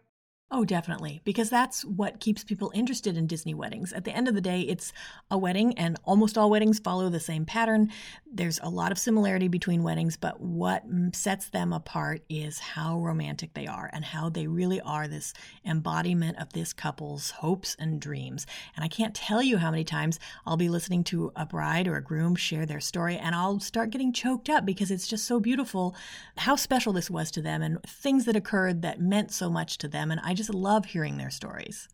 Oh, 0.56 0.63
definitely. 0.63 1.20
Because 1.24 1.50
that's 1.50 1.84
what 1.84 2.20
keeps 2.20 2.44
people 2.44 2.72
interested 2.76 3.18
in 3.18 3.26
Disney 3.26 3.56
weddings. 3.56 3.92
At 3.92 4.04
the 4.04 4.16
end 4.16 4.28
of 4.28 4.36
the 4.36 4.39
day, 4.39 4.62
it's 4.62 4.94
a 5.32 5.38
wedding, 5.38 5.76
and 5.80 5.98
almost 6.04 6.38
all 6.38 6.52
weddings 6.52 6.78
follow 6.78 7.10
the 7.10 7.20
same 7.20 7.44
pattern. 7.44 7.89
There's 8.32 8.60
a 8.62 8.70
lot 8.70 8.92
of 8.92 9.00
similarity 9.00 9.48
between 9.48 9.82
weddings, 9.82 10.16
but 10.16 10.39
what 10.39 10.84
sets 11.13 11.50
them 11.50 11.74
apart 11.74 12.22
is 12.30 12.60
how 12.60 13.00
romantic 13.00 13.56
they 13.56 13.66
are 13.66 13.89
and 13.94 14.06
how 14.06 14.30
they 14.30 14.46
really 14.46 14.80
are 14.82 15.08
this 15.08 15.34
embodiment 15.66 16.38
of 16.38 16.54
this 16.54 16.72
couple's 16.72 17.32
hopes 17.32 17.76
and 17.80 18.00
dreams. 18.00 18.46
And 18.76 18.86
I 18.86 18.89
can't 18.89 19.16
tell 19.16 19.42
you 19.42 19.58
how 19.58 19.72
many 19.72 19.84
times 19.84 20.20
I'll 20.46 20.56
be 20.56 20.70
listening 20.70 21.04
to 21.06 21.32
a 21.36 21.48
bride 21.48 21.88
or 21.88 21.96
a 21.96 22.04
groom 22.04 22.36
share 22.36 22.68
their 22.68 22.80
story, 22.80 23.18
and 23.18 23.34
I'll 23.34 23.60
start 23.60 23.89
getting 23.89 24.13
choked 24.13 24.52
up 24.52 24.68
because 24.68 24.92
it's 24.92 25.08
just 25.08 25.26
so 25.26 25.39
beautiful 25.39 25.95
how 26.38 26.56
special 26.56 26.93
this 26.93 27.10
was 27.10 27.32
to 27.32 27.41
them 27.41 27.64
and 27.64 27.82
things 27.88 28.26
that 28.26 28.36
occurred 28.36 28.84
that 28.84 29.01
meant 29.01 29.32
so 29.32 29.49
much 29.49 29.80
to 29.80 29.88
them. 29.88 30.12
And 30.12 30.22
I 30.24 30.36
just 30.36 30.43
just 30.44 30.54
love 30.54 30.86
hearing 30.86 31.18
their 31.18 31.30
stories. 31.30 31.88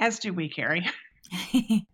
As 0.00 0.18
do 0.18 0.32
we, 0.32 0.48
Carrie. 0.48 0.84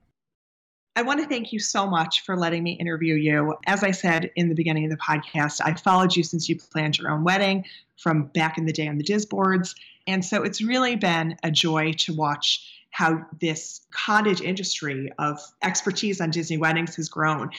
I 0.96 1.02
want 1.02 1.20
to 1.20 1.26
thank 1.26 1.52
you 1.52 1.60
so 1.60 1.86
much 1.86 2.24
for 2.24 2.34
letting 2.34 2.62
me 2.62 2.72
interview 2.72 3.14
you. 3.14 3.54
As 3.66 3.84
I 3.84 3.90
said 3.90 4.30
in 4.34 4.48
the 4.48 4.54
beginning 4.54 4.84
of 4.84 4.90
the 4.90 4.96
podcast, 4.96 5.60
I 5.62 5.74
followed 5.74 6.16
you 6.16 6.22
since 6.22 6.48
you 6.48 6.56
planned 6.56 6.98
your 6.98 7.10
own 7.10 7.24
wedding 7.24 7.66
from 7.98 8.24
back 8.28 8.56
in 8.56 8.64
the 8.64 8.72
day 8.72 8.88
on 8.88 8.96
the 8.96 9.04
Disboards. 9.04 9.74
And 10.06 10.24
so 10.24 10.42
it's 10.42 10.62
really 10.62 10.96
been 10.96 11.36
a 11.42 11.50
joy 11.50 11.92
to 11.98 12.14
watch 12.14 12.74
how 12.90 13.26
this 13.38 13.82
cottage 13.92 14.40
industry 14.40 15.12
of 15.18 15.38
expertise 15.62 16.22
on 16.22 16.30
Disney 16.30 16.56
weddings 16.56 16.96
has 16.96 17.10
grown 17.10 17.50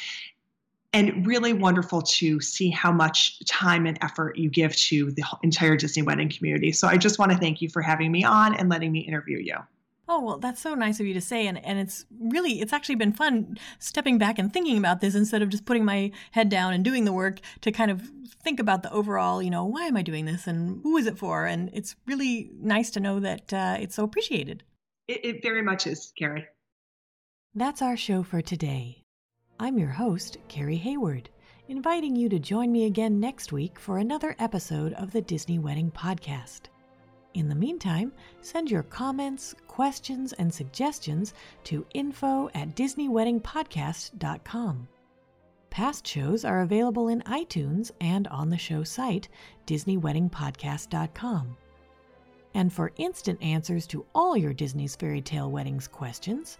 and 0.94 1.26
really 1.28 1.54
wonderful 1.54 2.02
to 2.02 2.40
see 2.42 2.70
how 2.70 2.92
much 2.92 3.40
time 3.46 3.86
and 3.86 3.98
effort 4.02 4.38
you 4.38 4.50
give 4.50 4.76
to 4.76 5.12
the 5.12 5.24
entire 5.44 5.76
Disney 5.76 6.02
wedding 6.02 6.30
community. 6.30 6.72
So 6.72 6.88
I 6.88 6.98
just 6.98 7.20
want 7.20 7.32
to 7.32 7.38
thank 7.38 7.62
you 7.62 7.70
for 7.70 7.82
having 7.82 8.12
me 8.12 8.24
on 8.24 8.56
and 8.56 8.70
letting 8.70 8.92
me 8.92 9.00
interview 9.00 9.38
you. 9.38 9.56
Oh, 10.12 10.20
well, 10.20 10.40
that's 10.40 10.60
so 10.60 10.74
nice 10.74 11.00
of 11.00 11.06
you 11.06 11.14
to 11.14 11.22
say. 11.22 11.46
And, 11.46 11.64
and 11.64 11.78
it's 11.78 12.08
really, 12.20 12.62
it's 12.62 12.74
actually 12.74 12.96
been 12.96 13.14
fun 13.14 13.60
stepping 13.78 14.18
back 14.18 14.40
and 14.40 14.52
thinking 14.52 14.80
about 14.80 15.02
this 15.02 15.14
instead 15.14 15.44
of 15.44 15.50
just 15.50 15.66
putting 15.66 15.86
my 15.86 16.12
head 16.32 16.50
down 16.50 16.74
and 16.74 16.84
doing 16.84 17.06
the 17.06 17.14
work 17.14 17.40
to 17.62 17.72
kind 17.72 17.92
of 17.92 18.10
think 18.42 18.60
about 18.60 18.82
the 18.82 18.92
overall, 18.92 19.44
you 19.44 19.52
know, 19.52 19.66
why 19.66 19.86
am 19.86 19.96
I 19.96 20.02
doing 20.02 20.26
this 20.26 20.48
and 20.48 20.82
who 20.82 20.98
is 20.98 21.06
it 21.06 21.20
for? 21.20 21.46
And 21.46 21.70
it's 21.74 21.96
really 22.08 22.50
nice 22.60 22.90
to 22.92 23.00
know 23.00 23.20
that 23.20 23.54
uh, 23.54 23.78
it's 23.80 23.94
so 23.94 24.04
appreciated. 24.04 24.64
It, 25.08 25.24
it 25.24 25.42
very 25.44 25.62
much 25.62 25.86
is, 25.86 26.12
Carrie. 26.18 26.48
That's 27.54 27.84
our 27.84 27.96
show 27.96 28.24
for 28.24 28.42
today. 28.42 28.99
I'm 29.62 29.78
your 29.78 29.90
host, 29.90 30.38
Carrie 30.48 30.78
Hayward, 30.78 31.30
inviting 31.68 32.16
you 32.16 32.30
to 32.30 32.40
join 32.40 32.72
me 32.72 32.86
again 32.86 33.20
next 33.20 33.52
week 33.52 33.78
for 33.78 33.98
another 33.98 34.34
episode 34.40 34.94
of 34.94 35.12
the 35.12 35.22
Disney 35.22 35.60
Wedding 35.60 35.92
Podcast. 35.92 36.68
In 37.34 37.50
the 37.50 37.56
meantime, 37.56 38.14
send 38.40 38.72
your 38.72 38.84
comments, 38.84 39.54
questions, 39.68 40.32
and 40.32 40.54
suggestions 40.54 41.34
to 41.66 41.86
info 41.94 42.50
at 42.56 42.74
DisneyWeddingPodcast.com. 42.74 44.88
Past 45.70 46.08
shows 46.08 46.46
are 46.46 46.62
available 46.62 47.10
in 47.10 47.20
iTunes 47.24 47.92
and 48.00 48.30
on 48.30 48.50
the 48.50 48.58
show 48.58 48.86
site, 48.86 49.28
DisneyWeddingPodcast.com. 49.68 51.58
And 52.54 52.72
for 52.72 52.94
instant 52.96 53.44
answers 53.44 53.86
to 53.88 54.06
all 54.16 54.38
your 54.38 54.54
Disney's 54.54 54.96
Fairy 54.96 55.22
Tale 55.22 55.52
Weddings 55.52 55.88
questions, 55.88 56.60